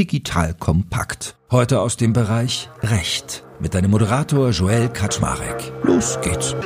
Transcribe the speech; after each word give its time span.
digital 0.00 0.54
kompakt. 0.54 1.36
Heute 1.50 1.78
aus 1.80 1.98
dem 1.98 2.14
Bereich 2.14 2.70
Recht 2.82 3.44
mit 3.60 3.74
deinem 3.74 3.90
Moderator 3.90 4.48
Joel 4.48 4.88
Kaczmarek. 4.88 5.72
Los 5.82 6.18
geht's. 6.22 6.56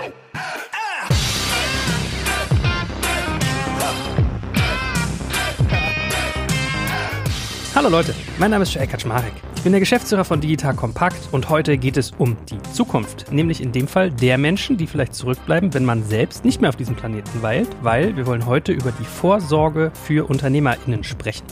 Hallo 7.74 7.88
Leute, 7.88 8.14
mein 8.38 8.52
Name 8.52 8.62
ist 8.62 8.72
Joel 8.72 8.86
Kaczmarek. 8.86 9.33
Ich 9.56 9.62
bin 9.64 9.72
der 9.72 9.80
Geschäftsführer 9.80 10.24
von 10.24 10.40
Digital 10.40 10.76
Kompakt 10.76 11.19
und 11.32 11.48
heute 11.48 11.76
geht 11.76 11.96
es 11.96 12.12
um 12.12 12.37
die 12.48 12.62
Zukunft. 12.72 13.32
Nämlich 13.32 13.60
in 13.60 13.72
dem 13.72 13.88
Fall 13.88 14.12
der 14.12 14.38
Menschen, 14.38 14.76
die 14.76 14.87
vielleicht 14.87 15.16
zurückbleiben, 15.16 15.74
wenn 15.74 15.85
man 15.85 16.05
selbst 16.05 16.45
nicht 16.45 16.60
mehr 16.60 16.69
auf 16.70 16.77
diesem 16.77 16.95
Planeten 16.95 17.42
weilt, 17.42 17.70
weil 17.82 18.16
wir 18.16 18.28
wollen 18.28 18.46
heute 18.46 18.70
über 18.70 18.92
die 18.92 19.05
Vorsorge 19.05 19.91
für 20.06 20.30
UnternehmerInnen 20.30 21.02
sprechen. 21.02 21.42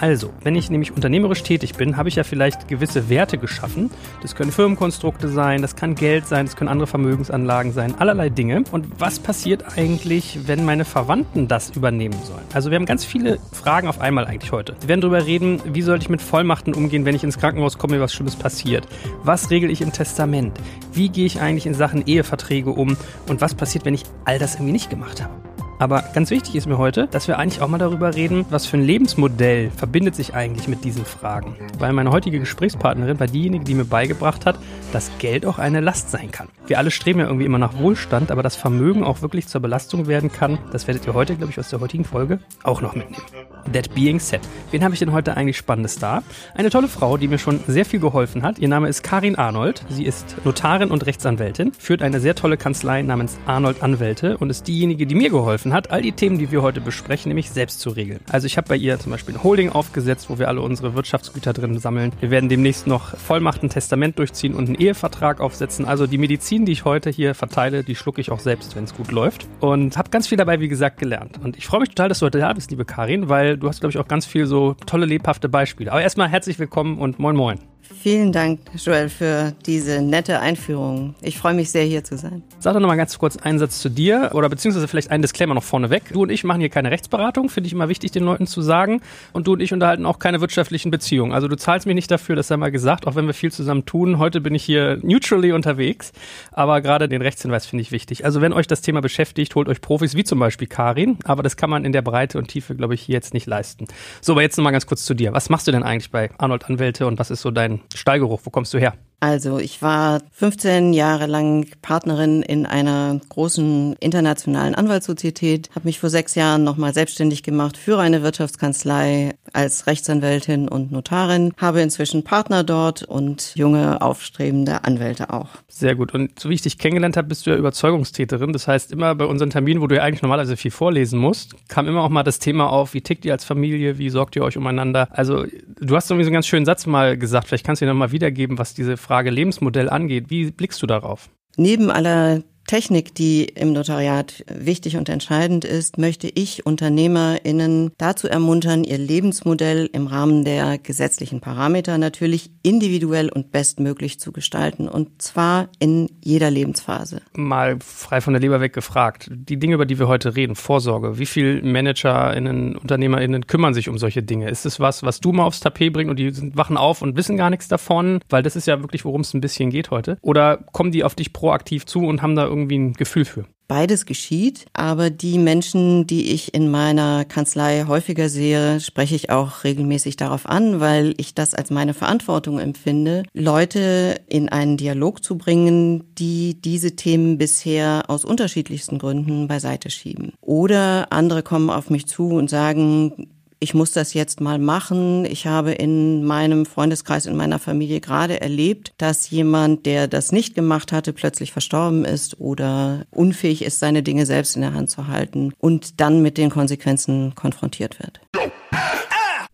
Also, 0.00 0.30
wenn 0.44 0.54
ich 0.54 0.70
nämlich 0.70 0.94
unternehmerisch 0.94 1.42
tätig 1.42 1.74
bin, 1.74 1.96
habe 1.96 2.08
ich 2.08 2.14
ja 2.14 2.22
vielleicht 2.22 2.68
gewisse 2.68 3.08
Werte 3.08 3.36
geschaffen. 3.36 3.90
Das 4.22 4.36
können 4.36 4.52
Firmenkonstrukte 4.52 5.28
sein, 5.28 5.60
das 5.60 5.74
kann 5.74 5.96
Geld 5.96 6.26
sein, 6.26 6.46
das 6.46 6.54
können 6.54 6.68
andere 6.68 6.86
Vermögensanlagen 6.86 7.72
sein, 7.72 7.96
allerlei 7.98 8.28
Dinge. 8.28 8.62
Und 8.70 9.00
was 9.00 9.18
passiert 9.18 9.76
eigentlich, 9.76 10.46
wenn 10.46 10.64
meine 10.64 10.84
Verwandten 10.84 11.48
das 11.48 11.70
übernehmen 11.70 12.16
sollen? 12.22 12.44
Also 12.54 12.70
wir 12.70 12.76
haben 12.76 12.86
ganz 12.86 13.04
viele 13.04 13.40
Fragen 13.52 13.88
auf 13.88 14.00
einmal 14.00 14.26
eigentlich 14.26 14.52
heute. 14.52 14.76
Wir 14.80 14.88
werden 14.88 15.00
darüber 15.00 15.26
reden, 15.26 15.60
wie 15.64 15.82
soll 15.82 15.98
ich 15.98 16.08
mit 16.08 16.22
Vollmachten 16.22 16.74
umgehen, 16.74 17.04
wenn 17.04 17.16
ich 17.16 17.24
ins 17.24 17.38
Krankenhaus 17.38 17.76
komme, 17.76 18.00
was 18.00 18.12
Schlimmes 18.12 18.36
passiert? 18.36 18.86
Was 19.24 19.50
regel 19.50 19.68
ich 19.68 19.80
im 19.80 19.92
Testament? 19.92 20.56
Wie 20.92 21.08
gehe 21.08 21.26
ich 21.26 21.40
eigentlich 21.40 21.66
in 21.66 21.74
Sachen 21.74 22.06
Eheverträge 22.06 22.70
um? 22.70 22.96
Und 23.26 23.40
was 23.40 23.54
passiert, 23.54 23.84
wenn 23.84 23.94
ich 23.94 24.04
all 24.24 24.38
das 24.38 24.54
irgendwie 24.54 24.72
nicht 24.72 24.90
gemacht 24.90 25.22
habe? 25.22 25.47
Aber 25.80 26.02
ganz 26.12 26.30
wichtig 26.30 26.56
ist 26.56 26.66
mir 26.66 26.76
heute, 26.76 27.06
dass 27.06 27.28
wir 27.28 27.38
eigentlich 27.38 27.62
auch 27.62 27.68
mal 27.68 27.78
darüber 27.78 28.16
reden, 28.16 28.46
was 28.50 28.66
für 28.66 28.76
ein 28.76 28.82
Lebensmodell 28.82 29.70
verbindet 29.70 30.16
sich 30.16 30.34
eigentlich 30.34 30.66
mit 30.66 30.84
diesen 30.84 31.04
Fragen. 31.04 31.54
Weil 31.78 31.92
meine 31.92 32.10
heutige 32.10 32.40
Gesprächspartnerin 32.40 33.20
war 33.20 33.28
diejenige, 33.28 33.64
die 33.64 33.74
mir 33.74 33.84
beigebracht 33.84 34.44
hat, 34.44 34.58
dass 34.92 35.10
Geld 35.18 35.46
auch 35.46 35.58
eine 35.58 35.80
Last 35.80 36.10
sein 36.10 36.32
kann. 36.32 36.48
Wir 36.66 36.78
alle 36.78 36.90
streben 36.90 37.20
ja 37.20 37.26
irgendwie 37.26 37.46
immer 37.46 37.58
nach 37.58 37.78
Wohlstand, 37.78 38.32
aber 38.32 38.42
das 38.42 38.56
Vermögen 38.56 39.04
auch 39.04 39.22
wirklich 39.22 39.46
zur 39.46 39.60
Belastung 39.60 40.08
werden 40.08 40.32
kann, 40.32 40.58
das 40.72 40.88
werdet 40.88 41.06
ihr 41.06 41.14
heute, 41.14 41.36
glaube 41.36 41.52
ich, 41.52 41.58
aus 41.60 41.70
der 41.70 41.80
heutigen 41.80 42.04
Folge 42.04 42.40
auch 42.64 42.80
noch 42.80 42.96
mitnehmen. 42.96 43.24
That 43.72 43.94
being 43.94 44.18
said. 44.18 44.40
Wen 44.70 44.82
habe 44.82 44.94
ich 44.94 44.98
denn 44.98 45.12
heute 45.12 45.36
eigentlich 45.36 45.56
Spannendes 45.56 45.98
da? 45.98 46.22
Eine 46.54 46.70
tolle 46.70 46.88
Frau, 46.88 47.16
die 47.16 47.28
mir 47.28 47.38
schon 47.38 47.60
sehr 47.66 47.84
viel 47.84 48.00
geholfen 48.00 48.42
hat. 48.42 48.58
Ihr 48.58 48.68
Name 48.68 48.88
ist 48.88 49.02
Karin 49.02 49.36
Arnold. 49.36 49.84
Sie 49.88 50.04
ist 50.04 50.36
Notarin 50.44 50.90
und 50.90 51.06
Rechtsanwältin, 51.06 51.72
führt 51.72 52.02
eine 52.02 52.20
sehr 52.20 52.34
tolle 52.34 52.56
Kanzlei 52.56 53.02
namens 53.02 53.38
Arnold 53.46 53.82
Anwälte 53.82 54.38
und 54.38 54.50
ist 54.50 54.66
diejenige, 54.66 55.06
die 55.06 55.14
mir 55.14 55.30
geholfen 55.30 55.67
hat, 55.72 55.90
all 55.90 56.02
die 56.02 56.12
Themen, 56.12 56.38
die 56.38 56.50
wir 56.50 56.62
heute 56.62 56.80
besprechen, 56.80 57.28
nämlich 57.30 57.50
selbst 57.50 57.80
zu 57.80 57.90
regeln. 57.90 58.20
Also 58.30 58.46
ich 58.46 58.56
habe 58.56 58.68
bei 58.68 58.76
ihr 58.76 58.98
zum 58.98 59.12
Beispiel 59.12 59.34
ein 59.34 59.42
Holding 59.42 59.70
aufgesetzt, 59.70 60.30
wo 60.30 60.38
wir 60.38 60.48
alle 60.48 60.60
unsere 60.60 60.94
Wirtschaftsgüter 60.94 61.52
drin 61.52 61.78
sammeln. 61.78 62.12
Wir 62.20 62.30
werden 62.30 62.48
demnächst 62.48 62.86
noch 62.86 63.16
Vollmachten, 63.16 63.68
Testament 63.68 64.18
durchziehen 64.18 64.54
und 64.54 64.66
einen 64.66 64.74
Ehevertrag 64.74 65.40
aufsetzen. 65.40 65.84
Also 65.86 66.06
die 66.06 66.18
Medizin, 66.18 66.64
die 66.64 66.72
ich 66.72 66.84
heute 66.84 67.10
hier 67.10 67.34
verteile, 67.34 67.84
die 67.84 67.94
schlucke 67.94 68.20
ich 68.20 68.30
auch 68.30 68.40
selbst, 68.40 68.76
wenn 68.76 68.84
es 68.84 68.94
gut 68.94 69.10
läuft. 69.10 69.46
Und 69.60 69.96
habe 69.96 70.10
ganz 70.10 70.26
viel 70.26 70.38
dabei, 70.38 70.60
wie 70.60 70.68
gesagt, 70.68 70.98
gelernt. 70.98 71.38
Und 71.42 71.56
ich 71.56 71.66
freue 71.66 71.80
mich 71.80 71.90
total, 71.90 72.08
dass 72.08 72.20
du 72.20 72.26
heute 72.26 72.38
da 72.38 72.52
bist, 72.52 72.70
liebe 72.70 72.84
Karin, 72.84 73.28
weil 73.28 73.56
du 73.56 73.68
hast, 73.68 73.80
glaube 73.80 73.90
ich, 73.90 73.98
auch 73.98 74.08
ganz 74.08 74.26
viel 74.26 74.46
so 74.46 74.74
tolle, 74.86 75.06
lebhafte 75.06 75.48
Beispiele. 75.48 75.90
Aber 75.92 76.02
erstmal 76.02 76.28
herzlich 76.28 76.58
willkommen 76.58 76.98
und 76.98 77.18
moin 77.18 77.36
moin. 77.36 77.58
Vielen 77.94 78.32
Dank, 78.32 78.60
Joel, 78.76 79.08
für 79.08 79.54
diese 79.66 80.02
nette 80.02 80.40
Einführung. 80.40 81.14
Ich 81.22 81.38
freue 81.38 81.54
mich 81.54 81.70
sehr, 81.70 81.84
hier 81.84 82.04
zu 82.04 82.16
sein. 82.16 82.42
Sag 82.58 82.74
doch 82.74 82.80
noch 82.80 82.88
mal 82.88 82.96
ganz 82.96 83.18
kurz 83.18 83.36
einen 83.36 83.58
Satz 83.58 83.80
zu 83.80 83.88
dir 83.88 84.30
oder 84.34 84.48
beziehungsweise 84.48 84.86
vielleicht 84.88 85.10
einen 85.10 85.22
Disclaimer 85.22 85.54
noch 85.54 85.62
vorneweg. 85.62 86.12
Du 86.12 86.22
und 86.22 86.30
ich 86.30 86.44
machen 86.44 86.60
hier 86.60 86.68
keine 86.68 86.90
Rechtsberatung, 86.90 87.48
finde 87.48 87.66
ich 87.66 87.72
immer 87.72 87.88
wichtig, 87.88 88.10
den 88.12 88.24
Leuten 88.24 88.46
zu 88.46 88.62
sagen. 88.62 89.00
Und 89.32 89.46
du 89.46 89.54
und 89.54 89.60
ich 89.60 89.72
unterhalten 89.72 90.06
auch 90.06 90.18
keine 90.18 90.40
wirtschaftlichen 90.40 90.90
Beziehungen. 90.90 91.32
Also 91.32 91.48
du 91.48 91.56
zahlst 91.56 91.86
mich 91.86 91.94
nicht 91.94 92.10
dafür, 92.10 92.36
das 92.36 92.48
sei 92.48 92.56
mal 92.56 92.70
gesagt, 92.70 93.06
auch 93.06 93.14
wenn 93.14 93.26
wir 93.26 93.34
viel 93.34 93.50
zusammen 93.50 93.84
tun. 93.86 94.18
Heute 94.18 94.40
bin 94.40 94.54
ich 94.54 94.64
hier 94.64 94.98
neutrally 95.02 95.52
unterwegs, 95.52 96.12
aber 96.52 96.80
gerade 96.80 97.08
den 97.08 97.22
Rechtshinweis 97.22 97.66
finde 97.66 97.82
ich 97.82 97.90
wichtig. 97.90 98.24
Also 98.24 98.40
wenn 98.40 98.52
euch 98.52 98.66
das 98.66 98.82
Thema 98.82 99.00
beschäftigt, 99.00 99.54
holt 99.54 99.68
euch 99.68 99.80
Profis 99.80 100.14
wie 100.14 100.24
zum 100.24 100.38
Beispiel 100.38 100.68
Karin, 100.68 101.18
aber 101.24 101.42
das 101.42 101.56
kann 101.56 101.70
man 101.70 101.84
in 101.84 101.92
der 101.92 102.02
Breite 102.02 102.38
und 102.38 102.48
Tiefe, 102.48 102.74
glaube 102.74 102.94
ich, 102.94 103.02
hier 103.02 103.14
jetzt 103.14 103.34
nicht 103.34 103.46
leisten. 103.46 103.86
So, 104.20 104.32
aber 104.32 104.42
jetzt 104.42 104.56
noch 104.56 104.64
mal 104.64 104.70
ganz 104.70 104.86
kurz 104.86 105.04
zu 105.04 105.14
dir. 105.14 105.32
Was 105.32 105.48
machst 105.48 105.66
du 105.66 105.72
denn 105.72 105.82
eigentlich 105.82 106.10
bei 106.10 106.30
Arnold 106.38 106.66
Anwälte 106.66 107.06
und 107.06 107.18
was 107.18 107.30
ist 107.30 107.42
so 107.42 107.50
dein 107.50 107.77
Steigeruch? 107.94 108.40
Wo 108.44 108.50
kommst 108.50 108.74
du 108.74 108.78
her? 108.78 108.94
Also 109.20 109.58
ich 109.58 109.82
war 109.82 110.22
15 110.30 110.92
Jahre 110.92 111.26
lang 111.26 111.66
Partnerin 111.82 112.42
in 112.42 112.66
einer 112.66 113.20
großen 113.28 113.96
internationalen 113.98 114.76
Anwaltssozietät, 114.76 115.70
habe 115.74 115.88
mich 115.88 115.98
vor 115.98 116.08
sechs 116.08 116.36
Jahren 116.36 116.62
nochmal 116.62 116.94
selbstständig 116.94 117.42
gemacht, 117.42 117.76
führe 117.76 118.00
eine 118.00 118.22
Wirtschaftskanzlei 118.22 119.34
als 119.52 119.86
Rechtsanwältin 119.86 120.68
und 120.68 120.92
Notarin, 120.92 121.52
habe 121.56 121.80
inzwischen 121.80 122.24
Partner 122.24 122.64
dort 122.64 123.02
und 123.02 123.54
junge, 123.54 124.00
aufstrebende 124.00 124.84
Anwälte 124.84 125.32
auch. 125.32 125.48
Sehr 125.68 125.94
gut. 125.94 126.14
Und 126.14 126.38
so 126.38 126.50
wie 126.50 126.54
ich 126.54 126.62
dich 126.62 126.78
kennengelernt 126.78 127.16
habe, 127.16 127.28
bist 127.28 127.46
du 127.46 127.50
ja 127.50 127.56
Überzeugungstäterin. 127.56 128.52
Das 128.52 128.68
heißt, 128.68 128.92
immer 128.92 129.14
bei 129.14 129.24
unseren 129.24 129.50
Terminen, 129.50 129.80
wo 129.80 129.86
du 129.86 129.96
ja 129.96 130.02
eigentlich 130.02 130.22
normalerweise 130.22 130.56
viel 130.56 130.70
vorlesen 130.70 131.18
musst, 131.18 131.54
kam 131.68 131.86
immer 131.86 132.02
auch 132.02 132.08
mal 132.08 132.22
das 132.22 132.38
Thema 132.38 132.70
auf, 132.70 132.94
wie 132.94 133.00
tickt 133.00 133.24
ihr 133.24 133.32
als 133.32 133.44
Familie, 133.44 133.98
wie 133.98 134.10
sorgt 134.10 134.36
ihr 134.36 134.42
euch 134.42 134.56
umeinander. 134.56 135.08
Also 135.10 135.44
du 135.44 135.96
hast 135.96 136.10
irgendwie 136.10 136.24
so 136.24 136.28
einen 136.28 136.34
ganz 136.34 136.46
schönen 136.46 136.66
Satz 136.66 136.86
mal 136.86 137.16
gesagt, 137.16 137.48
vielleicht 137.48 137.66
kannst 137.66 137.82
du 137.82 137.86
dir 137.86 137.92
nochmal 137.92 138.12
wiedergeben, 138.12 138.58
was 138.58 138.74
diese 138.74 138.96
Frage 138.96 139.30
Lebensmodell 139.30 139.88
angeht. 139.88 140.26
Wie 140.28 140.50
blickst 140.50 140.82
du 140.82 140.86
darauf? 140.86 141.28
Neben 141.56 141.90
aller 141.90 142.42
Technik, 142.68 143.14
die 143.14 143.44
im 143.46 143.72
Notariat 143.72 144.44
wichtig 144.46 144.98
und 144.98 145.08
entscheidend 145.08 145.64
ist, 145.64 145.96
möchte 145.96 146.28
ich 146.28 146.66
UnternehmerInnen 146.66 147.92
dazu 147.96 148.28
ermuntern, 148.28 148.84
ihr 148.84 148.98
Lebensmodell 148.98 149.88
im 149.90 150.06
Rahmen 150.06 150.44
der 150.44 150.76
gesetzlichen 150.76 151.40
Parameter 151.40 151.96
natürlich 151.96 152.50
individuell 152.62 153.30
und 153.30 153.52
bestmöglich 153.52 154.20
zu 154.20 154.32
gestalten 154.32 154.86
und 154.86 155.22
zwar 155.22 155.70
in 155.78 156.10
jeder 156.22 156.50
Lebensphase. 156.50 157.22
Mal 157.32 157.78
frei 157.80 158.20
von 158.20 158.34
der 158.34 158.42
Leber 158.42 158.60
weg 158.60 158.74
gefragt. 158.74 159.30
Die 159.32 159.58
Dinge, 159.58 159.76
über 159.76 159.86
die 159.86 159.98
wir 159.98 160.06
heute 160.06 160.36
reden, 160.36 160.54
Vorsorge, 160.54 161.18
wie 161.18 161.26
viel 161.26 161.62
ManagerInnen, 161.62 162.76
UnternehmerInnen 162.76 163.46
kümmern 163.46 163.72
sich 163.72 163.88
um 163.88 163.96
solche 163.96 164.22
Dinge? 164.22 164.50
Ist 164.50 164.66
es 164.66 164.78
was, 164.78 165.02
was 165.02 165.20
du 165.20 165.32
mal 165.32 165.44
aufs 165.44 165.60
Tapet 165.60 165.94
bringst 165.94 166.10
und 166.10 166.18
die 166.18 166.54
wachen 166.54 166.76
auf 166.76 167.00
und 167.00 167.16
wissen 167.16 167.38
gar 167.38 167.48
nichts 167.48 167.66
davon? 167.66 168.20
Weil 168.28 168.42
das 168.42 168.56
ist 168.56 168.66
ja 168.66 168.82
wirklich, 168.82 169.06
worum 169.06 169.22
es 169.22 169.32
ein 169.32 169.40
bisschen 169.40 169.70
geht 169.70 169.90
heute. 169.90 170.18
Oder 170.20 170.58
kommen 170.72 170.92
die 170.92 171.02
auf 171.02 171.14
dich 171.14 171.32
proaktiv 171.32 171.86
zu 171.86 172.00
und 172.00 172.20
haben 172.20 172.36
da 172.36 172.44
irgendwie 172.44 172.57
irgendwie 172.58 172.78
ein 172.78 172.92
Gefühl 172.94 173.24
für? 173.24 173.46
Beides 173.68 174.06
geschieht, 174.06 174.64
aber 174.72 175.10
die 175.10 175.36
Menschen, 175.36 176.06
die 176.06 176.32
ich 176.32 176.54
in 176.54 176.70
meiner 176.70 177.26
Kanzlei 177.26 177.84
häufiger 177.86 178.30
sehe, 178.30 178.80
spreche 178.80 179.14
ich 179.14 179.28
auch 179.28 179.62
regelmäßig 179.62 180.16
darauf 180.16 180.46
an, 180.46 180.80
weil 180.80 181.12
ich 181.18 181.34
das 181.34 181.52
als 181.52 181.70
meine 181.70 181.92
Verantwortung 181.92 182.58
empfinde, 182.60 183.24
Leute 183.34 184.22
in 184.26 184.48
einen 184.48 184.78
Dialog 184.78 185.22
zu 185.22 185.36
bringen, 185.36 186.14
die 186.14 186.58
diese 186.58 186.96
Themen 186.96 187.36
bisher 187.36 188.04
aus 188.08 188.24
unterschiedlichsten 188.24 188.98
Gründen 188.98 189.48
beiseite 189.48 189.90
schieben. 189.90 190.32
Oder 190.40 191.12
andere 191.12 191.42
kommen 191.42 191.68
auf 191.68 191.90
mich 191.90 192.06
zu 192.06 192.28
und 192.28 192.48
sagen, 192.48 193.28
ich 193.60 193.74
muss 193.74 193.92
das 193.92 194.14
jetzt 194.14 194.40
mal 194.40 194.58
machen. 194.58 195.24
Ich 195.24 195.46
habe 195.46 195.72
in 195.72 196.24
meinem 196.24 196.66
Freundeskreis, 196.66 197.26
in 197.26 197.36
meiner 197.36 197.58
Familie 197.58 198.00
gerade 198.00 198.40
erlebt, 198.40 198.92
dass 198.98 199.30
jemand, 199.30 199.86
der 199.86 200.08
das 200.08 200.32
nicht 200.32 200.54
gemacht 200.54 200.92
hatte, 200.92 201.12
plötzlich 201.12 201.52
verstorben 201.52 202.04
ist 202.04 202.40
oder 202.40 203.04
unfähig 203.10 203.62
ist, 203.62 203.80
seine 203.80 204.02
Dinge 204.02 204.26
selbst 204.26 204.56
in 204.56 204.62
der 204.62 204.74
Hand 204.74 204.90
zu 204.90 205.08
halten 205.08 205.52
und 205.58 206.00
dann 206.00 206.22
mit 206.22 206.38
den 206.38 206.50
Konsequenzen 206.50 207.34
konfrontiert 207.34 207.98
wird. 207.98 208.20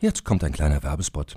Jetzt 0.00 0.24
kommt 0.24 0.44
ein 0.44 0.52
kleiner 0.52 0.82
Werbespot. 0.82 1.36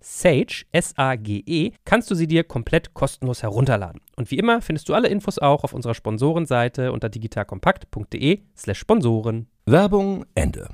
Sage, 0.00 0.64
S-A-G-E, 0.72 1.72
kannst 1.84 2.10
du 2.10 2.14
sie 2.14 2.26
dir 2.26 2.44
komplett 2.44 2.94
kostenlos 2.94 3.42
herunterladen. 3.42 4.00
Und 4.16 4.30
wie 4.30 4.38
immer 4.38 4.62
findest 4.62 4.88
du 4.88 4.94
alle 4.94 5.08
Infos 5.08 5.38
auch 5.38 5.62
auf 5.62 5.72
unserer 5.72 5.94
Sponsorenseite 5.94 6.92
unter 6.92 7.08
digitalkompakt.de 7.08 8.40
slash 8.56 8.78
Sponsoren. 8.78 9.46
Werbung 9.66 10.24
Ende. 10.34 10.68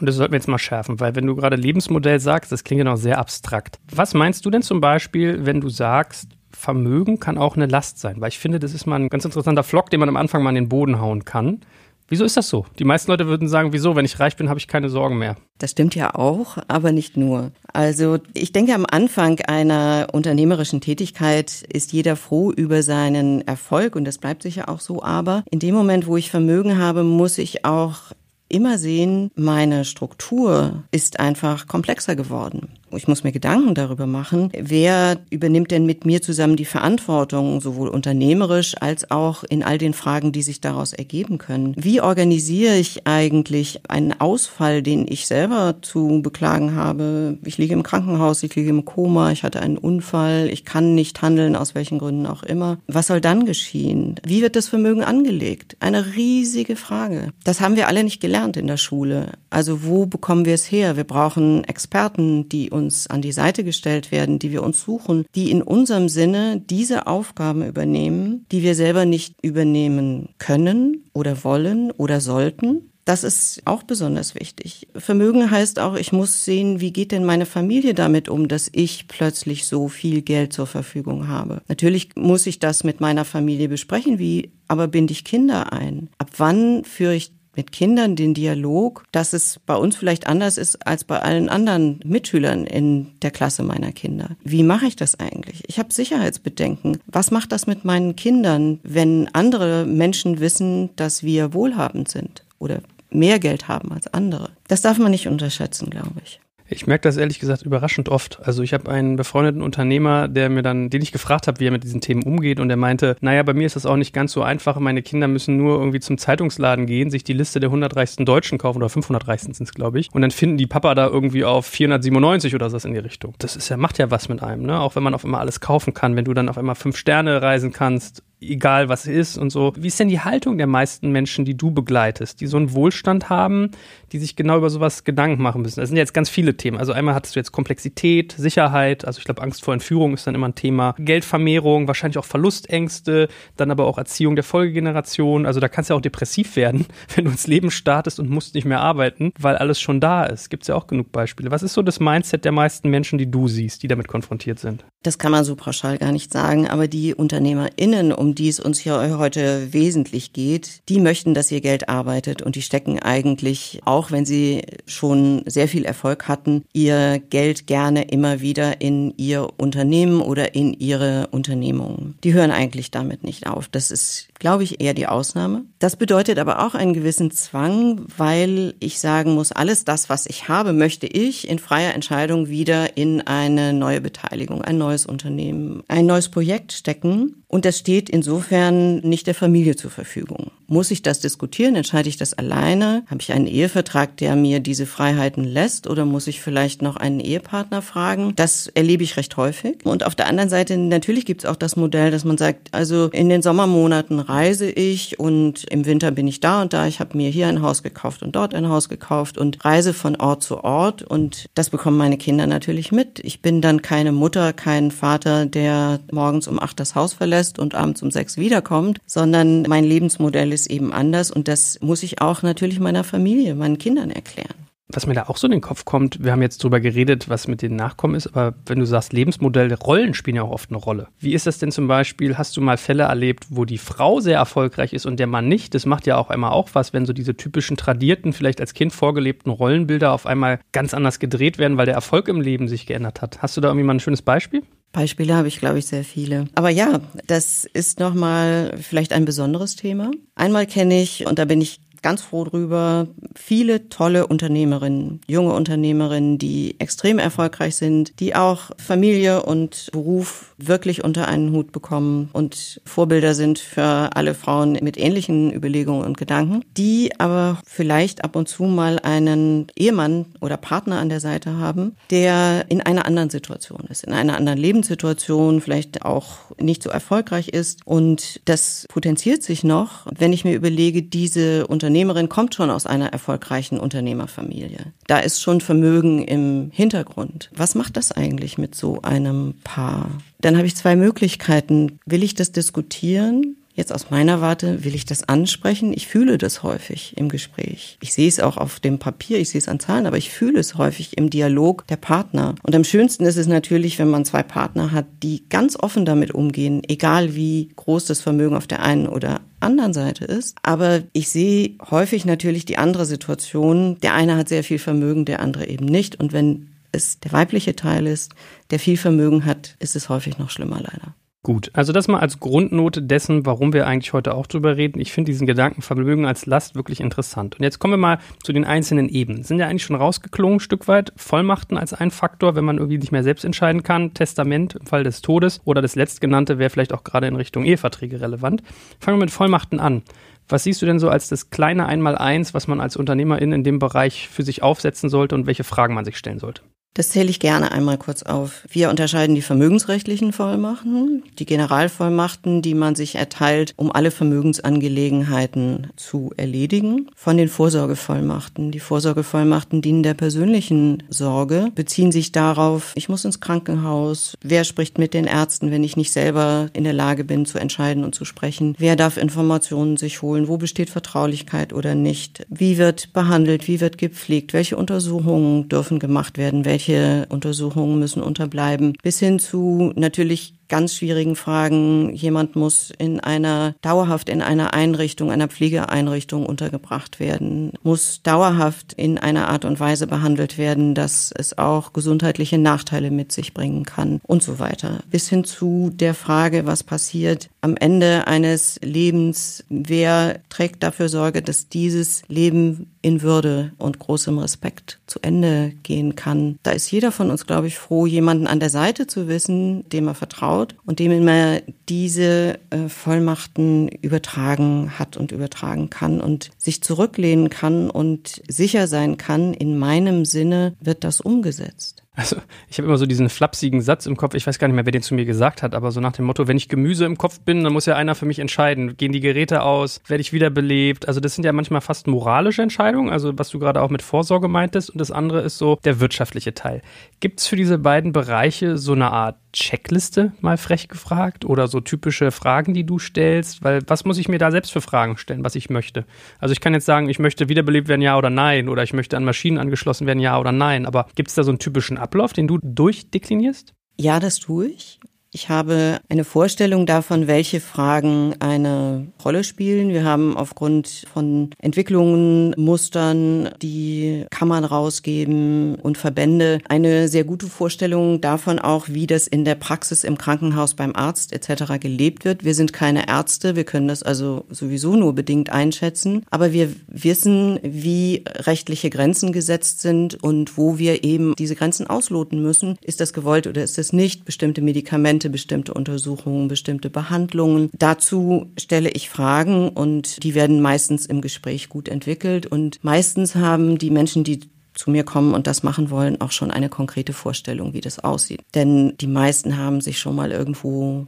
Und 0.00 0.08
das 0.08 0.16
sollten 0.16 0.32
wir 0.32 0.38
jetzt 0.38 0.48
mal 0.48 0.58
schärfen, 0.58 0.98
weil 0.98 1.14
wenn 1.14 1.26
du 1.26 1.36
gerade 1.36 1.56
Lebensmodell 1.56 2.18
sagst, 2.18 2.50
das 2.50 2.64
klingt 2.64 2.78
ja 2.78 2.84
noch 2.84 2.96
sehr 2.96 3.18
abstrakt. 3.18 3.78
Was 3.94 4.12
meinst 4.12 4.44
du 4.44 4.50
denn 4.50 4.62
zum 4.62 4.80
Beispiel, 4.80 5.46
wenn 5.46 5.60
du 5.60 5.68
sagst, 5.68 6.30
Vermögen 6.50 7.20
kann 7.20 7.38
auch 7.38 7.56
eine 7.56 7.66
Last 7.66 8.00
sein? 8.00 8.20
Weil 8.20 8.28
ich 8.28 8.38
finde, 8.38 8.58
das 8.58 8.74
ist 8.74 8.86
mal 8.86 8.96
ein 8.96 9.08
ganz 9.08 9.24
interessanter 9.24 9.62
Flock, 9.62 9.90
den 9.90 10.00
man 10.00 10.08
am 10.08 10.16
Anfang 10.16 10.42
mal 10.42 10.50
in 10.50 10.56
den 10.56 10.68
Boden 10.68 11.00
hauen 11.00 11.24
kann. 11.24 11.60
Wieso 12.08 12.24
ist 12.24 12.36
das 12.36 12.48
so? 12.48 12.66
Die 12.78 12.84
meisten 12.84 13.10
Leute 13.10 13.26
würden 13.26 13.48
sagen, 13.48 13.72
wieso, 13.72 13.96
wenn 13.96 14.04
ich 14.04 14.20
reich 14.20 14.36
bin, 14.36 14.48
habe 14.48 14.58
ich 14.58 14.68
keine 14.68 14.90
Sorgen 14.90 15.18
mehr. 15.18 15.36
Das 15.58 15.70
stimmt 15.70 15.94
ja 15.94 16.14
auch, 16.14 16.58
aber 16.68 16.92
nicht 16.92 17.16
nur. 17.16 17.52
Also 17.72 18.18
ich 18.34 18.52
denke, 18.52 18.74
am 18.74 18.86
Anfang 18.88 19.40
einer 19.40 20.08
unternehmerischen 20.12 20.80
Tätigkeit 20.80 21.62
ist 21.62 21.92
jeder 21.92 22.16
froh 22.16 22.52
über 22.52 22.82
seinen 22.82 23.46
Erfolg 23.46 23.96
und 23.96 24.04
das 24.04 24.18
bleibt 24.18 24.42
sicher 24.42 24.68
auch 24.68 24.80
so. 24.80 25.02
Aber 25.02 25.44
in 25.50 25.60
dem 25.60 25.74
Moment, 25.74 26.06
wo 26.06 26.16
ich 26.16 26.30
Vermögen 26.30 26.78
habe, 26.78 27.04
muss 27.04 27.38
ich 27.38 27.64
auch 27.64 28.12
immer 28.48 28.78
sehen, 28.78 29.30
meine 29.34 29.84
Struktur 29.84 30.84
ist 30.90 31.18
einfach 31.18 31.66
komplexer 31.66 32.14
geworden. 32.14 32.68
Ich 32.96 33.08
muss 33.08 33.24
mir 33.24 33.32
Gedanken 33.32 33.74
darüber 33.74 34.06
machen, 34.06 34.50
wer 34.58 35.18
übernimmt 35.30 35.70
denn 35.70 35.86
mit 35.86 36.04
mir 36.04 36.22
zusammen 36.22 36.56
die 36.56 36.64
Verantwortung, 36.64 37.60
sowohl 37.60 37.88
unternehmerisch 37.88 38.74
als 38.80 39.10
auch 39.10 39.44
in 39.44 39.62
all 39.62 39.78
den 39.78 39.94
Fragen, 39.94 40.32
die 40.32 40.42
sich 40.42 40.60
daraus 40.60 40.92
ergeben 40.92 41.38
können. 41.38 41.74
Wie 41.76 42.00
organisiere 42.00 42.76
ich 42.76 43.06
eigentlich 43.06 43.80
einen 43.88 44.18
Ausfall, 44.20 44.82
den 44.82 45.06
ich 45.08 45.26
selber 45.26 45.76
zu 45.82 46.20
beklagen 46.22 46.74
habe? 46.74 47.38
Ich 47.44 47.58
liege 47.58 47.74
im 47.74 47.82
Krankenhaus, 47.82 48.42
ich 48.42 48.54
liege 48.54 48.70
im 48.70 48.84
Koma, 48.84 49.32
ich 49.32 49.42
hatte 49.42 49.60
einen 49.60 49.78
Unfall, 49.78 50.48
ich 50.50 50.64
kann 50.64 50.94
nicht 50.94 51.22
handeln, 51.22 51.56
aus 51.56 51.74
welchen 51.74 51.98
Gründen 51.98 52.26
auch 52.26 52.42
immer. 52.42 52.78
Was 52.86 53.08
soll 53.08 53.20
dann 53.20 53.46
geschehen? 53.46 54.16
Wie 54.24 54.42
wird 54.42 54.56
das 54.56 54.68
Vermögen 54.68 55.04
angelegt? 55.04 55.76
Eine 55.80 56.14
riesige 56.14 56.76
Frage. 56.76 57.32
Das 57.44 57.60
haben 57.60 57.76
wir 57.76 57.88
alle 57.88 58.04
nicht 58.04 58.20
gelernt 58.20 58.56
in 58.56 58.66
der 58.66 58.76
Schule. 58.76 59.32
Also 59.50 59.84
wo 59.84 60.06
bekommen 60.06 60.44
wir 60.44 60.54
es 60.54 60.70
her? 60.70 60.96
Wir 60.96 61.04
brauchen 61.04 61.64
Experten, 61.64 62.48
die 62.48 62.70
uns 62.70 62.83
uns 62.84 63.06
an 63.06 63.22
die 63.22 63.32
Seite 63.32 63.64
gestellt 63.64 64.12
werden, 64.12 64.38
die 64.38 64.52
wir 64.52 64.62
uns 64.62 64.82
suchen, 64.82 65.24
die 65.34 65.50
in 65.50 65.62
unserem 65.62 66.08
Sinne 66.08 66.60
diese 66.60 67.06
Aufgaben 67.06 67.66
übernehmen, 67.66 68.46
die 68.52 68.62
wir 68.62 68.74
selber 68.74 69.06
nicht 69.06 69.36
übernehmen 69.42 70.28
können 70.38 71.04
oder 71.12 71.44
wollen 71.44 71.90
oder 71.90 72.20
sollten. 72.20 72.90
Das 73.06 73.22
ist 73.22 73.60
auch 73.66 73.82
besonders 73.82 74.34
wichtig. 74.34 74.88
Vermögen 74.96 75.50
heißt 75.50 75.78
auch, 75.78 75.94
ich 75.94 76.12
muss 76.12 76.44
sehen, 76.46 76.80
wie 76.80 76.90
geht 76.90 77.12
denn 77.12 77.24
meine 77.24 77.44
Familie 77.44 77.92
damit 77.92 78.30
um, 78.30 78.48
dass 78.48 78.70
ich 78.72 79.08
plötzlich 79.08 79.66
so 79.66 79.88
viel 79.88 80.22
Geld 80.22 80.54
zur 80.54 80.66
Verfügung 80.66 81.28
habe. 81.28 81.60
Natürlich 81.68 82.10
muss 82.16 82.46
ich 82.46 82.60
das 82.60 82.82
mit 82.82 83.00
meiner 83.00 83.26
Familie 83.26 83.68
besprechen, 83.68 84.18
wie 84.18 84.52
aber 84.68 84.88
binde 84.88 85.12
ich 85.12 85.24
Kinder 85.24 85.72
ein? 85.74 86.08
Ab 86.16 86.30
wann 86.38 86.84
führe 86.84 87.14
ich 87.14 87.32
mit 87.56 87.72
Kindern 87.72 88.16
den 88.16 88.34
Dialog, 88.34 89.04
dass 89.12 89.32
es 89.32 89.60
bei 89.66 89.76
uns 89.76 89.96
vielleicht 89.96 90.26
anders 90.26 90.58
ist 90.58 90.86
als 90.86 91.04
bei 91.04 91.20
allen 91.20 91.48
anderen 91.48 92.00
Mitschülern 92.04 92.66
in 92.66 93.12
der 93.22 93.30
Klasse 93.30 93.62
meiner 93.62 93.92
Kinder. 93.92 94.30
Wie 94.42 94.62
mache 94.62 94.86
ich 94.86 94.96
das 94.96 95.18
eigentlich? 95.18 95.62
Ich 95.66 95.78
habe 95.78 95.92
Sicherheitsbedenken. 95.92 96.98
Was 97.06 97.30
macht 97.30 97.52
das 97.52 97.66
mit 97.66 97.84
meinen 97.84 98.16
Kindern, 98.16 98.80
wenn 98.82 99.28
andere 99.32 99.86
Menschen 99.86 100.40
wissen, 100.40 100.90
dass 100.96 101.22
wir 101.22 101.54
wohlhabend 101.54 102.08
sind 102.08 102.44
oder 102.58 102.80
mehr 103.10 103.38
Geld 103.38 103.68
haben 103.68 103.92
als 103.92 104.12
andere? 104.12 104.50
Das 104.68 104.82
darf 104.82 104.98
man 104.98 105.10
nicht 105.10 105.28
unterschätzen, 105.28 105.90
glaube 105.90 106.20
ich. 106.24 106.40
Ich 106.66 106.86
merke 106.86 107.02
das 107.02 107.18
ehrlich 107.18 107.38
gesagt 107.38 107.62
überraschend 107.62 108.08
oft. 108.08 108.40
Also 108.42 108.62
ich 108.62 108.72
habe 108.72 108.90
einen 108.90 109.16
befreundeten 109.16 109.60
Unternehmer, 109.60 110.28
der 110.28 110.48
mir 110.48 110.62
dann, 110.62 110.88
den 110.88 111.02
ich 111.02 111.12
gefragt 111.12 111.46
habe, 111.46 111.60
wie 111.60 111.66
er 111.66 111.70
mit 111.70 111.84
diesen 111.84 112.00
Themen 112.00 112.22
umgeht, 112.22 112.58
und 112.58 112.68
der 112.68 112.78
meinte, 112.78 113.16
naja, 113.20 113.42
bei 113.42 113.52
mir 113.52 113.66
ist 113.66 113.76
das 113.76 113.84
auch 113.84 113.96
nicht 113.96 114.14
ganz 114.14 114.32
so 114.32 114.42
einfach. 114.42 114.78
Meine 114.78 115.02
Kinder 115.02 115.28
müssen 115.28 115.58
nur 115.58 115.78
irgendwie 115.78 116.00
zum 116.00 116.16
Zeitungsladen 116.16 116.86
gehen, 116.86 117.10
sich 117.10 117.22
die 117.22 117.34
Liste 117.34 117.60
der 117.60 117.68
100 117.68 117.94
reichsten 117.96 118.24
Deutschen 118.24 118.56
kaufen 118.56 118.78
oder 118.78 118.88
500 118.88 119.28
reichsten 119.28 119.52
sind 119.52 119.64
es, 119.64 119.74
glaube 119.74 120.00
ich, 120.00 120.08
und 120.14 120.22
dann 120.22 120.30
finden 120.30 120.56
die 120.56 120.66
Papa 120.66 120.94
da 120.94 121.06
irgendwie 121.06 121.44
auf 121.44 121.66
497 121.66 122.54
oder 122.54 122.72
was 122.72 122.84
in 122.84 122.94
die 122.94 122.98
Richtung. 122.98 123.34
Das 123.38 123.56
ist 123.56 123.68
ja 123.68 123.76
macht 123.76 123.98
ja 123.98 124.10
was 124.10 124.28
mit 124.28 124.42
einem, 124.42 124.62
ne? 124.62 124.80
Auch 124.80 124.96
wenn 124.96 125.02
man 125.02 125.14
auf 125.14 125.24
einmal 125.24 125.40
alles 125.40 125.60
kaufen 125.60 125.92
kann, 125.92 126.16
wenn 126.16 126.24
du 126.24 126.32
dann 126.32 126.48
auf 126.48 126.56
einmal 126.56 126.74
fünf 126.74 126.96
Sterne 126.96 127.42
reisen 127.42 127.72
kannst 127.72 128.22
egal 128.40 128.88
was 128.88 129.06
ist 129.06 129.38
und 129.38 129.50
so. 129.50 129.72
Wie 129.76 129.88
ist 129.88 129.98
denn 129.98 130.08
die 130.08 130.20
Haltung 130.20 130.58
der 130.58 130.66
meisten 130.66 131.10
Menschen, 131.10 131.44
die 131.44 131.56
du 131.56 131.70
begleitest, 131.70 132.40
die 132.40 132.46
so 132.46 132.56
einen 132.56 132.72
Wohlstand 132.72 133.30
haben, 133.30 133.70
die 134.12 134.18
sich 134.18 134.36
genau 134.36 134.58
über 134.58 134.70
sowas 134.70 135.04
Gedanken 135.04 135.42
machen 135.42 135.62
müssen? 135.62 135.80
Das 135.80 135.88
sind 135.88 135.96
jetzt 135.96 136.14
ganz 136.14 136.28
viele 136.28 136.56
Themen. 136.56 136.78
Also 136.78 136.92
einmal 136.92 137.14
hattest 137.14 137.36
du 137.36 137.40
jetzt 137.40 137.52
Komplexität, 137.52 138.34
Sicherheit, 138.36 139.04
also 139.04 139.18
ich 139.18 139.24
glaube 139.24 139.42
Angst 139.42 139.64
vor 139.64 139.74
Entführung 139.74 140.14
ist 140.14 140.26
dann 140.26 140.34
immer 140.34 140.48
ein 140.48 140.54
Thema, 140.54 140.94
Geldvermehrung, 140.98 141.88
wahrscheinlich 141.88 142.18
auch 142.18 142.24
Verlustängste, 142.24 143.28
dann 143.56 143.70
aber 143.70 143.86
auch 143.86 143.98
Erziehung 143.98 144.34
der 144.34 144.44
Folgegeneration. 144.44 145.46
Also 145.46 145.60
da 145.60 145.68
kannst 145.68 145.90
du 145.90 145.94
ja 145.94 145.98
auch 145.98 146.02
depressiv 146.02 146.56
werden, 146.56 146.86
wenn 147.14 147.24
du 147.24 147.30
ins 147.30 147.46
Leben 147.46 147.70
startest 147.70 148.20
und 148.20 148.30
musst 148.30 148.54
nicht 148.54 148.64
mehr 148.64 148.80
arbeiten, 148.80 149.32
weil 149.38 149.56
alles 149.56 149.80
schon 149.80 150.00
da 150.00 150.24
ist. 150.24 150.50
Gibt 150.50 150.64
es 150.64 150.68
ja 150.68 150.74
auch 150.74 150.86
genug 150.86 151.12
Beispiele. 151.12 151.50
Was 151.50 151.62
ist 151.62 151.74
so 151.74 151.82
das 151.82 152.00
Mindset 152.00 152.44
der 152.44 152.52
meisten 152.52 152.90
Menschen, 152.90 153.18
die 153.18 153.30
du 153.30 153.48
siehst, 153.48 153.82
die 153.82 153.88
damit 153.88 154.08
konfrontiert 154.08 154.58
sind? 154.58 154.84
Das 155.02 155.18
kann 155.18 155.32
man 155.32 155.44
so 155.44 155.54
pauschal 155.54 155.98
gar 155.98 156.12
nicht 156.12 156.32
sagen, 156.32 156.66
aber 156.68 156.88
die 156.88 157.14
UnternehmerInnen, 157.14 158.12
um 158.12 158.23
die 158.32 158.48
es 158.48 158.60
uns 158.60 158.78
hier 158.78 159.18
heute 159.18 159.72
wesentlich 159.72 160.32
geht, 160.32 160.80
die 160.88 161.00
möchten, 161.00 161.34
dass 161.34 161.50
ihr 161.50 161.60
Geld 161.60 161.88
arbeitet 161.88 162.42
und 162.42 162.54
die 162.54 162.62
stecken 162.62 163.00
eigentlich, 163.00 163.80
auch 163.84 164.12
wenn 164.12 164.24
sie 164.24 164.62
schon 164.86 165.42
sehr 165.46 165.66
viel 165.66 165.84
Erfolg 165.84 166.28
hatten, 166.28 166.64
ihr 166.72 167.18
Geld 167.18 167.66
gerne 167.66 168.04
immer 168.04 168.40
wieder 168.40 168.80
in 168.80 169.12
ihr 169.16 169.48
Unternehmen 169.56 170.20
oder 170.20 170.54
in 170.54 170.74
ihre 170.74 171.26
Unternehmungen. 171.32 172.16
Die 172.22 172.32
hören 172.32 172.52
eigentlich 172.52 172.92
damit 172.92 173.24
nicht 173.24 173.48
auf. 173.48 173.66
Das 173.68 173.90
ist, 173.90 174.28
glaube 174.44 174.62
ich, 174.62 174.78
eher 174.82 174.92
die 174.92 175.06
Ausnahme. 175.06 175.64
Das 175.78 175.96
bedeutet 175.96 176.38
aber 176.38 176.66
auch 176.66 176.74
einen 176.74 176.92
gewissen 176.92 177.30
Zwang, 177.30 178.02
weil 178.14 178.74
ich 178.78 179.00
sagen 179.00 179.32
muss, 179.32 179.52
alles 179.52 179.86
das, 179.86 180.10
was 180.10 180.26
ich 180.26 180.48
habe, 180.48 180.74
möchte 180.74 181.06
ich 181.06 181.48
in 181.48 181.58
freier 181.58 181.94
Entscheidung 181.94 182.46
wieder 182.50 182.98
in 182.98 183.22
eine 183.22 183.72
neue 183.72 184.02
Beteiligung, 184.02 184.60
ein 184.60 184.76
neues 184.76 185.06
Unternehmen, 185.06 185.82
ein 185.88 186.04
neues 186.04 186.28
Projekt 186.28 186.72
stecken. 186.72 187.42
Und 187.48 187.64
das 187.64 187.78
steht 187.78 188.10
insofern 188.10 188.98
nicht 188.98 189.26
der 189.26 189.34
Familie 189.34 189.76
zur 189.76 189.90
Verfügung. 189.90 190.50
Muss 190.66 190.90
ich 190.90 191.02
das 191.02 191.20
diskutieren? 191.20 191.76
Entscheide 191.76 192.08
ich 192.08 192.16
das 192.16 192.34
alleine? 192.34 193.04
Habe 193.06 193.20
ich 193.20 193.32
einen 193.32 193.46
Ehevertrag, 193.46 194.16
der 194.16 194.36
mir 194.36 194.60
diese 194.60 194.86
Freiheiten 194.86 195.44
lässt? 195.44 195.88
Oder 195.88 196.04
muss 196.04 196.26
ich 196.26 196.40
vielleicht 196.40 196.82
noch 196.82 196.96
einen 196.96 197.20
Ehepartner 197.20 197.82
fragen? 197.82 198.32
Das 198.36 198.66
erlebe 198.68 199.02
ich 199.02 199.16
recht 199.16 199.36
häufig. 199.36 199.84
Und 199.84 200.04
auf 200.04 200.14
der 200.14 200.26
anderen 200.26 200.48
Seite, 200.48 200.76
natürlich 200.76 201.26
gibt 201.26 201.44
es 201.44 201.50
auch 201.50 201.56
das 201.56 201.76
Modell, 201.76 202.10
dass 202.10 202.24
man 202.24 202.38
sagt, 202.38 202.68
also 202.72 203.08
in 203.08 203.28
den 203.28 203.42
Sommermonaten 203.42 204.20
reise 204.20 204.70
ich 204.70 205.18
und 205.18 205.64
im 205.64 205.86
Winter 205.86 206.10
bin 206.10 206.26
ich 206.26 206.40
da 206.40 206.62
und 206.62 206.72
da. 206.72 206.86
Ich 206.86 207.00
habe 207.00 207.16
mir 207.16 207.30
hier 207.30 207.48
ein 207.48 207.62
Haus 207.62 207.82
gekauft 207.82 208.22
und 208.22 208.34
dort 208.34 208.54
ein 208.54 208.68
Haus 208.68 208.88
gekauft 208.88 209.38
und 209.38 209.64
reise 209.64 209.92
von 209.92 210.16
Ort 210.16 210.42
zu 210.42 210.64
Ort. 210.64 211.02
Und 211.02 211.46
das 211.54 211.70
bekommen 211.70 211.96
meine 211.96 212.18
Kinder 212.18 212.46
natürlich 212.46 212.92
mit. 212.92 213.20
Ich 213.20 213.42
bin 213.42 213.60
dann 213.60 213.82
keine 213.82 214.12
Mutter, 214.12 214.52
kein 214.52 214.90
Vater, 214.90 215.46
der 215.46 216.00
morgens 216.10 216.48
um 216.48 216.60
acht 216.60 216.80
das 216.80 216.94
Haus 216.94 217.12
verlässt 217.12 217.58
und 217.58 217.74
abends 217.74 218.02
um 218.02 218.10
sechs 218.10 218.36
wiederkommt, 218.36 218.98
sondern 219.06 219.62
mein 219.62 219.84
Lebensmodell 219.84 220.52
ist 220.52 220.63
eben 220.66 220.92
anders 220.92 221.30
und 221.30 221.48
das 221.48 221.78
muss 221.80 222.02
ich 222.02 222.20
auch 222.20 222.42
natürlich 222.42 222.80
meiner 222.80 223.04
Familie, 223.04 223.54
meinen 223.54 223.78
Kindern 223.78 224.10
erklären. 224.10 224.54
Was 224.88 225.06
mir 225.06 225.14
da 225.14 225.24
auch 225.24 225.38
so 225.38 225.46
in 225.46 225.52
den 225.52 225.60
Kopf 225.62 225.86
kommt, 225.86 226.22
wir 226.22 226.30
haben 226.30 226.42
jetzt 226.42 226.62
drüber 226.62 226.78
geredet, 226.78 227.28
was 227.30 227.48
mit 227.48 227.62
den 227.62 227.74
Nachkommen 227.74 228.14
ist, 228.14 228.26
aber 228.28 228.54
wenn 228.66 228.78
du 228.78 228.84
sagst 228.84 229.14
Lebensmodell, 229.14 229.72
Rollen 229.72 230.12
spielen 230.12 230.36
ja 230.36 230.42
auch 230.42 230.50
oft 230.50 230.70
eine 230.70 230.76
Rolle. 230.76 231.08
Wie 231.18 231.32
ist 231.32 231.46
das 231.46 231.58
denn 231.58 231.72
zum 231.72 231.88
Beispiel, 231.88 232.36
hast 232.36 232.56
du 232.56 232.60
mal 232.60 232.76
Fälle 232.76 233.04
erlebt, 233.04 233.46
wo 233.48 233.64
die 233.64 233.78
Frau 233.78 234.20
sehr 234.20 234.36
erfolgreich 234.36 234.92
ist 234.92 235.06
und 235.06 235.18
der 235.18 235.26
Mann 235.26 235.48
nicht? 235.48 235.74
Das 235.74 235.86
macht 235.86 236.06
ja 236.06 236.18
auch 236.18 236.28
einmal 236.28 236.52
auch 236.52 236.68
was, 236.74 236.92
wenn 236.92 237.06
so 237.06 237.14
diese 237.14 237.34
typischen 237.34 237.78
tradierten, 237.78 238.34
vielleicht 238.34 238.60
als 238.60 238.74
Kind 238.74 238.92
vorgelebten 238.92 239.50
Rollenbilder 239.50 240.12
auf 240.12 240.26
einmal 240.26 240.60
ganz 240.72 240.92
anders 240.92 241.18
gedreht 241.18 241.56
werden, 241.56 241.78
weil 241.78 241.86
der 241.86 241.94
Erfolg 241.94 242.28
im 242.28 242.42
Leben 242.42 242.68
sich 242.68 242.86
geändert 242.86 243.22
hat. 243.22 243.40
Hast 243.40 243.56
du 243.56 243.62
da 243.62 243.68
irgendwie 243.68 243.86
mal 243.86 243.94
ein 243.94 244.00
schönes 244.00 244.22
Beispiel? 244.22 244.62
Beispiele 244.94 245.34
habe 245.34 245.48
ich, 245.48 245.58
glaube 245.58 245.78
ich, 245.78 245.86
sehr 245.86 246.04
viele. 246.04 246.46
Aber 246.54 246.70
ja, 246.70 247.00
das 247.26 247.66
ist 247.66 248.00
nochmal 248.00 248.74
vielleicht 248.80 249.12
ein 249.12 249.26
besonderes 249.26 249.76
Thema. 249.76 250.10
Einmal 250.36 250.66
kenne 250.66 251.02
ich, 251.02 251.26
und 251.26 251.38
da 251.38 251.44
bin 251.44 251.60
ich 251.60 251.80
ganz 252.04 252.20
froh 252.20 252.44
drüber. 252.44 253.08
Viele 253.34 253.88
tolle 253.88 254.26
Unternehmerinnen, 254.26 255.22
junge 255.26 255.54
Unternehmerinnen, 255.54 256.36
die 256.36 256.76
extrem 256.78 257.18
erfolgreich 257.18 257.76
sind, 257.76 258.20
die 258.20 258.36
auch 258.36 258.70
Familie 258.76 259.42
und 259.42 259.88
Beruf 259.90 260.54
wirklich 260.58 261.02
unter 261.02 261.26
einen 261.26 261.52
Hut 261.52 261.72
bekommen 261.72 262.28
und 262.34 262.82
Vorbilder 262.84 263.34
sind 263.34 263.58
für 263.58 264.10
alle 264.14 264.34
Frauen 264.34 264.78
mit 264.82 264.98
ähnlichen 264.98 265.50
Überlegungen 265.52 266.04
und 266.04 266.18
Gedanken, 266.18 266.62
die 266.76 267.10
aber 267.18 267.58
vielleicht 267.66 268.22
ab 268.22 268.36
und 268.36 268.48
zu 268.48 268.64
mal 268.64 268.98
einen 268.98 269.68
Ehemann 269.74 270.26
oder 270.42 270.58
Partner 270.58 270.98
an 270.98 271.08
der 271.08 271.20
Seite 271.20 271.56
haben, 271.56 271.96
der 272.10 272.66
in 272.68 272.82
einer 272.82 273.06
anderen 273.06 273.30
Situation 273.30 273.84
ist, 273.88 274.04
in 274.04 274.12
einer 274.12 274.36
anderen 274.36 274.58
Lebenssituation, 274.58 275.62
vielleicht 275.62 276.04
auch 276.04 276.36
nicht 276.60 276.82
so 276.82 276.90
erfolgreich 276.90 277.48
ist. 277.48 277.80
Und 277.86 278.42
das 278.44 278.84
potenziert 278.90 279.42
sich 279.42 279.64
noch, 279.64 280.06
wenn 280.14 280.34
ich 280.34 280.44
mir 280.44 280.54
überlege, 280.54 281.02
diese 281.02 281.66
Unternehmerin 281.94 282.28
kommt 282.28 282.56
schon 282.56 282.70
aus 282.70 282.86
einer 282.86 283.12
erfolgreichen 283.12 283.78
Unternehmerfamilie. 283.78 284.92
Da 285.06 285.20
ist 285.20 285.40
schon 285.40 285.60
Vermögen 285.60 286.24
im 286.24 286.72
Hintergrund. 286.72 287.50
Was 287.54 287.76
macht 287.76 287.96
das 287.96 288.10
eigentlich 288.10 288.58
mit 288.58 288.74
so 288.74 289.02
einem 289.02 289.54
Paar? 289.62 290.10
Dann 290.40 290.56
habe 290.56 290.66
ich 290.66 290.74
zwei 290.74 290.96
Möglichkeiten. 290.96 292.00
Will 292.04 292.24
ich 292.24 292.34
das 292.34 292.50
diskutieren? 292.50 293.58
Jetzt 293.76 293.92
aus 293.92 294.08
meiner 294.10 294.40
Warte 294.40 294.84
will 294.84 294.94
ich 294.94 295.04
das 295.04 295.28
ansprechen. 295.28 295.92
Ich 295.92 296.06
fühle 296.06 296.38
das 296.38 296.62
häufig 296.62 297.16
im 297.16 297.28
Gespräch. 297.28 297.98
Ich 298.00 298.14
sehe 298.14 298.28
es 298.28 298.38
auch 298.38 298.56
auf 298.56 298.78
dem 298.78 299.00
Papier, 299.00 299.40
ich 299.40 299.50
sehe 299.50 299.58
es 299.58 299.66
an 299.66 299.80
Zahlen, 299.80 300.06
aber 300.06 300.16
ich 300.16 300.30
fühle 300.30 300.60
es 300.60 300.76
häufig 300.76 301.18
im 301.18 301.28
Dialog 301.28 301.84
der 301.88 301.96
Partner. 301.96 302.54
Und 302.62 302.76
am 302.76 302.84
schönsten 302.84 303.24
ist 303.24 303.36
es 303.36 303.48
natürlich, 303.48 303.98
wenn 303.98 304.08
man 304.08 304.24
zwei 304.24 304.44
Partner 304.44 304.92
hat, 304.92 305.06
die 305.24 305.48
ganz 305.48 305.76
offen 305.76 306.04
damit 306.04 306.30
umgehen, 306.30 306.82
egal 306.86 307.34
wie 307.34 307.70
groß 307.74 308.06
das 308.06 308.20
Vermögen 308.20 308.54
auf 308.56 308.68
der 308.68 308.80
einen 308.80 309.08
oder 309.08 309.40
anderen 309.58 309.92
Seite 309.92 310.24
ist. 310.24 310.56
Aber 310.62 311.02
ich 311.12 311.28
sehe 311.28 311.74
häufig 311.90 312.24
natürlich 312.24 312.64
die 312.66 312.78
andere 312.78 313.06
Situation. 313.06 313.98
Der 314.04 314.14
eine 314.14 314.36
hat 314.36 314.48
sehr 314.48 314.62
viel 314.62 314.78
Vermögen, 314.78 315.24
der 315.24 315.40
andere 315.40 315.66
eben 315.66 315.86
nicht. 315.86 316.20
Und 316.20 316.32
wenn 316.32 316.68
es 316.92 317.18
der 317.18 317.32
weibliche 317.32 317.74
Teil 317.74 318.06
ist, 318.06 318.36
der 318.70 318.78
viel 318.78 318.96
Vermögen 318.96 319.44
hat, 319.44 319.74
ist 319.80 319.96
es 319.96 320.08
häufig 320.08 320.38
noch 320.38 320.50
schlimmer 320.50 320.76
leider. 320.76 321.16
Gut, 321.44 321.68
also 321.74 321.92
das 321.92 322.08
mal 322.08 322.20
als 322.20 322.40
Grundnote 322.40 323.02
dessen, 323.02 323.44
warum 323.44 323.74
wir 323.74 323.86
eigentlich 323.86 324.14
heute 324.14 324.34
auch 324.34 324.46
drüber 324.46 324.78
reden. 324.78 324.98
Ich 324.98 325.12
finde 325.12 325.30
diesen 325.30 325.46
Gedanken 325.46 325.82
Vermögen 325.82 326.24
als 326.24 326.46
Last 326.46 326.74
wirklich 326.74 327.00
interessant. 327.00 327.56
Und 327.56 327.62
jetzt 327.62 327.78
kommen 327.78 327.92
wir 327.92 327.98
mal 327.98 328.18
zu 328.42 328.54
den 328.54 328.64
einzelnen 328.64 329.10
Ebenen. 329.10 329.42
Sind 329.42 329.58
ja 329.58 329.68
eigentlich 329.68 329.82
schon 329.82 329.94
rausgeklungen, 329.94 330.56
ein 330.56 330.60
Stück 330.60 330.88
weit. 330.88 331.12
Vollmachten 331.16 331.76
als 331.76 331.92
ein 331.92 332.10
Faktor, 332.10 332.56
wenn 332.56 332.64
man 332.64 332.78
irgendwie 332.78 332.96
nicht 332.96 333.12
mehr 333.12 333.22
selbst 333.22 333.44
entscheiden 333.44 333.82
kann. 333.82 334.14
Testament 334.14 334.76
im 334.76 334.86
Fall 334.86 335.04
des 335.04 335.20
Todes 335.20 335.60
oder 335.66 335.82
das 335.82 335.96
letztgenannte 335.96 336.58
wäre 336.58 336.70
vielleicht 336.70 336.94
auch 336.94 337.04
gerade 337.04 337.26
in 337.26 337.36
Richtung 337.36 337.66
Eheverträge 337.66 338.22
relevant. 338.22 338.62
Fangen 338.98 339.18
wir 339.18 339.24
mit 339.24 339.30
Vollmachten 339.30 339.80
an. 339.80 340.00
Was 340.48 340.64
siehst 340.64 340.80
du 340.80 340.86
denn 340.86 340.98
so 340.98 341.10
als 341.10 341.28
das 341.28 341.50
kleine 341.50 341.84
Einmaleins, 341.84 342.54
was 342.54 342.68
man 342.68 342.80
als 342.80 342.96
Unternehmerin 342.96 343.52
in 343.52 343.64
dem 343.64 343.78
Bereich 343.78 344.30
für 344.30 344.44
sich 344.44 344.62
aufsetzen 344.62 345.10
sollte 345.10 345.34
und 345.34 345.44
welche 345.44 345.64
Fragen 345.64 345.92
man 345.92 346.06
sich 346.06 346.16
stellen 346.16 346.38
sollte? 346.38 346.62
Das 346.96 347.08
zähle 347.08 347.28
ich 347.28 347.40
gerne 347.40 347.72
einmal 347.72 347.98
kurz 347.98 348.22
auf. 348.22 348.62
Wir 348.70 348.88
unterscheiden 348.88 349.34
die 349.34 349.42
vermögensrechtlichen 349.42 350.32
Vollmachten, 350.32 351.24
die 351.40 351.44
Generalvollmachten, 351.44 352.62
die 352.62 352.74
man 352.74 352.94
sich 352.94 353.16
erteilt, 353.16 353.74
um 353.74 353.90
alle 353.90 354.12
Vermögensangelegenheiten 354.12 355.88
zu 355.96 356.32
erledigen, 356.36 357.08
von 357.16 357.36
den 357.36 357.48
Vorsorgevollmachten. 357.48 358.70
Die 358.70 358.78
Vorsorgevollmachten 358.78 359.82
dienen 359.82 360.04
der 360.04 360.14
persönlichen 360.14 361.02
Sorge, 361.08 361.72
beziehen 361.74 362.12
sich 362.12 362.30
darauf, 362.30 362.92
ich 362.94 363.08
muss 363.08 363.24
ins 363.24 363.40
Krankenhaus, 363.40 364.34
wer 364.40 364.62
spricht 364.62 364.96
mit 364.96 365.14
den 365.14 365.24
Ärzten, 365.24 365.72
wenn 365.72 365.82
ich 365.82 365.96
nicht 365.96 366.12
selber 366.12 366.68
in 366.74 366.84
der 366.84 366.92
Lage 366.92 367.24
bin 367.24 367.44
zu 367.44 367.58
entscheiden 367.58 368.04
und 368.04 368.14
zu 368.14 368.24
sprechen, 368.24 368.76
wer 368.78 368.94
darf 368.94 369.16
Informationen 369.16 369.96
sich 369.96 370.22
holen, 370.22 370.46
wo 370.46 370.58
besteht 370.58 370.90
Vertraulichkeit 370.90 371.72
oder 371.72 371.96
nicht, 371.96 372.46
wie 372.48 372.78
wird 372.78 373.12
behandelt, 373.12 373.66
wie 373.66 373.80
wird 373.80 373.98
gepflegt, 373.98 374.52
welche 374.52 374.76
Untersuchungen 374.76 375.68
dürfen 375.68 375.98
gemacht 375.98 376.38
werden, 376.38 376.64
welche 376.64 376.83
welche 376.86 377.26
Untersuchungen 377.30 377.98
müssen 377.98 378.22
unterbleiben, 378.22 378.94
bis 379.02 379.18
hin 379.18 379.38
zu 379.38 379.92
natürlich 379.96 380.54
ganz 380.68 380.94
schwierigen 380.94 381.36
Fragen. 381.36 382.14
Jemand 382.14 382.56
muss 382.56 382.92
in 382.96 383.20
einer, 383.20 383.74
dauerhaft 383.82 384.28
in 384.28 384.42
einer 384.42 384.74
Einrichtung, 384.74 385.30
einer 385.30 385.48
Pflegeeinrichtung 385.48 386.46
untergebracht 386.46 387.20
werden, 387.20 387.72
muss 387.82 388.22
dauerhaft 388.22 388.92
in 388.94 389.18
einer 389.18 389.48
Art 389.48 389.64
und 389.64 389.80
Weise 389.80 390.06
behandelt 390.06 390.58
werden, 390.58 390.94
dass 390.94 391.32
es 391.36 391.58
auch 391.58 391.92
gesundheitliche 391.92 392.58
Nachteile 392.58 393.10
mit 393.10 393.32
sich 393.32 393.54
bringen 393.54 393.84
kann 393.84 394.20
und 394.24 394.42
so 394.42 394.58
weiter. 394.58 395.00
Bis 395.10 395.28
hin 395.28 395.44
zu 395.44 395.90
der 395.92 396.14
Frage, 396.14 396.66
was 396.66 396.82
passiert 396.82 397.48
am 397.60 397.76
Ende 397.76 398.26
eines 398.26 398.78
Lebens, 398.82 399.64
wer 399.68 400.40
trägt 400.48 400.82
dafür 400.82 401.08
Sorge, 401.08 401.42
dass 401.42 401.68
dieses 401.68 402.22
Leben 402.28 402.90
in 403.02 403.22
Würde 403.22 403.72
und 403.78 403.98
großem 403.98 404.38
Respekt 404.38 404.98
zu 405.06 405.18
Ende 405.20 405.72
gehen 405.82 406.16
kann. 406.16 406.58
Da 406.62 406.70
ist 406.70 406.90
jeder 406.90 407.12
von 407.12 407.30
uns, 407.30 407.46
glaube 407.46 407.66
ich, 407.66 407.78
froh, 407.78 408.06
jemanden 408.06 408.46
an 408.46 408.60
der 408.60 408.70
Seite 408.70 409.06
zu 409.06 409.28
wissen, 409.28 409.86
dem 409.90 410.08
er 410.08 410.14
vertraut 410.14 410.53
vertraut 410.54 410.76
und 410.86 410.98
dem 410.98 411.12
immer 411.12 411.60
diese 411.88 412.58
äh, 412.70 412.88
Vollmachten 412.88 413.88
übertragen 413.88 414.98
hat 414.98 415.16
und 415.16 415.32
übertragen 415.32 415.90
kann 415.90 416.20
und 416.20 416.50
sich 416.58 416.82
zurücklehnen 416.82 417.50
kann 417.50 417.90
und 417.90 418.42
sicher 418.48 418.86
sein 418.86 419.16
kann, 419.16 419.54
in 419.54 419.78
meinem 419.78 420.24
Sinne 420.24 420.74
wird 420.80 421.04
das 421.04 421.20
umgesetzt. 421.20 422.02
Also 422.16 422.36
ich 422.70 422.78
habe 422.78 422.86
immer 422.86 422.96
so 422.96 423.06
diesen 423.06 423.28
flapsigen 423.28 423.80
Satz 423.80 424.06
im 424.06 424.16
Kopf, 424.16 424.34
ich 424.34 424.46
weiß 424.46 424.60
gar 424.60 424.68
nicht 424.68 424.76
mehr, 424.76 424.86
wer 424.86 424.92
den 424.92 425.02
zu 425.02 425.16
mir 425.16 425.24
gesagt 425.24 425.64
hat, 425.64 425.74
aber 425.74 425.90
so 425.90 425.98
nach 425.98 426.12
dem 426.12 426.26
Motto, 426.26 426.46
wenn 426.46 426.56
ich 426.56 426.68
Gemüse 426.68 427.06
im 427.06 427.18
Kopf 427.18 427.40
bin, 427.40 427.64
dann 427.64 427.72
muss 427.72 427.86
ja 427.86 427.96
einer 427.96 428.14
für 428.14 428.24
mich 428.24 428.38
entscheiden. 428.38 428.96
Gehen 428.96 429.10
die 429.10 429.18
Geräte 429.18 429.62
aus, 429.62 430.00
werde 430.06 430.20
ich 430.20 430.32
wiederbelebt? 430.32 431.08
Also 431.08 431.18
das 431.18 431.34
sind 431.34 431.42
ja 431.42 431.52
manchmal 431.52 431.80
fast 431.80 432.06
moralische 432.06 432.62
Entscheidungen, 432.62 433.10
also 433.10 433.36
was 433.36 433.50
du 433.50 433.58
gerade 433.58 433.82
auch 433.82 433.90
mit 433.90 434.00
Vorsorge 434.00 434.46
meintest. 434.46 434.90
Und 434.90 435.00
das 435.00 435.10
andere 435.10 435.40
ist 435.40 435.58
so 435.58 435.76
der 435.84 435.98
wirtschaftliche 435.98 436.54
Teil. 436.54 436.82
Gibt 437.18 437.40
es 437.40 437.48
für 437.48 437.56
diese 437.56 437.78
beiden 437.78 438.12
Bereiche 438.12 438.78
so 438.78 438.92
eine 438.92 439.10
Art 439.10 439.36
Checkliste, 439.54 440.32
mal 440.40 440.58
frech 440.58 440.88
gefragt, 440.88 441.44
oder 441.44 441.68
so 441.68 441.80
typische 441.80 442.30
Fragen, 442.30 442.74
die 442.74 442.84
du 442.84 442.98
stellst? 442.98 443.64
Weil 443.64 443.80
was 443.86 444.04
muss 444.04 444.18
ich 444.18 444.28
mir 444.28 444.38
da 444.38 444.50
selbst 444.50 444.72
für 444.72 444.80
Fragen 444.80 445.16
stellen, 445.16 445.44
was 445.44 445.54
ich 445.54 445.70
möchte? 445.70 446.04
Also 446.38 446.52
ich 446.52 446.60
kann 446.60 446.74
jetzt 446.74 446.86
sagen, 446.86 447.08
ich 447.08 447.18
möchte 447.18 447.48
wiederbelebt 447.48 447.88
werden, 447.88 448.02
ja 448.02 448.18
oder 448.18 448.30
nein, 448.30 448.68
oder 448.68 448.82
ich 448.82 448.92
möchte 448.92 449.16
an 449.16 449.24
Maschinen 449.24 449.58
angeschlossen 449.58 450.06
werden, 450.06 450.18
ja 450.18 450.38
oder 450.38 450.52
nein. 450.52 450.86
Aber 450.86 451.06
gibt 451.14 451.28
es 451.28 451.34
da 451.34 451.44
so 451.44 451.50
einen 451.50 451.58
typischen 451.58 451.96
Ablauf, 451.96 452.32
den 452.32 452.48
du 452.48 452.58
durchdeklinierst? 452.62 453.72
Ja, 453.96 454.20
das 454.20 454.40
tue 454.40 454.66
ich. 454.66 454.98
Ich 455.36 455.48
habe 455.48 455.98
eine 456.08 456.22
Vorstellung 456.22 456.86
davon, 456.86 457.26
welche 457.26 457.58
Fragen 457.58 458.36
eine 458.38 459.08
Rolle 459.24 459.42
spielen. 459.42 459.88
Wir 459.88 460.04
haben 460.04 460.36
aufgrund 460.36 461.06
von 461.12 461.50
Entwicklungen, 461.58 462.54
Mustern, 462.56 463.50
die 463.60 464.26
Kammern 464.30 464.64
rausgeben 464.64 465.74
und 465.74 465.98
Verbände 465.98 466.60
eine 466.68 467.08
sehr 467.08 467.24
gute 467.24 467.48
Vorstellung 467.48 468.20
davon 468.20 468.60
auch, 468.60 468.86
wie 468.88 469.08
das 469.08 469.26
in 469.26 469.44
der 469.44 469.56
Praxis 469.56 470.04
im 470.04 470.18
Krankenhaus 470.18 470.74
beim 470.74 470.94
Arzt 470.94 471.32
etc. 471.32 471.80
gelebt 471.80 472.24
wird. 472.24 472.44
Wir 472.44 472.54
sind 472.54 472.72
keine 472.72 473.08
Ärzte, 473.08 473.56
wir 473.56 473.64
können 473.64 473.88
das 473.88 474.04
also 474.04 474.44
sowieso 474.50 474.94
nur 474.94 475.16
bedingt 475.16 475.50
einschätzen, 475.50 476.24
aber 476.30 476.52
wir 476.52 476.72
wissen, 476.86 477.58
wie 477.64 478.22
rechtliche 478.28 478.88
Grenzen 478.88 479.32
gesetzt 479.32 479.80
sind 479.80 480.14
und 480.22 480.56
wo 480.56 480.78
wir 480.78 481.02
eben 481.02 481.34
diese 481.36 481.56
Grenzen 481.56 481.88
ausloten 481.88 482.40
müssen. 482.40 482.78
Ist 482.82 483.00
das 483.00 483.12
gewollt 483.12 483.48
oder 483.48 483.64
ist 483.64 483.78
es 483.78 483.92
nicht? 483.92 484.24
Bestimmte 484.24 484.62
Medikamente 484.62 485.23
Medikamente, 485.24 485.30
bestimmte 485.30 485.74
Untersuchungen, 485.74 486.48
bestimmte 486.48 486.90
Behandlungen. 486.90 487.70
Dazu 487.72 488.46
stelle 488.58 488.90
ich 488.90 489.08
Fragen 489.08 489.68
und 489.68 490.22
die 490.22 490.34
werden 490.34 490.60
meistens 490.60 491.06
im 491.06 491.20
Gespräch 491.20 491.68
gut 491.68 491.88
entwickelt 491.88 492.46
und 492.46 492.82
meistens 492.82 493.34
haben 493.34 493.78
die 493.78 493.90
Menschen, 493.90 494.24
die 494.24 494.40
zu 494.74 494.90
mir 494.90 495.04
kommen 495.04 495.34
und 495.34 495.46
das 495.46 495.62
machen 495.62 495.90
wollen, 495.90 496.20
auch 496.20 496.32
schon 496.32 496.50
eine 496.50 496.68
konkrete 496.68 497.12
Vorstellung, 497.12 497.74
wie 497.74 497.80
das 497.80 498.00
aussieht. 498.00 498.40
Denn 498.54 498.96
die 499.00 499.06
meisten 499.06 499.56
haben 499.56 499.80
sich 499.80 499.98
schon 499.98 500.16
mal 500.16 500.32
irgendwo 500.32 501.06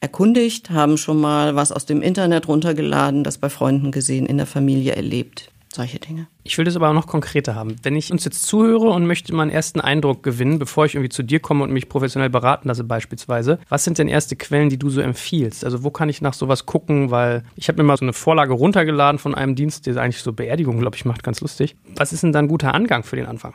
erkundigt, 0.00 0.70
haben 0.70 0.96
schon 0.96 1.20
mal 1.20 1.56
was 1.56 1.72
aus 1.72 1.84
dem 1.84 2.00
Internet 2.00 2.46
runtergeladen, 2.46 3.24
das 3.24 3.38
bei 3.38 3.48
Freunden 3.48 3.90
gesehen, 3.90 4.26
in 4.26 4.36
der 4.36 4.46
Familie 4.46 4.94
erlebt 4.94 5.50
solche 5.78 5.98
Dinge. 6.00 6.26
Ich 6.42 6.58
will 6.58 6.64
das 6.64 6.76
aber 6.76 6.90
auch 6.90 6.94
noch 6.94 7.06
konkreter 7.06 7.54
haben. 7.54 7.76
Wenn 7.82 7.96
ich 7.96 8.10
uns 8.10 8.24
jetzt 8.24 8.42
zuhöre 8.42 8.90
und 8.90 9.06
möchte 9.06 9.32
mal 9.32 9.42
einen 9.42 9.50
ersten 9.50 9.80
Eindruck 9.80 10.22
gewinnen, 10.22 10.58
bevor 10.58 10.84
ich 10.86 10.94
irgendwie 10.94 11.08
zu 11.08 11.22
dir 11.22 11.40
komme 11.40 11.62
und 11.64 11.72
mich 11.72 11.88
professionell 11.88 12.30
beraten 12.30 12.68
lasse 12.68 12.84
beispielsweise, 12.84 13.58
was 13.68 13.84
sind 13.84 13.98
denn 13.98 14.08
erste 14.08 14.36
Quellen, 14.36 14.68
die 14.68 14.78
du 14.78 14.90
so 14.90 15.00
empfiehlst? 15.00 15.64
Also 15.64 15.84
wo 15.84 15.90
kann 15.90 16.08
ich 16.08 16.20
nach 16.20 16.34
sowas 16.34 16.66
gucken? 16.66 17.10
Weil 17.10 17.44
ich 17.54 17.68
habe 17.68 17.80
mir 17.80 17.86
mal 17.86 17.96
so 17.96 18.04
eine 18.04 18.12
Vorlage 18.12 18.54
runtergeladen 18.54 19.18
von 19.18 19.34
einem 19.34 19.54
Dienst, 19.54 19.86
der 19.86 19.96
eigentlich 19.96 20.22
so 20.22 20.32
Beerdigung, 20.32 20.80
glaube 20.80 20.96
ich, 20.96 21.04
macht, 21.04 21.22
ganz 21.22 21.40
lustig. 21.40 21.76
Was 21.96 22.12
ist 22.12 22.22
denn 22.22 22.32
dann 22.32 22.46
ein 22.46 22.48
guter 22.48 22.74
Angang 22.74 23.04
für 23.04 23.16
den 23.16 23.26
Anfang? 23.26 23.54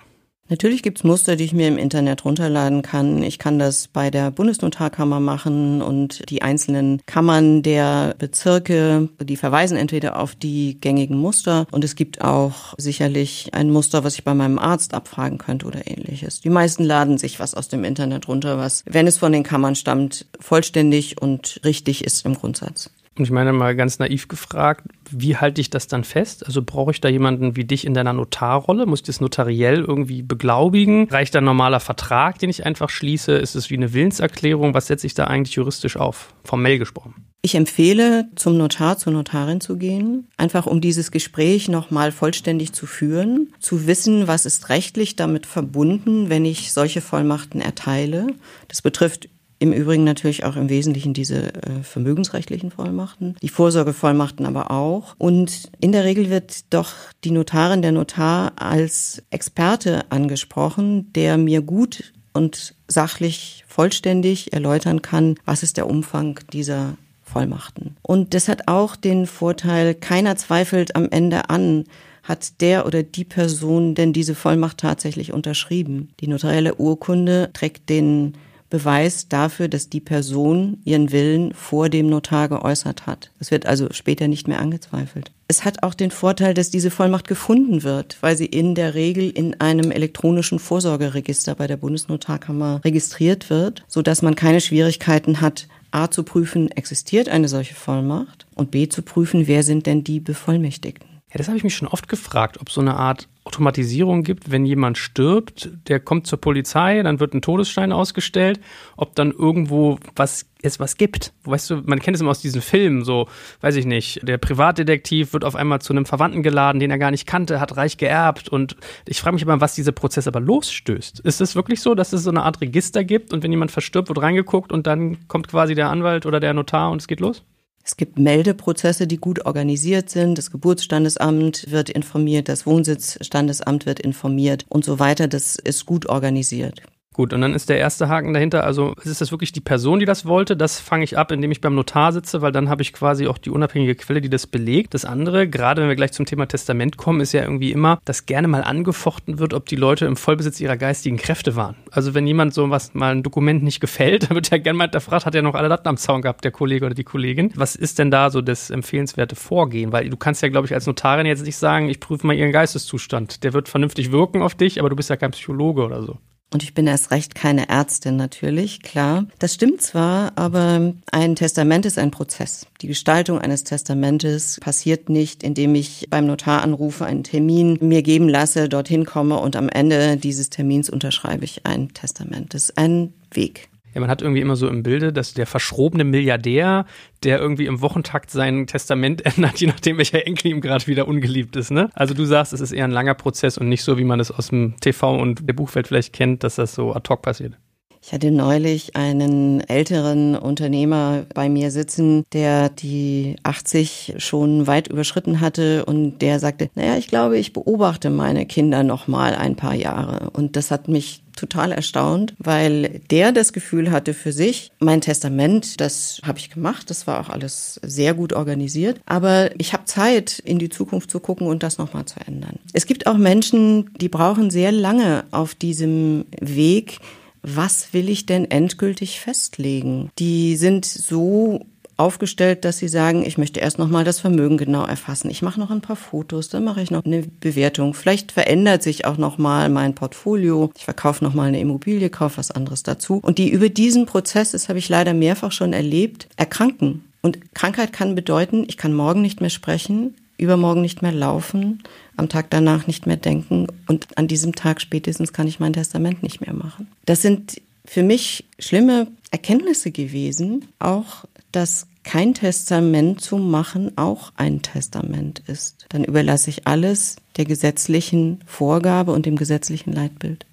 Natürlich 0.50 0.84
gibt's 0.84 1.06
Muster, 1.06 1.38
die 1.38 1.46
ich 1.46 1.54
mir 1.54 1.70
im 1.70 1.78
Internet 1.78 2.26
runterladen 2.26 2.82
kann. 2.82 3.24
Ich 3.24 3.40
kann 3.40 3.60
das 3.60 3.88
bei 3.88 4.12
der 4.12 4.30
Bundesnotarkammer 4.30 5.22
machen 5.22 5.82
und 5.82 6.30
die 6.30 6.42
einzelnen 6.42 7.02
Kammern 7.06 7.64
der 7.64 8.14
Bezirke, 8.20 9.08
die 9.22 9.38
verweisen 9.38 9.78
entweder 9.78 10.20
auf 10.20 10.36
die 10.36 10.80
gängigen 10.82 11.18
Muster 11.18 11.66
und 11.72 11.86
es 11.86 11.96
gibt 11.96 12.22
auch 12.22 12.74
sicherlich 12.78 13.54
ein 13.54 13.72
Muster, 13.72 14.04
was 14.04 14.16
ich 14.16 14.26
bei 14.26 14.34
meinem 14.34 14.60
Arzt 14.60 14.94
abfragen 14.94 15.38
könnte 15.38 15.66
oder 15.66 15.88
ähnliches. 15.88 16.42
Die 16.42 16.50
meisten 16.50 16.84
laden 16.84 17.18
sich 17.18 17.40
was 17.40 17.56
aus 17.56 17.70
dem 17.70 17.86
Internet 17.86 18.28
runter, 18.28 18.58
was, 18.58 18.84
wenn 18.86 19.08
es 19.08 19.18
von 19.18 19.32
den 19.32 19.44
Kammern 19.44 19.76
stammt, 19.76 20.26
vollständig 20.42 21.22
und 21.22 21.62
richtig 21.64 22.04
ist 22.04 22.26
im 22.26 22.36
Grundsatz. 22.36 22.92
Und 23.18 23.26
ich 23.26 23.32
meine 23.32 23.54
mal 23.54 23.76
ganz 23.76 24.00
naiv 24.00 24.28
gefragt, 24.28 24.86
wie 25.12 25.38
halte 25.38 25.62
ich 25.62 25.70
das 25.70 25.88
dann 25.88 26.04
fest? 26.04 26.46
Also 26.46 26.64
brauche 26.64 26.92
ich 26.92 27.02
da 27.02 27.10
jemanden 27.10 27.56
wie 27.56 27.64
dich 27.64 27.86
in 27.86 27.94
deiner 27.94 28.14
Notarrolle? 28.14 28.88
Muss 28.88 29.02
ich 29.02 29.06
das 29.06 29.22
notariell 29.22 29.82
irgendwie 29.82 30.24
beglaubigen? 30.24 31.08
Reicht 31.10 31.36
da 31.36 31.40
ein 31.40 31.46
normaler 31.46 31.80
Vertrag, 31.80 32.40
den 32.40 32.50
ich 32.50 32.66
einfach 32.66 32.90
schließe? 32.90 33.34
Ist 33.34 33.54
es 33.56 33.70
wie 33.70 33.78
eine 33.78 33.94
Willenserklärung? 33.94 34.74
Was 34.74 34.88
setze 34.88 35.06
ich 35.06 35.14
da 35.14 35.26
eigentlich 35.26 35.56
juristisch 35.56 35.96
auf? 35.98 36.34
Formell 36.44 36.80
gesprochen. 36.80 37.14
Ich 37.46 37.56
empfehle, 37.56 38.30
zum 38.36 38.58
Notar, 38.58 38.98
zur 38.98 39.12
Notarin 39.12 39.60
zu 39.60 39.78
gehen, 39.78 40.30
einfach 40.38 40.66
um 40.66 40.80
dieses 40.80 41.12
Gespräch 41.12 41.68
nochmal 41.68 42.14
vollständig 42.14 42.72
zu 42.72 42.88
führen, 42.88 43.54
zu 43.60 43.86
wissen, 43.86 44.28
was 44.30 44.46
ist 44.46 44.70
rechtlich 44.70 45.18
damit 45.18 45.46
verbunden, 45.46 46.30
wenn 46.30 46.46
ich 46.46 46.72
solche 46.72 47.02
Vollmachten 47.02 47.60
erteile. 47.60 48.28
Das 48.70 48.82
betrifft 48.82 49.28
im 49.60 49.72
Übrigen 49.72 50.04
natürlich 50.04 50.44
auch 50.44 50.56
im 50.56 50.70
Wesentlichen 50.70 51.14
diese 51.14 51.54
äh, 51.54 51.84
vermögensrechtlichen 51.84 52.72
Vollmachten, 52.72 53.36
die 53.42 53.50
Vorsorgevollmachten 53.50 54.46
aber 54.46 54.72
auch. 54.72 55.16
Und 55.18 55.72
in 55.80 55.92
der 55.92 56.04
Regel 56.04 56.30
wird 56.30 56.74
doch 56.74 56.92
die 57.24 57.32
Notarin, 57.32 57.82
der 57.82 57.92
Notar 57.92 58.54
als 58.58 59.24
Experte 59.30 60.02
angesprochen, 60.10 61.12
der 61.14 61.38
mir 61.38 61.62
gut 61.62 62.14
und 62.34 62.76
sachlich 62.88 63.64
vollständig 63.68 64.54
erläutern 64.54 65.02
kann, 65.02 65.36
was 65.46 65.64
ist 65.64 65.78
der 65.78 65.88
Umfang 65.88 66.40
dieser 66.52 66.98
Vollmachten. 67.24 67.96
Und 68.02 68.34
das 68.34 68.48
hat 68.48 68.68
auch 68.68 68.96
den 68.96 69.26
Vorteil, 69.26 69.96
keiner 69.96 70.36
zweifelt 70.36 70.96
am 70.96 71.10
Ende 71.10 71.50
an, 71.50 71.86
hat 72.24 72.62
der 72.62 72.86
oder 72.86 73.04
die 73.04 73.26
Person 73.26 73.96
denn 73.96 74.14
diese 74.14 74.36
Vollmacht 74.36 74.78
tatsächlich 74.78 75.34
unterschrieben. 75.34 76.10
Die 76.22 76.28
notarielle 76.28 76.76
Urkunde 76.76 77.50
trägt 77.54 77.90
den 77.90 78.36
Beweis 78.74 79.28
dafür, 79.30 79.68
dass 79.68 79.90
die 79.90 80.00
Person 80.00 80.80
ihren 80.84 81.12
Willen 81.12 81.54
vor 81.54 81.90
dem 81.90 82.10
Notar 82.10 82.50
geäußert 82.50 83.06
hat. 83.06 83.30
Es 83.40 83.52
wird 83.52 83.68
also 83.68 83.90
später 83.92 84.28
nicht 84.28 84.48
mehr 84.48 84.60
angezweifelt. 84.60 85.32
Es 85.48 85.64
hat 85.64 85.84
auch 85.84 85.94
den 85.94 86.10
Vorteil, 86.10 86.56
dass 86.56 86.72
diese 86.72 86.90
Vollmacht 86.90 87.28
gefunden 87.28 87.84
wird, 87.84 88.18
weil 88.22 88.36
sie 88.36 88.48
in 88.48 88.74
der 88.74 88.96
Regel 88.96 89.30
in 89.30 89.62
einem 89.62 89.92
elektronischen 89.92 90.58
Vorsorgeregister 90.58 91.54
bei 91.54 91.68
der 91.68 91.78
Bundesnotarkammer 91.78 92.82
registriert 92.84 93.52
wird, 93.52 93.84
so 93.88 94.02
dass 94.02 94.24
man 94.24 94.34
keine 94.34 94.60
Schwierigkeiten 94.60 95.40
hat, 95.40 95.68
A 95.92 96.10
zu 96.10 96.24
prüfen, 96.24 96.72
existiert 96.72 97.30
eine 97.30 97.50
solche 97.50 97.76
Vollmacht 97.76 98.48
und 98.56 98.72
B 98.72 98.90
zu 98.90 99.04
prüfen, 99.04 99.46
wer 99.46 99.62
sind 99.62 99.86
denn 99.86 100.04
die 100.04 100.20
Bevollmächtigten. 100.20 101.13
Ja, 101.34 101.40
das 101.40 101.48
habe 101.48 101.58
ich 101.58 101.64
mich 101.64 101.76
schon 101.76 101.88
oft 101.88 102.08
gefragt, 102.08 102.60
ob 102.62 102.70
so 102.70 102.80
eine 102.80 102.96
Art 102.96 103.28
Automatisierung 103.44 104.22
gibt, 104.22 104.52
wenn 104.52 104.68
jemand 104.68 105.00
stirbt, 105.00 105.68
der 105.88 106.00
kommt 106.00 106.28
zur 106.28 106.40
Polizei, 106.40 107.02
dann 107.02 107.20
wird 107.20 107.34
ein 107.34 107.42
Todesstein 107.42 107.92
ausgestellt, 107.92 108.60
ob 108.98 109.16
dann 109.16 109.32
irgendwo 109.32 109.98
was 110.16 110.46
es 110.62 110.80
was 110.80 110.96
gibt. 110.96 111.34
Weißt 111.44 111.72
du, 111.72 111.82
man 111.86 112.00
kennt 112.00 112.14
es 112.14 112.22
immer 112.22 112.30
aus 112.30 112.40
diesen 112.40 112.62
Filmen, 112.62 113.04
so, 113.04 113.28
weiß 113.62 113.78
ich 113.78 113.88
nicht, 113.88 114.20
der 114.22 114.38
Privatdetektiv 114.38 115.34
wird 115.34 115.44
auf 115.44 115.56
einmal 115.56 115.82
zu 115.82 115.92
einem 115.92 116.06
Verwandten 116.06 116.44
geladen, 116.44 116.80
den 116.80 116.92
er 116.92 117.00
gar 117.00 117.10
nicht 117.10 117.26
kannte, 117.26 117.60
hat 117.60 117.78
reich 117.78 117.98
geerbt 117.98 118.48
und 118.48 118.76
ich 119.08 119.20
frage 119.20 119.34
mich 119.34 119.44
immer, 119.44 119.60
was 119.60 119.74
dieser 119.74 119.92
Prozess 119.92 120.28
aber 120.28 120.40
losstößt. 120.40 121.20
Ist 121.22 121.42
es 121.42 121.56
wirklich 121.56 121.82
so, 121.82 121.96
dass 121.96 122.14
es 122.14 122.22
so 122.24 122.30
eine 122.30 122.44
Art 122.44 122.62
Register 122.62 123.04
gibt 123.04 123.34
und 123.34 123.42
wenn 123.42 123.52
jemand 123.52 123.72
verstirbt, 123.72 124.08
wird 124.08 124.22
reingeguckt 124.22 124.72
und 124.72 124.86
dann 124.86 125.28
kommt 125.28 125.48
quasi 125.48 125.74
der 125.74 125.90
Anwalt 125.90 126.28
oder 126.28 126.40
der 126.40 126.54
Notar 126.54 126.92
und 126.92 127.02
es 127.02 127.08
geht 127.08 127.22
los? 127.22 127.44
Es 127.86 127.98
gibt 127.98 128.18
Meldeprozesse, 128.18 129.08
die 129.08 129.18
gut 129.18 129.46
organisiert 129.46 130.10
sind. 130.10 130.38
Das 130.38 130.52
Geburtsstandesamt 130.52 131.70
wird 131.70 131.90
informiert, 131.90 132.48
das 132.48 132.66
Wohnsitzstandesamt 132.66 133.86
wird 133.86 134.00
informiert 134.00 134.66
und 134.70 134.86
so 134.86 135.00
weiter. 135.00 135.28
Das 135.28 135.58
ist 135.58 135.86
gut 135.86 136.06
organisiert. 136.06 136.82
Gut, 137.14 137.32
und 137.32 137.42
dann 137.42 137.54
ist 137.54 137.70
der 137.70 137.78
erste 137.78 138.10
Haken 138.10 138.34
dahinter, 138.34 138.64
also 138.64 138.96
ist 139.04 139.22
das 139.22 139.30
wirklich 139.32 139.52
die 139.52 139.62
Person, 139.62 140.00
die 140.00 140.06
das 140.06 140.26
wollte? 140.26 140.58
Das 140.58 140.80
fange 140.80 141.04
ich 141.04 141.16
ab, 141.16 141.32
indem 141.32 141.52
ich 141.52 141.62
beim 141.62 141.76
Notar 141.76 142.12
sitze, 142.12 142.42
weil 142.42 142.52
dann 142.52 142.70
habe 142.70 142.82
ich 142.82 142.92
quasi 142.92 143.28
auch 143.28 143.38
die 143.38 143.52
unabhängige 143.52 143.94
Quelle, 143.94 144.20
die 144.20 144.32
das 144.32 144.48
belegt. 144.48 144.96
Das 144.96 145.06
andere, 145.06 145.48
gerade 145.48 145.82
wenn 145.82 145.90
wir 145.90 145.96
gleich 145.96 146.12
zum 146.12 146.26
Thema 146.26 146.48
Testament 146.48 146.98
kommen, 146.98 147.22
ist 147.22 147.32
ja 147.32 147.44
irgendwie 147.44 147.72
immer, 147.72 148.00
dass 148.06 148.26
gerne 148.26 148.48
mal 148.48 148.64
angefochten 148.64 149.38
wird, 149.38 149.54
ob 149.54 149.68
die 149.68 149.76
Leute 149.76 150.08
im 150.08 150.16
Vollbesitz 150.16 150.60
ihrer 150.60 150.76
geistigen 150.76 151.18
Kräfte 151.18 151.56
waren. 151.56 151.76
Also 151.92 152.16
wenn 152.16 152.26
jemand 152.26 152.56
so 152.56 152.72
was 152.72 152.96
mal 152.96 153.12
ein 153.12 153.22
Dokument 153.22 153.62
nicht 153.62 153.80
gefällt, 153.80 154.24
dann 154.24 154.30
wird 154.36 154.50
ja 154.50 154.58
gerne 154.58 154.78
mal 154.78 154.86
hinterfragt, 154.86 155.28
hat 155.28 155.36
er 155.36 155.44
noch 155.44 155.54
alle 155.54 155.70
Daten 155.70 155.88
am 155.88 155.98
Zaun 155.98 156.24
gehabt, 156.24 156.44
der 156.44 156.52
Kollege 156.52 156.88
oder 156.88 156.96
die 156.96 157.04
Kollegin. 157.04 157.52
Was 157.56 157.76
ist 157.76 158.00
denn 158.00 158.10
da 158.10 158.32
so 158.32 158.42
das 158.42 158.72
empfehlenswerte 158.72 159.36
Vorgehen? 159.36 159.92
Weil 159.92 160.10
du 160.10 160.18
kannst 160.18 160.42
ja, 160.42 160.50
glaube 160.50 160.66
ich, 160.66 160.74
als 160.74 160.88
Notarin 160.88 161.28
jetzt 161.28 161.46
nicht 161.46 161.58
sagen, 161.58 161.90
ich 161.90 162.00
prüfe 162.00 162.26
mal 162.26 162.36
ihren 162.36 162.52
Geisteszustand. 162.52 163.44
Der 163.44 163.54
wird 163.54 163.70
vernünftig 163.70 164.12
wirken 164.12 164.42
auf 164.42 164.56
dich, 164.56 164.80
aber 164.80 164.90
du 164.90 164.96
bist 164.96 165.12
ja 165.12 165.16
kein 165.16 165.32
Psychologe 165.32 165.84
oder 165.84 166.02
so. 166.02 166.18
Und 166.54 166.62
ich 166.62 166.76
bin 166.76 166.86
erst 166.86 167.10
recht 167.10 167.34
keine 167.34 167.68
Ärztin 167.68 168.16
natürlich, 168.16 168.84
klar. 168.84 169.26
Das 169.40 169.56
stimmt 169.56 169.82
zwar, 169.82 170.34
aber 170.36 170.94
ein 171.12 171.36
Testament 171.36 171.88
ist 171.88 171.98
ein 171.98 172.12
Prozess. 172.12 172.68
Die 172.82 172.88
Gestaltung 172.88 173.40
eines 173.40 173.64
Testamentes 173.64 174.60
passiert 174.62 175.10
nicht, 175.10 175.42
indem 175.42 175.74
ich 175.74 176.08
beim 176.12 176.28
Notar 176.28 176.62
anrufe, 176.62 177.06
einen 177.06 177.24
Termin 177.24 177.80
mir 177.82 178.04
geben 178.04 178.30
lasse, 178.30 178.70
dorthin 178.70 179.04
komme 179.04 179.40
und 179.40 179.56
am 179.56 179.68
Ende 179.68 180.16
dieses 180.18 180.52
Termins 180.52 180.92
unterschreibe 180.92 181.44
ich 181.44 181.66
ein 181.66 181.92
Testament. 181.96 182.54
Das 182.54 182.66
ist 182.66 182.78
ein 182.78 183.14
Weg. 183.32 183.70
Ja, 183.94 184.02
man 184.02 184.10
hat 184.10 184.22
irgendwie 184.22 184.42
immer 184.42 184.56
so 184.56 184.68
im 184.68 184.84
Bilde, 184.84 185.14
dass 185.14 185.34
der 185.34 185.46
verschrobene 185.46 186.04
Milliardär, 186.04 186.86
der 187.24 187.40
irgendwie 187.40 187.68
im 187.68 187.82
Wochentakt 187.82 188.32
sein 188.32 188.68
Testament 188.68 189.26
ändert, 189.26 189.60
je 189.60 189.68
nachdem, 189.68 189.98
welcher 189.98 190.26
Enkel 190.26 190.52
ihm 190.52 190.62
gerade 190.62 190.88
wieder 190.88 191.08
ungeliebt 191.08 191.56
ist. 191.56 191.72
Ne? 191.72 191.90
Also 191.94 192.14
du 192.14 192.26
sagst, 192.26 192.54
es 192.54 192.62
ist 192.62 192.72
eher 192.72 192.86
ein 192.86 192.92
langer 192.92 193.14
Prozess 193.14 193.58
und 193.58 193.70
nicht 193.70 193.84
so, 193.84 193.98
wie 193.98 194.04
man 194.04 194.20
es 194.20 194.32
aus 194.32 194.48
dem 194.50 194.76
TV 194.80 195.18
und 195.20 195.48
der 195.48 195.54
Buchwelt 195.54 195.88
vielleicht 195.88 196.14
kennt, 196.14 196.44
dass 196.44 196.56
das 196.56 196.74
so 196.74 196.94
ad 196.94 197.08
hoc 197.10 197.22
passiert. 197.22 197.58
Ich 198.06 198.12
hatte 198.12 198.32
neulich 198.32 198.98
einen 198.98 199.62
älteren 199.62 200.36
Unternehmer 200.36 201.26
bei 201.34 201.48
mir 201.48 201.72
sitzen, 201.72 202.26
der 202.34 202.68
die 202.68 203.38
80 203.44 204.16
schon 204.18 204.68
weit 204.68 204.90
überschritten 204.90 205.40
hatte 205.40 205.86
und 205.86 206.20
der 206.20 206.42
sagte, 206.42 206.70
naja, 206.76 206.98
ich 206.98 207.08
glaube, 207.08 207.38
ich 207.38 207.54
beobachte 207.54 208.10
meine 208.10 208.46
Kinder 208.46 208.84
noch 208.84 209.08
mal 209.08 209.36
ein 209.36 209.56
paar 209.56 209.74
Jahre. 209.74 210.32
Und 210.32 210.58
das 210.58 210.70
hat 210.70 210.90
mich 210.90 211.24
total 211.38 211.72
erstaunt, 211.72 212.34
weil 212.40 213.00
der 213.10 213.32
das 213.32 213.54
Gefühl 213.54 213.90
hatte 213.90 214.14
für 214.14 214.34
sich, 214.34 214.74
mein 214.80 215.00
Testament, 215.00 215.80
das 215.80 216.20
habe 216.26 216.40
ich 216.40 216.50
gemacht, 216.50 216.90
das 216.90 217.08
war 217.08 217.22
auch 217.22 217.30
alles 217.30 217.80
sehr 217.84 218.14
gut 218.14 218.34
organisiert, 218.34 219.00
aber 219.06 219.50
ich 219.60 219.72
habe 219.72 219.86
Zeit, 219.86 220.40
in 220.40 220.60
die 220.60 220.70
Zukunft 220.70 221.10
zu 221.10 221.22
gucken 221.22 221.48
und 221.48 221.64
das 221.64 221.78
nochmal 221.78 222.04
zu 222.04 222.20
ändern. 222.28 222.60
Es 222.74 222.86
gibt 222.86 223.08
auch 223.08 223.18
Menschen, 223.18 223.90
die 224.00 224.10
brauchen 224.10 224.50
sehr 224.50 224.74
lange 224.74 225.24
auf 225.32 225.56
diesem 225.56 226.26
Weg, 226.40 227.00
was 227.44 227.94
will 227.94 228.10
ich 228.10 228.26
denn 228.26 228.50
endgültig 228.50 229.20
festlegen? 229.20 230.10
Die 230.18 230.56
sind 230.56 230.86
so 230.86 231.66
aufgestellt, 231.98 232.66
dass 232.66 232.80
sie 232.80 232.88
sagen, 232.88 233.24
ich 233.26 233.38
möchte 233.38 233.60
erst 233.60 233.78
noch 233.78 233.88
mal 233.88 234.04
das 234.04 234.20
Vermögen 234.20 234.58
genau 234.58 234.84
erfassen. 234.86 235.30
Ich 235.30 235.42
mache 235.42 235.60
noch 235.60 235.70
ein 235.70 235.82
paar 235.82 235.96
Fotos, 235.96 236.50
dann 236.50 236.64
mache 236.64 236.82
ich 236.82 236.90
noch 236.90 237.06
eine 237.06 237.22
Bewertung. 237.22 237.94
Vielleicht 237.94 238.32
verändert 238.32 238.82
sich 238.82 239.06
auch 239.06 239.18
noch 239.18 239.38
mal 239.38 239.70
mein 239.70 239.94
Portfolio. 239.94 240.72
Ich 240.76 240.86
verkaufe 240.86 241.24
noch 241.24 241.34
mal 241.34 241.48
eine 241.48 241.60
Immobilie, 241.60 242.10
kaufe 242.10 242.38
was 242.38 242.52
anderes 242.52 242.84
dazu. 242.84 243.20
Und 243.22 243.38
die 243.38 243.50
über 243.50 243.70
diesen 243.70 244.06
Prozess, 244.06 244.52
das 244.52 244.70
habe 244.70 244.80
ich 244.80 244.90
leider 244.90 245.14
mehrfach 245.14 245.52
schon 245.52 245.74
erlebt, 245.74 246.28
erkranken. 246.36 247.04
Und 247.22 247.54
Krankheit 247.54 247.94
kann 247.94 248.16
bedeuten, 248.16 248.66
ich 248.68 248.78
kann 248.78 248.94
morgen 248.94 249.22
nicht 249.22 249.40
mehr 249.40 249.50
sprechen, 249.50 250.16
übermorgen 250.44 250.82
nicht 250.82 251.02
mehr 251.02 251.12
laufen, 251.12 251.84
am 252.18 252.30
Tag 252.30 252.50
danach 252.50 252.88
nicht 252.88 253.08
mehr 253.08 253.18
denken 253.18 253.68
und 253.88 254.18
an 254.18 254.28
diesem 254.28 254.54
Tag 254.54 254.82
spätestens 254.82 255.34
kann 255.34 255.48
ich 255.48 255.60
mein 255.60 255.74
Testament 255.74 256.24
nicht 256.24 256.42
mehr 256.42 256.54
machen. 256.54 256.88
Das 257.06 257.22
sind 257.22 257.62
für 257.86 258.04
mich 258.04 258.46
schlimme 258.60 259.08
Erkenntnisse 259.32 259.92
gewesen, 259.92 260.66
auch 260.80 261.26
dass 261.52 261.88
kein 262.04 262.34
Testament 262.34 263.22
zu 263.22 263.38
machen 263.38 263.98
auch 263.98 264.34
ein 264.36 264.62
Testament 264.62 265.42
ist. 265.48 265.86
Dann 265.90 266.04
überlasse 266.04 266.50
ich 266.50 266.68
alles 266.68 267.16
der 267.38 267.46
gesetzlichen 267.46 268.42
Vorgabe 268.46 269.12
und 269.12 269.26
dem 269.26 269.38
gesetzlichen 269.38 269.94
Leitbild. 269.94 270.46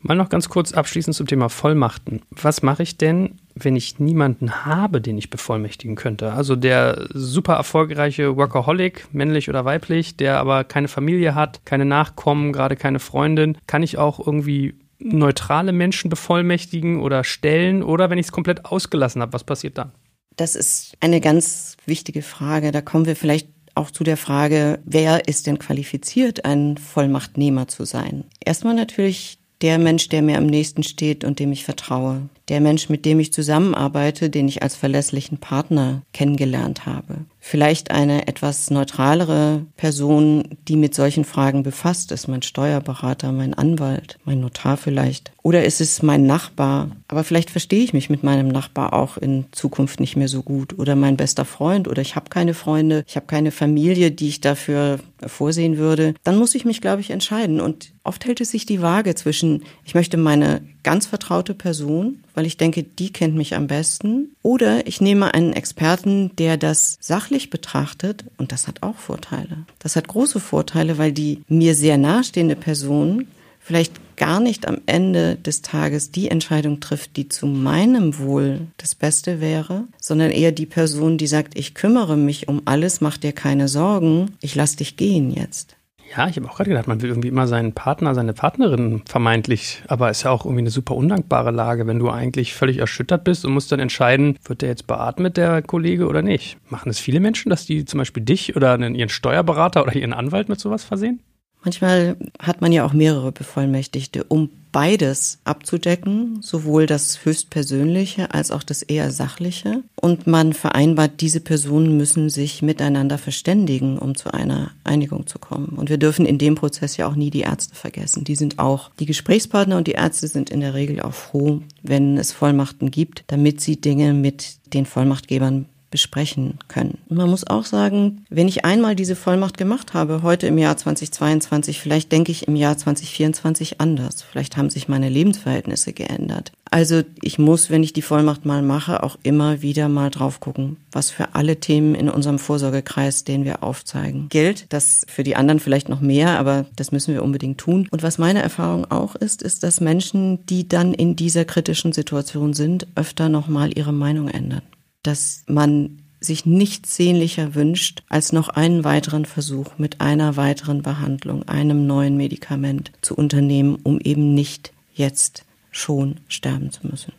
Mal 0.00 0.16
noch 0.16 0.28
ganz 0.28 0.48
kurz 0.48 0.72
abschließend 0.72 1.16
zum 1.16 1.26
Thema 1.26 1.48
Vollmachten. 1.48 2.22
Was 2.30 2.62
mache 2.62 2.82
ich 2.82 2.96
denn, 2.98 3.38
wenn 3.54 3.76
ich 3.76 3.98
niemanden 3.98 4.64
habe, 4.64 5.00
den 5.00 5.16
ich 5.16 5.30
bevollmächtigen 5.30 5.96
könnte? 5.96 6.32
Also 6.32 6.56
der 6.56 7.06
super 7.12 7.54
erfolgreiche 7.54 8.36
Workaholic, 8.36 9.08
männlich 9.12 9.48
oder 9.48 9.64
weiblich, 9.64 10.16
der 10.16 10.38
aber 10.38 10.64
keine 10.64 10.88
Familie 10.88 11.34
hat, 11.34 11.64
keine 11.64 11.84
Nachkommen, 11.84 12.52
gerade 12.52 12.76
keine 12.76 12.98
Freundin, 12.98 13.56
kann 13.66 13.82
ich 13.82 13.98
auch 13.98 14.24
irgendwie 14.24 14.74
neutrale 14.98 15.72
Menschen 15.72 16.08
bevollmächtigen 16.08 17.00
oder 17.00 17.24
stellen? 17.24 17.82
Oder 17.82 18.10
wenn 18.10 18.18
ich 18.18 18.26
es 18.26 18.32
komplett 18.32 18.64
ausgelassen 18.64 19.22
habe, 19.22 19.32
was 19.32 19.44
passiert 19.44 19.78
dann? 19.78 19.92
Das 20.36 20.56
ist 20.56 20.96
eine 21.00 21.20
ganz 21.20 21.76
wichtige 21.86 22.22
Frage. 22.22 22.72
Da 22.72 22.80
kommen 22.80 23.06
wir 23.06 23.14
vielleicht 23.14 23.48
auch 23.74 23.90
zu 23.90 24.04
der 24.04 24.16
Frage, 24.16 24.80
wer 24.84 25.28
ist 25.28 25.46
denn 25.46 25.58
qualifiziert, 25.58 26.44
ein 26.44 26.76
Vollmachtnehmer 26.76 27.68
zu 27.68 27.84
sein? 27.84 28.24
Erstmal 28.44 28.74
natürlich 28.74 29.38
der 29.62 29.78
Mensch, 29.78 30.08
der 30.08 30.22
mir 30.22 30.38
am 30.38 30.46
nächsten 30.46 30.82
steht 30.82 31.24
und 31.24 31.38
dem 31.38 31.52
ich 31.52 31.64
vertraue. 31.64 32.28
Der 32.48 32.60
Mensch, 32.60 32.88
mit 32.88 33.04
dem 33.04 33.20
ich 33.20 33.32
zusammenarbeite, 33.32 34.30
den 34.30 34.48
ich 34.48 34.62
als 34.62 34.76
verlässlichen 34.76 35.38
Partner 35.38 36.02
kennengelernt 36.12 36.86
habe. 36.86 37.24
Vielleicht 37.40 37.90
eine 37.90 38.26
etwas 38.26 38.70
neutralere 38.70 39.66
Person, 39.76 40.56
die 40.66 40.76
mit 40.76 40.94
solchen 40.94 41.24
Fragen 41.24 41.62
befasst 41.62 42.10
ist, 42.10 42.26
mein 42.26 42.42
Steuerberater, 42.42 43.32
mein 43.32 43.52
Anwalt, 43.52 44.18
mein 44.24 44.40
Notar 44.40 44.76
vielleicht. 44.76 45.32
Oder 45.42 45.64
ist 45.64 45.82
es 45.82 46.02
mein 46.02 46.24
Nachbar? 46.24 46.90
Aber 47.06 47.22
vielleicht 47.22 47.50
verstehe 47.50 47.84
ich 47.84 47.92
mich 47.92 48.08
mit 48.08 48.22
meinem 48.22 48.48
Nachbar 48.48 48.94
auch 48.94 49.18
in 49.18 49.44
Zukunft 49.52 50.00
nicht 50.00 50.16
mehr 50.16 50.28
so 50.28 50.42
gut. 50.42 50.78
Oder 50.78 50.96
mein 50.96 51.18
bester 51.18 51.44
Freund. 51.44 51.86
Oder 51.86 52.00
ich 52.00 52.16
habe 52.16 52.30
keine 52.30 52.54
Freunde, 52.54 53.04
ich 53.06 53.16
habe 53.16 53.26
keine 53.26 53.50
Familie, 53.50 54.10
die 54.10 54.28
ich 54.28 54.40
dafür 54.40 55.00
vorsehen 55.26 55.76
würde. 55.76 56.14
Dann 56.24 56.38
muss 56.38 56.54
ich 56.54 56.64
mich, 56.64 56.80
glaube 56.80 57.02
ich, 57.02 57.10
entscheiden. 57.10 57.60
Und 57.60 57.92
oft 58.04 58.24
hält 58.24 58.40
es 58.40 58.52
sich 58.52 58.64
die 58.64 58.80
Waage 58.80 59.14
zwischen, 59.14 59.64
ich 59.84 59.94
möchte 59.94 60.16
meine 60.16 60.62
ganz 60.82 61.04
vertraute 61.06 61.52
Person, 61.52 62.23
weil 62.34 62.46
ich 62.46 62.56
denke, 62.56 62.82
die 62.82 63.12
kennt 63.12 63.34
mich 63.34 63.54
am 63.54 63.66
besten. 63.66 64.34
Oder 64.42 64.86
ich 64.86 65.00
nehme 65.00 65.32
einen 65.32 65.52
Experten, 65.52 66.34
der 66.36 66.56
das 66.56 66.98
sachlich 67.00 67.50
betrachtet. 67.50 68.24
Und 68.36 68.52
das 68.52 68.68
hat 68.68 68.82
auch 68.82 68.96
Vorteile. 68.96 69.64
Das 69.78 69.96
hat 69.96 70.08
große 70.08 70.40
Vorteile, 70.40 70.98
weil 70.98 71.12
die 71.12 71.42
mir 71.48 71.74
sehr 71.74 71.96
nahestehende 71.96 72.56
Person 72.56 73.26
vielleicht 73.60 73.94
gar 74.16 74.40
nicht 74.40 74.68
am 74.68 74.78
Ende 74.86 75.36
des 75.36 75.62
Tages 75.62 76.10
die 76.10 76.28
Entscheidung 76.28 76.80
trifft, 76.80 77.16
die 77.16 77.28
zu 77.28 77.46
meinem 77.46 78.18
Wohl 78.18 78.60
das 78.76 78.94
Beste 78.94 79.40
wäre, 79.40 79.84
sondern 79.98 80.30
eher 80.30 80.52
die 80.52 80.66
Person, 80.66 81.18
die 81.18 81.26
sagt, 81.26 81.58
ich 81.58 81.74
kümmere 81.74 82.16
mich 82.16 82.46
um 82.46 82.62
alles, 82.66 83.00
mach 83.00 83.16
dir 83.16 83.32
keine 83.32 83.68
Sorgen, 83.68 84.32
ich 84.40 84.54
lass 84.54 84.76
dich 84.76 84.96
gehen 84.96 85.30
jetzt. 85.30 85.73
Ja, 86.10 86.28
ich 86.28 86.36
habe 86.36 86.48
auch 86.48 86.56
gerade 86.56 86.70
gedacht, 86.70 86.86
man 86.86 87.02
will 87.02 87.10
irgendwie 87.10 87.28
immer 87.28 87.46
seinen 87.46 87.72
Partner, 87.72 88.14
seine 88.14 88.34
Partnerin 88.34 89.02
vermeintlich, 89.06 89.82
aber 89.88 90.10
ist 90.10 90.22
ja 90.22 90.30
auch 90.30 90.44
irgendwie 90.44 90.62
eine 90.62 90.70
super 90.70 90.94
undankbare 90.94 91.50
Lage, 91.50 91.86
wenn 91.86 91.98
du 91.98 92.08
eigentlich 92.08 92.54
völlig 92.54 92.78
erschüttert 92.78 93.24
bist 93.24 93.44
und 93.44 93.52
musst 93.52 93.72
dann 93.72 93.80
entscheiden, 93.80 94.38
wird 94.44 94.62
der 94.62 94.68
jetzt 94.68 94.86
beatmet, 94.86 95.36
der 95.36 95.62
Kollege, 95.62 96.06
oder 96.06 96.22
nicht. 96.22 96.58
Machen 96.70 96.90
es 96.90 96.98
viele 96.98 97.20
Menschen, 97.20 97.50
dass 97.50 97.66
die 97.66 97.84
zum 97.84 97.98
Beispiel 97.98 98.22
dich 98.22 98.54
oder 98.54 98.78
ihren 98.78 99.08
Steuerberater 99.08 99.82
oder 99.82 99.94
ihren 99.94 100.12
Anwalt 100.12 100.48
mit 100.48 100.60
sowas 100.60 100.84
versehen? 100.84 101.20
Manchmal 101.64 102.16
hat 102.38 102.60
man 102.60 102.72
ja 102.72 102.84
auch 102.84 102.92
mehrere 102.92 103.32
Bevollmächtigte, 103.32 104.24
um 104.24 104.50
beides 104.70 105.38
abzudecken, 105.44 106.42
sowohl 106.42 106.86
das 106.86 107.24
höchstpersönliche 107.24 108.34
als 108.34 108.50
auch 108.50 108.64
das 108.64 108.82
eher 108.82 109.12
sachliche. 109.12 109.84
Und 109.94 110.26
man 110.26 110.52
vereinbart, 110.52 111.20
diese 111.20 111.40
Personen 111.40 111.96
müssen 111.96 112.28
sich 112.28 112.60
miteinander 112.60 113.16
verständigen, 113.16 113.98
um 113.98 114.16
zu 114.16 114.34
einer 114.34 114.72
Einigung 114.82 115.26
zu 115.26 115.38
kommen. 115.38 115.68
Und 115.76 115.90
wir 115.90 115.98
dürfen 115.98 116.26
in 116.26 116.38
dem 116.38 116.56
Prozess 116.56 116.96
ja 116.96 117.06
auch 117.06 117.14
nie 117.14 117.30
die 117.30 117.42
Ärzte 117.42 117.74
vergessen. 117.76 118.24
Die 118.24 118.34
sind 118.34 118.58
auch 118.58 118.90
die 118.98 119.06
Gesprächspartner 119.06 119.76
und 119.76 119.86
die 119.86 119.92
Ärzte 119.92 120.26
sind 120.26 120.50
in 120.50 120.60
der 120.60 120.74
Regel 120.74 121.00
auch 121.00 121.14
froh, 121.14 121.62
wenn 121.82 122.18
es 122.18 122.32
Vollmachten 122.32 122.90
gibt, 122.90 123.22
damit 123.28 123.60
sie 123.60 123.80
Dinge 123.80 124.12
mit 124.12 124.56
den 124.74 124.86
Vollmachtgebern 124.86 125.66
besprechen 125.94 126.58
können. 126.66 126.98
Man 127.08 127.30
muss 127.30 127.46
auch 127.46 127.64
sagen, 127.64 128.24
wenn 128.28 128.48
ich 128.48 128.64
einmal 128.64 128.96
diese 128.96 129.14
Vollmacht 129.14 129.56
gemacht 129.56 129.94
habe, 129.94 130.22
heute 130.24 130.48
im 130.48 130.58
Jahr 130.58 130.76
2022, 130.76 131.80
vielleicht 131.80 132.10
denke 132.10 132.32
ich 132.32 132.48
im 132.48 132.56
Jahr 132.56 132.76
2024 132.76 133.80
anders. 133.80 134.22
Vielleicht 134.22 134.56
haben 134.56 134.70
sich 134.70 134.88
meine 134.88 135.08
Lebensverhältnisse 135.08 135.92
geändert. 135.92 136.50
Also 136.68 137.02
ich 137.22 137.38
muss, 137.38 137.70
wenn 137.70 137.84
ich 137.84 137.92
die 137.92 138.02
Vollmacht 138.02 138.44
mal 138.44 138.60
mache, 138.60 139.04
auch 139.04 139.16
immer 139.22 139.62
wieder 139.62 139.88
mal 139.88 140.10
drauf 140.10 140.40
gucken, 140.40 140.78
was 140.90 141.12
für 141.12 141.36
alle 141.36 141.60
Themen 141.60 141.94
in 141.94 142.08
unserem 142.08 142.40
Vorsorgekreis, 142.40 143.22
den 143.22 143.44
wir 143.44 143.62
aufzeigen, 143.62 144.28
gilt. 144.30 144.66
Das 144.70 145.06
für 145.08 145.22
die 145.22 145.36
anderen 145.36 145.60
vielleicht 145.60 145.88
noch 145.88 146.00
mehr, 146.00 146.40
aber 146.40 146.66
das 146.74 146.90
müssen 146.90 147.14
wir 147.14 147.22
unbedingt 147.22 147.58
tun. 147.58 147.86
Und 147.92 148.02
was 148.02 148.18
meine 148.18 148.42
Erfahrung 148.42 148.90
auch 148.90 149.14
ist, 149.14 149.42
ist, 149.42 149.62
dass 149.62 149.80
Menschen, 149.80 150.44
die 150.46 150.66
dann 150.66 150.92
in 150.92 151.14
dieser 151.14 151.44
kritischen 151.44 151.92
Situation 151.92 152.52
sind, 152.52 152.88
öfter 152.96 153.28
nochmal 153.28 153.78
ihre 153.78 153.92
Meinung 153.92 154.26
ändern 154.26 154.62
dass 155.04 155.44
man 155.46 156.02
sich 156.20 156.46
nichts 156.46 156.96
sehnlicher 156.96 157.54
wünscht, 157.54 158.02
als 158.08 158.32
noch 158.32 158.48
einen 158.48 158.82
weiteren 158.82 159.26
Versuch 159.26 159.78
mit 159.78 160.00
einer 160.00 160.36
weiteren 160.36 160.82
Behandlung, 160.82 161.48
einem 161.48 161.86
neuen 161.86 162.16
Medikament 162.16 162.92
zu 163.02 163.14
unternehmen, 163.14 163.76
um 163.82 164.00
eben 164.00 164.34
nicht 164.34 164.72
jetzt 164.92 165.44
schon 165.70 166.20
sterben 166.28 166.70
zu 166.70 166.86
müssen. 166.86 167.12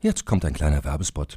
Jetzt 0.00 0.24
kommt 0.24 0.44
ein 0.44 0.54
kleiner 0.54 0.84
Werbespot. 0.84 1.36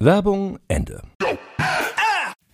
Werbung 0.00 0.60
Ende. 0.68 1.02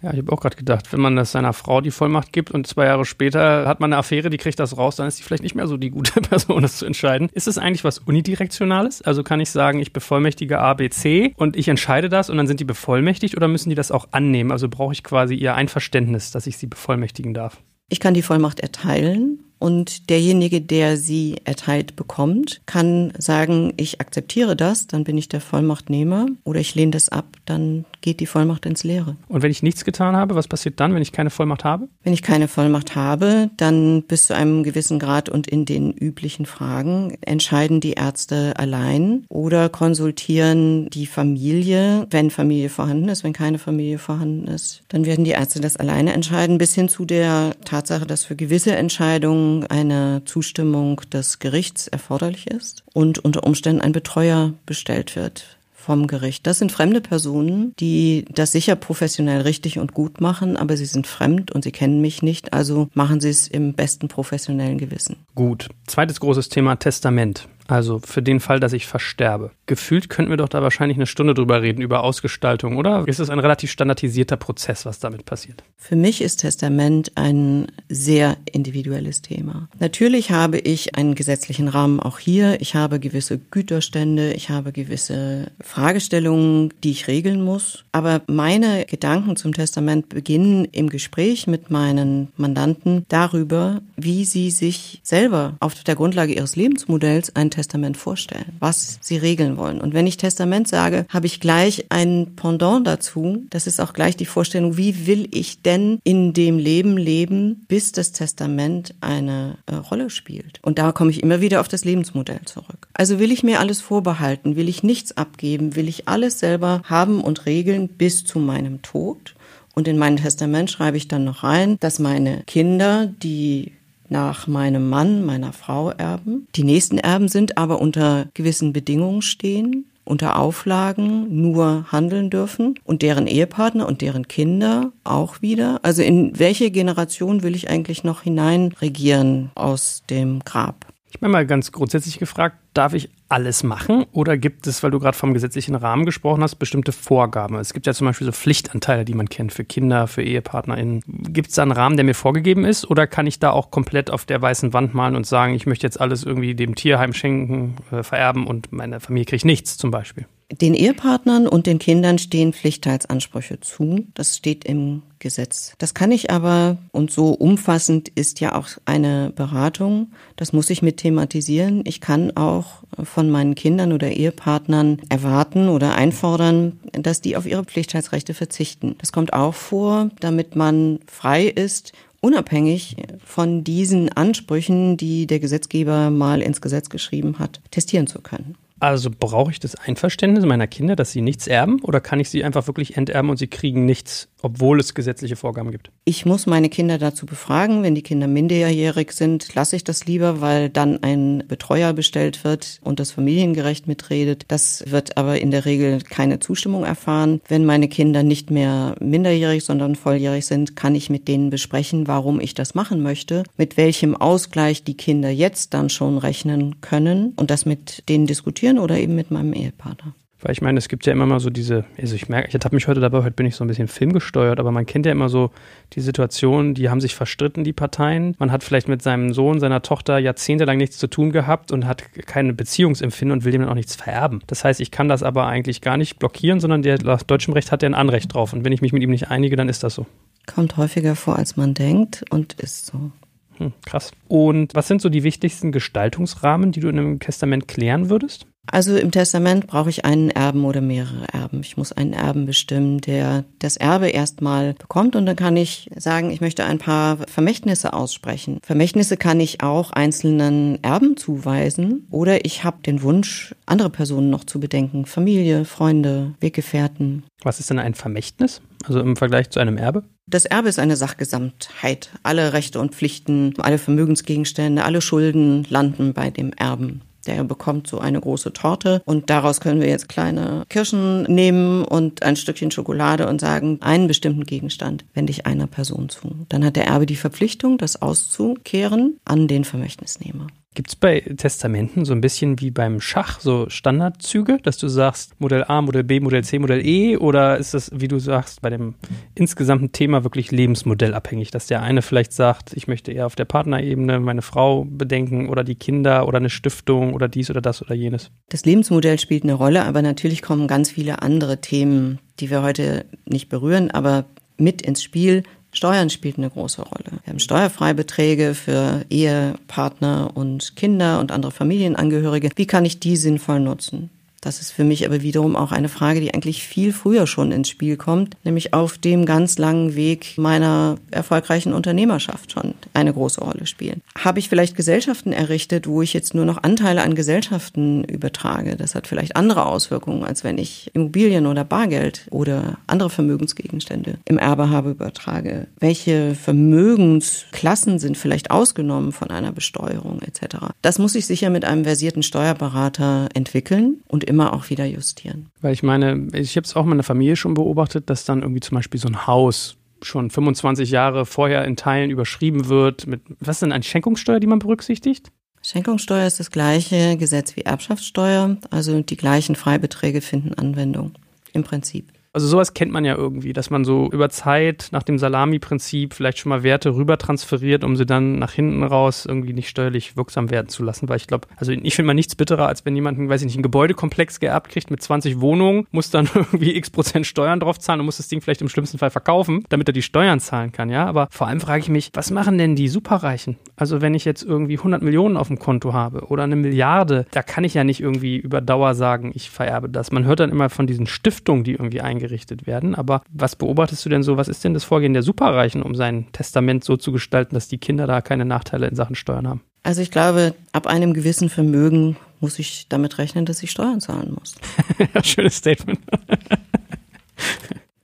Ja, 0.00 0.12
ich 0.12 0.18
habe 0.18 0.33
auch 0.33 0.40
gerade 0.40 0.57
gedacht, 0.57 0.90
wenn 0.94 1.00
man 1.00 1.14
das 1.14 1.33
seiner 1.33 1.52
Frau 1.52 1.83
die 1.83 1.90
Vollmacht 1.90 2.33
gibt 2.33 2.50
und 2.50 2.66
zwei 2.66 2.87
Jahre 2.87 3.04
später 3.04 3.68
hat 3.68 3.80
man 3.80 3.92
eine 3.92 3.98
Affäre, 3.98 4.30
die 4.30 4.38
kriegt 4.38 4.59
das 4.59 4.78
raus, 4.78 4.96
dann 4.96 5.09
ist 5.09 5.18
die 5.18 5.22
vielleicht 5.22 5.42
nicht 5.42 5.54
mehr 5.54 5.66
so 5.66 5.76
die 5.76 5.90
gute 5.90 6.20
Person, 6.22 6.62
das 6.62 6.78
zu 6.78 6.87
entscheiden. 6.87 7.28
Ist 7.33 7.46
es 7.46 7.59
eigentlich 7.59 7.85
was 7.85 7.98
Unidirektionales? 7.98 9.02
Also 9.02 9.22
kann 9.22 9.40
ich 9.40 9.50
sagen, 9.50 9.78
ich 9.78 9.92
bevollmächtige 9.92 10.59
A, 10.59 10.72
B, 10.72 10.88
C 10.88 11.35
und 11.37 11.54
ich 11.54 11.68
entscheide 11.68 12.09
das 12.09 12.30
und 12.30 12.38
dann 12.38 12.46
sind 12.46 12.61
die 12.61 12.64
bevollmächtigt 12.64 13.37
oder 13.37 13.48
müssen 13.48 13.68
die 13.68 13.74
das 13.74 13.90
auch 13.90 14.09
annehmen? 14.11 14.50
Also 14.50 14.70
brauche 14.70 14.94
ich 14.94 15.04
quasi 15.04 15.35
ihr 15.35 15.54
Einverständnis, 15.54 16.30
dass 16.30 16.46
ich 16.46 16.57
sie 16.57 16.66
bevollmächtigen 16.66 17.35
darf? 17.35 17.62
Ich 17.88 18.01
kann 18.01 18.14
die 18.14 18.23
Vollmacht 18.23 18.61
erteilen 18.61 19.44
und 19.59 20.11
derjenige, 20.11 20.61
der 20.61 20.97
sie 20.97 21.37
erteilt 21.44 21.97
bekommt, 21.97 22.61
kann 22.66 23.12
sagen, 23.18 23.73
ich 23.77 24.01
akzeptiere 24.01 24.57
das, 24.57 24.87
dann 24.87 25.05
bin 25.05 25.16
ich 25.16 25.29
der 25.29 25.40
Vollmachtnehmer 25.40 26.27
oder 26.44 26.61
ich 26.61 26.75
lehne 26.75 26.92
das 26.92 27.09
ab, 27.09 27.37
dann 27.44 27.85
geht 28.05 28.21
die 28.21 28.27
Vollmacht 28.27 28.67
ins 28.67 28.85
Leere. 28.85 29.17
Und 29.29 29.43
wenn 29.43 29.51
ich 29.51 29.62
nichts 29.62 29.85
getan 29.87 30.14
habe, 30.14 30.35
was 30.35 30.47
passiert 30.47 30.79
dann, 30.79 30.95
wenn 30.95 31.01
ich 31.01 31.11
keine 31.11 31.31
Vollmacht 31.31 31.64
habe? 31.64 31.88
Wenn 32.03 32.12
ich 32.12 32.23
keine 32.23 32.49
Vollmacht 32.49 32.95
habe, 32.95 33.51
dann 33.57 34.03
bis 34.03 34.27
zu 34.27 34.37
einem 34.37 34.62
gewissen 34.62 34.99
Grad 34.99 35.31
und 35.31 35.47
in 35.47 35.64
den 35.64 35.90
üblichen 35.90 36.45
Fragen 36.45 37.17
entscheiden 37.23 37.81
die 37.81 37.95
Ärzte 37.95 38.53
allein 38.59 39.25
oder 39.31 39.71
konsultieren 39.71 40.90
die 40.90 41.07
Familie, 41.07 42.07
wenn 42.11 42.31
Familie 42.31 42.69
vorhanden 42.69 43.09
ist, 43.09 43.25
wenn 43.25 43.33
keine 43.33 43.59
Familie 43.59 43.97
vorhanden 43.97 44.49
ist. 44.49 44.83
Dann 44.88 45.07
werden 45.07 45.25
die 45.25 45.31
Ärzte 45.31 45.61
das 45.61 45.79
alleine 45.79 46.12
entscheiden, 46.12 46.59
bis 46.59 46.75
hin 46.75 46.90
zu 46.90 47.07
der 47.07 47.57
Tatsache, 47.64 48.05
dass 48.05 48.25
für 48.25 48.37
gewisse 48.37 48.77
Entscheidungen 48.77 49.67
eine 49.69 50.21
Zustimmung 50.27 51.01
des 51.11 51.38
Gerichts 51.38 51.88
erforderlich 51.88 52.49
ist 52.49 52.85
und 52.93 53.19
unter 53.19 53.45
Umständen 53.45 53.81
ein 53.81 53.93
Betreuer 53.93 54.53
bestellt 54.67 55.17
wird 55.17 55.57
vom 55.85 56.07
Gericht. 56.07 56.47
Das 56.47 56.59
sind 56.59 56.73
fremde 56.73 57.01
Personen, 57.01 57.75
die 57.79 58.25
das 58.31 58.53
sicher 58.53 58.75
professionell 58.75 59.42
richtig 59.42 59.79
und 59.79 59.94
gut 59.94 60.20
machen, 60.20 60.57
aber 60.57 60.77
sie 60.77 60.87
sind 60.87 61.07
fremd 61.07 61.53
und 61.53 61.62
sie 61.62 61.73
kennen 61.73 62.01
mich 62.01 62.23
nicht, 62.23 62.53
also 62.53 62.88
machen 62.94 63.20
sie 63.20 63.29
es 63.29 63.47
im 63.49 63.75
besten 63.75 64.09
professionellen 64.09 64.79
Gewissen. 64.79 65.16
Gut. 65.35 65.68
Zweites 65.87 66.20
großes 66.20 66.49
Thema 66.49 66.77
Testament. 66.77 67.49
Also 67.68 67.98
für 67.98 68.22
den 68.22 68.40
Fall, 68.40 68.61
dass 68.61 68.72
ich 68.72 68.87
versterbe. 68.87 69.50
Gefühlt 69.66 70.11
könnten 70.11 70.31
wir 70.31 70.37
doch 70.37 70.48
da 70.48 70.62
wahrscheinlich 70.62 70.98
eine 70.98 71.07
Stunde 71.07 71.35
drüber 71.35 71.62
reden, 71.62 71.81
über 71.81 72.05
Ausgestaltung, 72.05 72.77
oder? 72.77 73.07
Ist 73.07 73.20
es 73.20 73.31
ein 73.31 73.38
relativ 73.38 73.70
standardisierter 73.70 74.37
Prozess, 74.37 74.85
was 74.85 74.98
damit 74.98 75.24
passiert? 75.24 75.64
Für 75.77 75.96
mich 75.96 76.20
ist 76.20 76.38
Testament 76.38 77.12
ein 77.14 77.66
sehr 77.88 78.37
individuelles 78.50 79.22
Thema. 79.22 79.68
Natürlich 79.79 80.31
habe 80.31 80.59
ich 80.59 80.96
einen 80.96 81.14
gesetzlichen 81.14 81.68
Rahmen 81.68 82.00
auch 82.00 82.18
hier. 82.18 82.61
Ich 82.61 82.74
habe 82.74 83.00
gewisse 83.00 83.38
Güterstände, 83.38 84.33
ich 84.33 84.50
habe 84.50 84.72
gewisse 84.72 85.50
Fragestellungen, 85.62 86.72
die 86.83 86.90
ich 86.90 87.09
regeln 87.09 87.42
muss. 87.42 87.85
Aber 87.92 88.22
meine 88.27 88.85
Gedanken 88.85 89.37
zum 89.37 89.53
Testament 89.53 90.09
beginnen 90.09 90.66
im 90.66 90.90
Gespräch 90.90 91.46
mit 91.46 91.70
meinen 91.70 92.29
Mandanten 92.37 93.07
darüber, 93.09 93.81
wie 93.96 94.24
sie 94.24 94.50
sich 94.50 95.00
selber 95.03 95.55
auf 95.61 95.74
der 95.83 95.94
Grundlage 95.94 96.35
ihres 96.35 96.57
Lebensmodells 96.57 97.35
ein 97.37 97.50
Testament 97.55 97.97
vorstellen, 97.97 98.57
was 98.61 98.99
sie 99.01 99.17
regeln 99.17 99.57
wollen. 99.57 99.81
Und 99.81 99.95
wenn 99.95 100.07
ich 100.07 100.17
Testament 100.17 100.69
sage, 100.69 101.07
habe 101.09 101.27
ich 101.27 101.40
gleich 101.40 101.87
ein 101.88 102.35
Pendant 102.37 102.87
dazu. 102.87 103.45
Das 103.51 103.67
ist 103.67 103.81
auch 103.81 103.93
gleich 103.93 104.17
die 104.17 104.27
Vorstellung, 104.27 104.77
wie 104.77 105.07
will 105.07 105.29
ich 105.31 105.62
denn 105.62 106.01
in 106.05 106.33
dem 106.33 106.59
Leben 106.59 106.97
leben, 106.97 107.64
bis 107.69 107.93
das 107.93 108.12
Testament 108.12 108.95
eine 109.01 109.59
äh, 109.67 109.77
Rolle 109.77 110.11
spielt. 110.11 110.59
Und 110.62 110.79
da 110.79 110.93
komme 110.93 111.11
ich 111.11 111.23
immer 111.23 111.40
wieder 111.40 111.61
auf 111.61 111.69
das 111.69 111.85
Lebensmodell 111.85 112.43
zurück. 112.45 112.88
Also 112.95 113.19
will 113.19 113.33
ich 113.33 113.43
mir 113.43 113.61
alles 113.61 113.81
vorbehalten, 113.81 114.57
will 114.57 114.69
ich 114.69 114.83
nichts 114.83 115.17
abgeben, 115.17 115.77
will 115.77 115.88
ich 115.88 116.09
alles 116.09 116.38
selber 116.38 116.83
haben 116.85 117.21
und 117.21 117.47
regeln 117.47 117.88
bis 117.88 118.25
zu 118.25 118.38
meinem 118.38 118.83
Tod. 118.83 119.35
Und 119.75 119.88
in 119.88 119.99
mein 119.99 120.17
Testament 120.17 120.71
schreibe 120.71 120.97
ich 120.97 121.09
dann 121.09 121.25
noch 121.25 121.43
rein, 121.43 121.79
dass 121.81 121.99
meine 121.99 122.45
Kinder, 122.47 123.07
die 123.07 123.73
nach 124.14 124.46
meinem 124.46 124.88
Mann, 124.88 125.27
meiner 125.27 125.53
Frau 125.53 125.90
erben. 125.90 126.46
Die 126.55 126.62
nächsten 126.62 126.98
Erben 126.98 127.27
sind 127.27 127.59
aber 127.59 127.81
unter 127.81 128.29
gewissen 128.33 128.72
Bedingungen 128.72 129.22
stehen, 129.22 129.87
unter 130.05 130.38
Auflagen 130.38 131.42
nur 131.42 131.87
handeln 131.90 132.31
dürfen 132.31 132.79
und 132.85 133.03
deren 133.03 133.27
Ehepartner 133.27 133.88
und 133.88 134.03
deren 134.03 134.29
Kinder 134.29 134.92
auch 135.03 135.42
wieder. 135.42 135.81
Also 135.83 136.03
in 136.03 136.38
welche 136.38 136.70
Generation 136.70 137.42
will 137.42 137.57
ich 137.57 137.68
eigentlich 137.68 138.05
noch 138.05 138.22
hinein 138.22 138.72
regieren 138.81 139.50
aus 139.57 140.05
dem 140.09 140.38
Grab? 140.44 140.93
Ich 141.14 141.20
meine 141.20 141.31
mal 141.31 141.46
ganz 141.46 141.70
grundsätzlich 141.70 142.18
gefragt, 142.18 142.57
darf 142.74 142.92
ich 142.92 143.09
alles 143.29 143.62
machen 143.62 144.05
oder 144.11 144.37
gibt 144.37 144.66
es, 144.66 144.83
weil 144.83 144.90
du 144.90 144.98
gerade 144.98 145.16
vom 145.16 145.33
gesetzlichen 145.33 145.77
Rahmen 145.77 146.07
gesprochen 146.07 146.42
hast, 146.42 146.57
bestimmte 146.57 146.90
Vorgaben? 146.90 147.55
Es 147.55 147.72
gibt 147.72 147.87
ja 147.87 147.94
zum 147.94 148.09
Beispiel 148.09 148.24
so 148.24 148.33
Pflichtanteile, 148.33 149.05
die 149.05 149.14
man 149.14 149.29
kennt 149.29 149.53
für 149.53 149.64
Kinder, 149.64 150.09
für 150.09 150.24
EhepartnerInnen. 150.24 151.03
Gibt 151.07 151.50
es 151.50 151.55
da 151.55 151.62
einen 151.62 151.70
Rahmen, 151.70 151.96
der 151.96 152.05
mir 152.05 152.14
vorgegeben 152.14 152.64
ist 152.64 152.90
oder 152.90 153.07
kann 153.07 153.29
ich 153.29 153.38
da 153.38 153.53
auch 153.53 153.70
komplett 153.70 154.11
auf 154.11 154.24
der 154.24 154.42
weißen 154.42 154.72
Wand 154.72 154.92
malen 154.92 155.14
und 155.14 155.24
sagen, 155.24 155.55
ich 155.55 155.66
möchte 155.66 155.87
jetzt 155.87 156.00
alles 156.00 156.24
irgendwie 156.24 156.57
dem 156.57 156.74
Tierheim 156.74 157.12
schenken, 157.12 157.77
äh, 157.92 158.03
vererben 158.03 158.48
und 158.48 158.72
meine 158.72 158.98
Familie 158.98 159.27
kriegt 159.27 159.44
nichts 159.44 159.77
zum 159.77 159.92
Beispiel? 159.92 160.27
Den 160.52 160.74
Ehepartnern 160.74 161.48
und 161.48 161.66
den 161.66 161.78
Kindern 161.78 162.18
stehen 162.18 162.52
Pflichtteilsansprüche 162.52 163.61
zu. 163.61 164.07
Das 164.14 164.37
steht 164.37 164.64
im 164.64 165.02
Gesetz. 165.18 165.72
Das 165.78 165.94
kann 165.94 166.12
ich 166.12 166.30
aber, 166.30 166.76
und 166.92 167.11
so 167.11 167.30
umfassend 167.30 168.11
ist 168.11 168.40
ja 168.40 168.54
auch 168.54 168.68
eine 168.85 169.33
Beratung, 169.35 170.12
das 170.37 170.52
muss 170.52 170.68
ich 170.68 170.83
mit 170.83 170.98
thematisieren. 170.98 171.83
Ich 171.87 172.00
kann 172.00 172.37
auch 172.37 172.83
von 173.02 173.30
meinen 173.30 173.54
Kindern 173.54 173.92
oder 173.92 174.11
Ehepartnern 174.11 175.00
erwarten 175.09 175.68
oder 175.68 175.94
einfordern, 175.94 176.78
dass 176.92 177.22
die 177.22 177.37
auf 177.37 177.46
ihre 177.46 177.64
Pflichtteilsrechte 177.64 178.35
verzichten. 178.35 178.96
Das 178.98 179.12
kommt 179.12 179.33
auch 179.33 179.54
vor, 179.54 180.11
damit 180.20 180.57
man 180.57 181.00
frei 181.07 181.46
ist 181.46 181.92
unabhängig 182.20 182.96
von 183.22 183.64
diesen 183.64 184.11
Ansprüchen, 184.11 184.96
die 184.96 185.26
der 185.26 185.40
Gesetzgeber 185.40 186.09
mal 186.09 186.40
ins 186.40 186.62
Gesetz 186.62 186.88
geschrieben 186.88 187.38
hat, 187.38 187.61
testieren 187.70 188.07
zu 188.07 188.22
können. 188.22 188.57
Also 188.85 189.09
brauche 189.11 189.51
ich 189.51 189.61
das 189.61 189.77
Einverständnis 189.77 190.44
meiner 190.44 190.66
Kinder, 190.66 190.94
dass 190.94 191.11
sie 191.11 191.23
nichts 191.23 191.47
erben 191.47 191.81
oder 191.81 192.03
kann 192.03 192.20
ich 192.20 192.29
sie 192.29 192.44
einfach 192.44 192.66
wirklich 192.66 192.99
enterben 192.99 193.31
und 193.31 193.38
sie 193.38 193.47
kriegen 193.47 193.87
nichts, 193.87 194.29
obwohl 194.42 194.79
es 194.79 194.92
gesetzliche 194.92 195.37
Vorgaben 195.37 195.70
gibt? 195.70 195.90
Ich 196.05 196.27
muss 196.27 196.44
meine 196.44 196.68
Kinder 196.68 196.99
dazu 196.99 197.25
befragen. 197.25 197.83
Wenn 197.83 197.94
die 197.94 198.03
Kinder 198.03 198.27
minderjährig 198.27 199.12
sind, 199.12 199.55
lasse 199.55 199.77
ich 199.77 199.85
das 199.85 200.05
lieber, 200.05 200.42
weil 200.42 200.68
dann 200.68 201.03
ein 201.03 201.44
Betreuer 201.49 201.94
bestellt 201.94 202.44
wird 202.44 202.79
und 202.83 203.01
das 203.01 203.11
familiengerecht 203.11 203.88
mitredet. 203.88 204.44
Das 204.49 204.85
wird 204.87 205.16
aber 205.16 205.40
in 205.40 205.51
der 205.51 205.64
Regel 205.64 206.03
keine 206.03 206.40
Zustimmung 206.40 206.85
erfahren. 206.85 207.40
Wenn 207.49 207.64
meine 207.64 207.88
Kinder 207.88 208.23
nicht 208.23 208.51
mehr 208.51 208.97
minderjährig, 209.01 209.64
sondern 209.64 209.94
volljährig 209.94 210.44
sind, 210.44 210.77
kann 210.77 210.94
ich 210.94 211.09
mit 211.09 211.27
denen 211.27 211.49
besprechen, 211.49 212.07
warum 212.07 212.38
ich 212.38 212.53
das 212.53 212.75
machen 212.75 213.03
möchte, 213.03 213.44
mit 213.57 213.79
welchem 213.79 214.14
Ausgleich 214.14 214.85
die 214.85 214.99
Kinder 214.99 215.31
jetzt 215.31 215.73
dann 215.73 215.88
schon 215.88 216.18
rechnen 216.18 216.83
können 216.83 217.33
und 217.37 217.51
das 217.51 217.64
mit 217.64 218.07
denen 218.11 218.27
diskutieren 218.27 218.74
Freundin 218.75 218.79
oder 218.79 218.99
eben 218.99 219.15
mit 219.15 219.31
meinem 219.31 219.53
Ehepartner. 219.53 220.15
Weil 220.43 220.53
ich 220.53 220.61
meine, 220.61 220.77
es 220.79 220.89
gibt 220.89 221.07
ja 221.07 221.13
immer 221.13 221.25
mal 221.25 221.41
so 221.41 221.49
diese, 221.49 221.87
also 221.99 222.15
ich 222.15 222.29
merke, 222.29 222.49
ich 222.49 222.55
habe 222.63 222.75
mich 222.75 222.87
heute 222.87 223.01
dabei, 223.01 223.23
heute 223.23 223.31
bin 223.31 223.47
ich 223.47 223.57
so 223.57 223.65
ein 223.65 223.69
bisschen 223.69 223.89
filmgesteuert, 223.89 224.61
aber 224.61 224.73
man 224.73 224.85
kennt 224.85 225.07
ja 225.07 225.13
immer 225.13 225.31
so 225.31 225.51
die 225.95 226.03
Situation, 226.03 226.75
die 226.75 226.91
haben 226.91 227.01
sich 227.01 227.15
verstritten, 227.15 227.65
die 227.65 227.73
Parteien. 227.73 228.37
Man 228.39 228.53
hat 228.53 228.63
vielleicht 228.63 228.87
mit 228.87 229.01
seinem 229.01 229.33
Sohn, 229.33 229.59
seiner 229.59 229.81
Tochter 229.81 230.19
jahrzehntelang 230.19 230.77
nichts 230.77 230.99
zu 230.99 231.07
tun 231.07 231.33
gehabt 231.33 231.73
und 231.73 231.87
hat 231.87 232.13
keine 232.27 232.53
Beziehungsempfinden 232.53 233.39
und 233.39 233.45
will 233.45 233.53
dem 233.53 233.63
dann 233.63 233.71
auch 233.71 233.75
nichts 233.75 233.97
vererben. 233.97 234.43
Das 234.47 234.65
heißt, 234.65 234.81
ich 234.81 234.91
kann 234.91 235.09
das 235.09 235.23
aber 235.23 235.47
eigentlich 235.47 235.81
gar 235.81 235.97
nicht 235.97 236.19
blockieren, 236.19 236.61
sondern 236.61 236.83
der 236.83 237.03
nach 237.03 237.23
deutschem 237.23 237.55
Recht 237.55 237.73
hat 237.73 237.83
er 237.83 237.89
ein 237.89 237.95
Anrecht 237.95 238.35
drauf. 238.35 238.53
Und 238.53 238.65
wenn 238.67 238.73
ich 238.73 238.83
mich 238.83 238.93
mit 238.93 239.03
ihm 239.03 239.11
nicht 239.11 239.31
einige, 239.31 239.57
dann 239.57 239.71
ist 239.71 239.83
das 239.83 239.95
so. 239.95 240.05
Kommt 240.47 240.77
häufiger 240.77 241.17
vor, 241.17 241.37
als 241.37 241.57
man 241.57 241.73
denkt 241.73 242.23
und 242.29 242.53
ist 242.55 242.85
so. 242.87 243.13
Hm, 243.57 243.73
krass. 243.87 244.11
Und 244.29 244.75
was 244.75 244.89
sind 244.89 245.01
so 245.01 245.09
die 245.09 245.23
wichtigsten 245.23 245.73
Gestaltungsrahmen, 245.73 246.71
die 246.73 246.81
du 246.81 246.89
in 246.89 246.99
einem 246.99 247.19
Testament 247.19 247.67
klären 247.67 248.11
würdest? 248.11 248.47
Also 248.66 248.96
im 248.96 249.11
Testament 249.11 249.66
brauche 249.66 249.90
ich 249.90 250.05
einen 250.05 250.31
Erben 250.31 250.64
oder 250.64 250.81
mehrere 250.81 251.27
Erben. 251.33 251.61
Ich 251.61 251.77
muss 251.77 251.92
einen 251.92 252.12
Erben 252.12 252.46
bestimmen, 252.46 253.00
der 253.00 253.44
das 253.59 253.77
Erbe 253.77 254.09
erstmal 254.09 254.74
bekommt 254.74 255.16
und 255.16 255.27
dann 255.27 255.37
kann 255.37 255.57
ich 255.57 255.90
sagen, 255.96 256.31
ich 256.31 256.40
möchte 256.40 256.64
ein 256.64 256.79
paar 256.79 257.18
Vermächtnisse 257.29 257.92
aussprechen. 257.92 258.59
Vermächtnisse 258.62 259.16
kann 259.16 259.40
ich 259.40 259.62
auch 259.62 259.92
einzelnen 259.92 260.83
Erben 260.83 261.16
zuweisen 261.16 262.07
oder 262.11 262.44
ich 262.44 262.64
habe 262.64 262.83
den 262.83 263.03
Wunsch, 263.03 263.55
andere 263.66 263.90
Personen 263.90 264.31
noch 264.31 264.44
zu 264.44 264.61
bedenken. 264.61 265.07
Familie, 265.07 265.64
Freunde, 265.64 266.35
Weggefährten. 266.40 267.24
Was 267.42 267.61
ist 267.61 267.70
denn 267.70 267.79
ein 267.79 267.94
Vermächtnis? 267.94 268.62
Also 268.87 269.00
im 269.00 269.16
Vergleich 269.16 269.50
zu 269.50 269.61
einem 269.61 269.77
Erbe? 269.77 270.05
Das 270.27 270.46
Erbe 270.46 270.68
ist 270.68 270.79
eine 270.79 270.96
Sachgesamtheit. 270.96 272.11
Alle 272.22 272.53
Rechte 272.55 272.81
und 272.81 272.94
Pflichten, 272.94 273.55
alle 273.59 273.79
Vermögensgegenstände, 273.79 274.85
alle 274.85 275.00
Schulden 275.00 275.66
landen 275.68 276.14
bei 276.14 276.31
dem 276.31 276.53
Erben. 276.55 277.03
Der 277.25 277.45
bekommt 277.45 277.87
so 277.87 277.99
eine 277.99 278.21
große 278.21 278.53
Torte 278.53 279.03
und 279.05 279.31
daraus 279.31 279.61
können 279.61 279.81
wir 279.81 279.89
jetzt 279.89 280.09
kleine 280.09 280.65
Kirschen 280.69 281.25
nehmen 281.25 281.85
und 281.85 282.23
ein 282.23 282.37
Stückchen 282.37 282.71
Schokolade 282.71 283.29
und 283.29 283.41
sagen, 283.41 283.79
einen 283.81 284.07
bestimmten 284.07 284.45
Gegenstand 284.45 285.05
wende 285.15 285.31
ich 285.31 285.47
einer 285.47 285.67
Person 285.67 286.09
zu. 286.09 286.47
Dann 286.49 286.65
hat 286.65 286.77
der 286.77 286.87
Erbe 286.87 287.07
die 287.07 287.17
Verpflichtung, 287.17 287.79
das 287.79 288.01
auszukehren 288.01 289.19
an 289.25 289.49
den 289.49 289.65
Vermächtnisnehmer. 289.65 290.47
Gibt 290.75 290.89
es 290.89 290.97
bei 290.97 291.21
Testamenten 291.21 292.05
so 292.05 292.13
ein 292.13 292.21
bisschen 292.21 292.61
wie 292.61 292.73
beim 292.73 293.01
Schach 293.01 293.39
so 293.39 293.69
Standardzüge, 293.69 294.59
dass 294.61 294.77
du 294.77 294.89
sagst 294.89 295.41
Modell 295.41 295.65
A, 295.69 295.81
Modell 295.81 296.03
B, 296.03 296.19
Modell 296.19 296.43
C, 296.43 296.59
Modell 296.59 296.85
E? 296.85 297.17
Oder 297.17 297.59
ist 297.59 297.75
das, 297.75 297.93
wie 297.95 298.09
du 298.09 298.19
sagst, 298.19 298.61
bei 298.61 298.71
dem 298.71 298.97
insgesamten 299.37 299.93
Thema 299.93 300.25
wirklich 300.25 300.51
lebensmodellabhängig, 300.51 301.53
dass 301.53 301.69
der 301.69 301.83
eine 301.83 302.03
vielleicht 302.03 302.33
sagt, 302.33 302.73
ich 302.75 302.89
möchte 302.89 303.13
eher 303.13 303.27
auf 303.27 303.37
der 303.37 303.45
Partnerebene 303.45 304.19
meine 304.19 304.43
Frau 304.43 304.85
bedenken 304.85 305.49
oder 305.49 305.63
die 305.63 305.77
Kinder 305.77 306.27
oder 306.27 306.39
eine 306.39 306.51
Stiftung 306.51 307.15
oder 307.15 307.29
dies 307.29 307.51
oder 307.51 307.61
das 307.61 307.81
oder 307.81 307.95
jenes? 307.95 308.33
Das 308.49 308.65
Lebensmodell 308.65 309.21
spielt 309.21 309.45
eine 309.45 309.55
Rolle, 309.55 309.85
aber 309.85 310.03
natürlich 310.03 310.43
kommen 310.43 310.67
ganz 310.67 310.91
viele 310.91 311.23
andere 311.23 311.61
Themen, 311.61 312.19
die 312.41 312.51
wir 312.51 312.63
heute 312.63 313.05
nicht 313.27 313.49
berühren, 313.49 313.93
aber 313.93 314.25
mit 314.57 314.83
ins 314.83 315.03
Spiel, 315.03 315.45
Steuern 315.75 316.09
spielt 316.09 316.39
eine 316.39 316.51
große 316.51 316.83
Rolle. 316.83 317.19
Wir 317.25 317.33
haben 317.33 317.41
Steuerfreibeträge 317.41 318.55
für 318.55 319.05
Ehepartner 319.11 320.31
und 320.35 320.77
Kinder 320.77 321.21
und 321.21 321.33
andere 321.33 321.53
Familienangehörige. 321.53 322.51
Wie 322.55 322.67
kann 322.67 322.85
ich 322.85 323.01
die 323.01 323.17
sinnvoll 323.17 323.61
nutzen? 323.61 324.11
Das 324.44 324.61
ist 324.61 324.72
für 324.72 324.85
mich 324.85 325.07
aber 325.07 325.22
wiederum 325.22 325.57
auch 325.57 325.72
eine 325.72 325.88
Frage, 325.88 326.20
die 326.20 326.35
eigentlich 326.35 326.64
viel 326.64 326.92
früher 326.92 327.26
schon 327.26 327.50
ins 327.50 327.70
Spiel 327.70 327.96
kommt, 327.96 328.37
nämlich 328.44 328.74
auf 328.74 328.98
dem 328.98 329.24
ganz 329.24 329.57
langen 329.57 329.94
Weg 329.94 330.37
meiner 330.37 330.96
erfolgreichen 331.11 331.72
Unternehmerschaft 331.72 332.52
schon 332.52 332.74
eine 332.92 333.14
große 333.14 333.40
Rolle 333.40 333.66
spielen. 333.66 334.02
Habe 334.18 334.40
ich 334.40 334.50
vielleicht 334.50 334.76
Gesellschaften 334.76 335.33
errichtet, 335.33 335.87
wo 335.87 336.02
ich 336.02 336.12
jetzt 336.12 336.35
nur 336.35 336.44
noch 336.44 336.62
Anteile 336.62 337.02
an 337.02 337.14
Gesellschaften 337.14 338.04
übertrage? 338.04 338.76
Das 338.76 338.94
hat 338.94 339.07
vielleicht 339.07 339.35
andere 339.35 339.64
Auswirkungen, 339.64 340.24
als 340.24 340.44
wenn 340.44 340.59
ich 340.59 340.90
Immobilien 340.92 341.46
oder 341.46 341.64
Bargeld 341.64 342.26
oder 342.30 342.76
andere 342.87 343.09
Vermögensgegenstände 343.09 344.18
im 344.26 344.37
Erbe 344.37 344.68
habe 344.68 344.90
übertrage. 344.90 345.68
Welche 345.80 346.35
Vermögensklassen 346.35 347.98
sind 347.98 348.18
vielleicht 348.18 348.50
ausgenommen 348.50 349.12
von 349.12 349.30
einer 349.30 349.52
Besteuerung 349.52 350.20
etc. 350.20 350.57
Das 350.83 350.98
muss 350.98 351.14
ich 351.14 351.24
sicher 351.24 351.48
mit 351.48 351.64
einem 351.64 351.85
versierten 351.85 352.22
Steuerberater 352.22 353.30
entwickeln 353.33 354.02
und 354.07 354.34
immer 354.35 354.53
auch 354.53 354.68
wieder 354.68 354.85
justieren. 354.85 355.49
Weil 355.61 355.73
ich 355.73 355.85
meine, 355.85 356.29
ich 356.33 356.57
habe 356.57 356.64
es 356.64 356.75
auch 356.75 356.83
in 356.83 356.88
meiner 356.88 357.05
Familie 357.05 357.37
schon 357.37 357.55
beobachtet, 357.55 358.11
dass 358.11 358.25
dann 358.25 358.42
irgendwie 358.42 358.61
zum 358.61 358.75
Beispiel 358.75 358.99
so 358.99 359.07
ein 359.07 359.29
Haus 359.29 359.77
schon 360.03 360.29
25 360.29 360.90
Jahre 360.90 361.25
vorher 361.25 361.64
in 361.64 361.77
Teilen 361.77 362.11
überschrieben 362.11 362.68
wird. 362.68 363.07
Mit, 363.07 363.23
was 363.38 363.57
ist 363.57 363.62
denn 363.62 363.73
eine 363.73 363.85
Schenkungssteuer, 363.85 364.40
die 364.40 364.49
man 364.49 364.59
berücksichtigt? 364.59 365.31
Schenkungssteuer 365.62 366.27
ist 366.27 366.40
das 366.40 366.51
gleiche 366.51 367.16
Gesetz 367.16 367.57
wie 367.57 367.62
Erbschaftssteuer, 367.62 368.59
also 368.70 369.01
die 369.01 369.16
gleichen 369.16 369.55
Freibeträge 369.55 370.20
finden 370.20 370.53
Anwendung 370.53 371.12
im 371.53 371.62
Prinzip. 371.62 372.12
Also 372.35 372.49
sowas 372.49 372.75
kennt 372.75 372.90
man 372.90 373.05
ja 373.05 373.14
irgendwie, 373.14 373.53
dass 373.53 373.70
man 373.70 373.85
so 373.85 374.11
über 374.11 374.29
Zeit 374.29 374.88
nach 374.90 375.05
dem 375.05 375.20
Salami-Prinzip 375.20 376.14
vielleicht 376.14 376.38
schon 376.38 376.51
mal 376.51 376.64
Werte 376.64 376.97
rüber 376.97 377.16
transferiert, 377.16 377.85
um 377.85 377.94
sie 377.94 378.07
dann 378.07 378.40
nach 378.40 378.51
hinten 378.51 378.83
raus 378.83 379.25
irgendwie 379.25 379.53
nicht 379.53 379.68
steuerlich 379.68 380.16
wirksam 380.16 380.51
werden 380.51 380.66
zu 380.66 380.83
lassen. 380.83 381.09
Weil 381.09 381.18
ich 381.18 381.29
glaube, 381.29 381.47
also 381.57 381.70
ich 381.70 381.94
finde 381.94 382.09
mal 382.09 382.14
nichts 382.14 382.35
bitterer, 382.35 382.66
als 382.66 382.85
wenn 382.85 382.97
jemand, 382.97 383.20
weiß 383.29 383.42
ich 383.42 383.47
nicht, 383.47 383.55
einen 383.55 383.62
Gebäudekomplex 383.62 384.40
geerbt 384.40 384.68
kriegt 384.68 384.90
mit 384.90 385.01
20 385.01 385.40
Wohnungen, 385.40 385.87
muss 385.92 386.11
dann 386.11 386.29
irgendwie 386.35 386.75
x 386.75 386.90
Prozent 386.90 387.25
Steuern 387.25 387.61
drauf 387.61 387.79
zahlen 387.79 388.01
und 388.01 388.07
muss 388.07 388.16
das 388.16 388.27
Ding 388.27 388.40
vielleicht 388.40 388.62
im 388.62 388.68
schlimmsten 388.68 388.99
Fall 388.99 389.11
verkaufen, 389.11 389.62
damit 389.68 389.88
er 389.88 389.92
die 389.92 390.03
Steuern 390.03 390.40
zahlen 390.40 390.73
kann, 390.73 390.90
ja. 390.90 391.07
Aber 391.07 391.29
vor 391.31 391.47
allem 391.47 391.61
frage 391.61 391.83
ich 391.83 391.88
mich, 391.88 392.11
was 392.14 392.33
machen 392.33 392.59
denn 392.59 392.75
die 392.75 392.88
Superreichen? 392.88 393.59
Also 393.77 394.01
wenn 394.01 394.14
ich 394.14 394.25
jetzt 394.25 394.42
irgendwie 394.42 394.79
100 394.79 395.03
Millionen 395.03 395.37
auf 395.37 395.47
dem 395.47 395.61
Konto 395.61 395.92
habe 395.92 396.27
oder 396.27 396.42
eine 396.42 396.57
Milliarde, 396.57 397.27
da 397.31 397.44
kann 397.44 397.62
ich 397.62 397.75
ja 397.75 397.85
nicht 397.85 398.01
irgendwie 398.01 398.38
über 398.38 398.61
Dauer 398.61 398.97
sagen, 398.97 399.31
ich 399.37 399.51
vererbe 399.51 399.88
das. 399.88 400.11
Man 400.11 400.25
hört 400.25 400.40
dann 400.40 400.51
immer 400.51 400.68
von 400.68 400.88
diesen 400.88 401.07
Stiftungen, 401.07 401.62
die 401.62 401.73
irgendwie 401.73 402.01
eingehen 402.01 402.24
eingerichtet 402.25 402.67
werden. 402.67 402.95
Aber 402.95 403.23
was 403.31 403.57
beobachtest 403.57 404.05
du 404.05 404.09
denn 404.09 404.23
so? 404.23 404.37
Was 404.37 404.49
ist 404.49 404.65
denn 404.65 404.75
das 404.75 404.85
Vorgehen 404.85 405.13
der 405.13 405.23
Superreichen, 405.23 405.83
um 405.83 405.95
sein 405.95 406.27
Testament 406.33 406.85
so 406.85 406.97
zu 406.97 407.13
gestalten, 407.13 407.55
dass 407.55 407.69
die 407.69 407.79
Kinder 407.79 408.07
da 408.07 408.21
keine 408.21 408.45
Nachteile 408.45 408.87
in 408.89 408.95
Sachen 408.95 409.15
Steuern 409.15 409.49
haben? 409.49 409.61
Also 409.83 410.01
ich 410.01 410.11
glaube, 410.11 410.55
ab 410.73 410.87
einem 410.87 411.13
gewissen 411.13 411.51
Vermögen 411.51 412.17
muss 412.41 412.59
ich 412.59 412.89
damit 412.89 413.19
rechnen, 413.19 413.45
dass 413.45 413.63
ich 413.63 413.71
Steuern 413.71 414.01
zahlen 414.01 414.35
muss. 414.39 414.55
Schönes 415.25 415.57
Statement. 415.57 416.01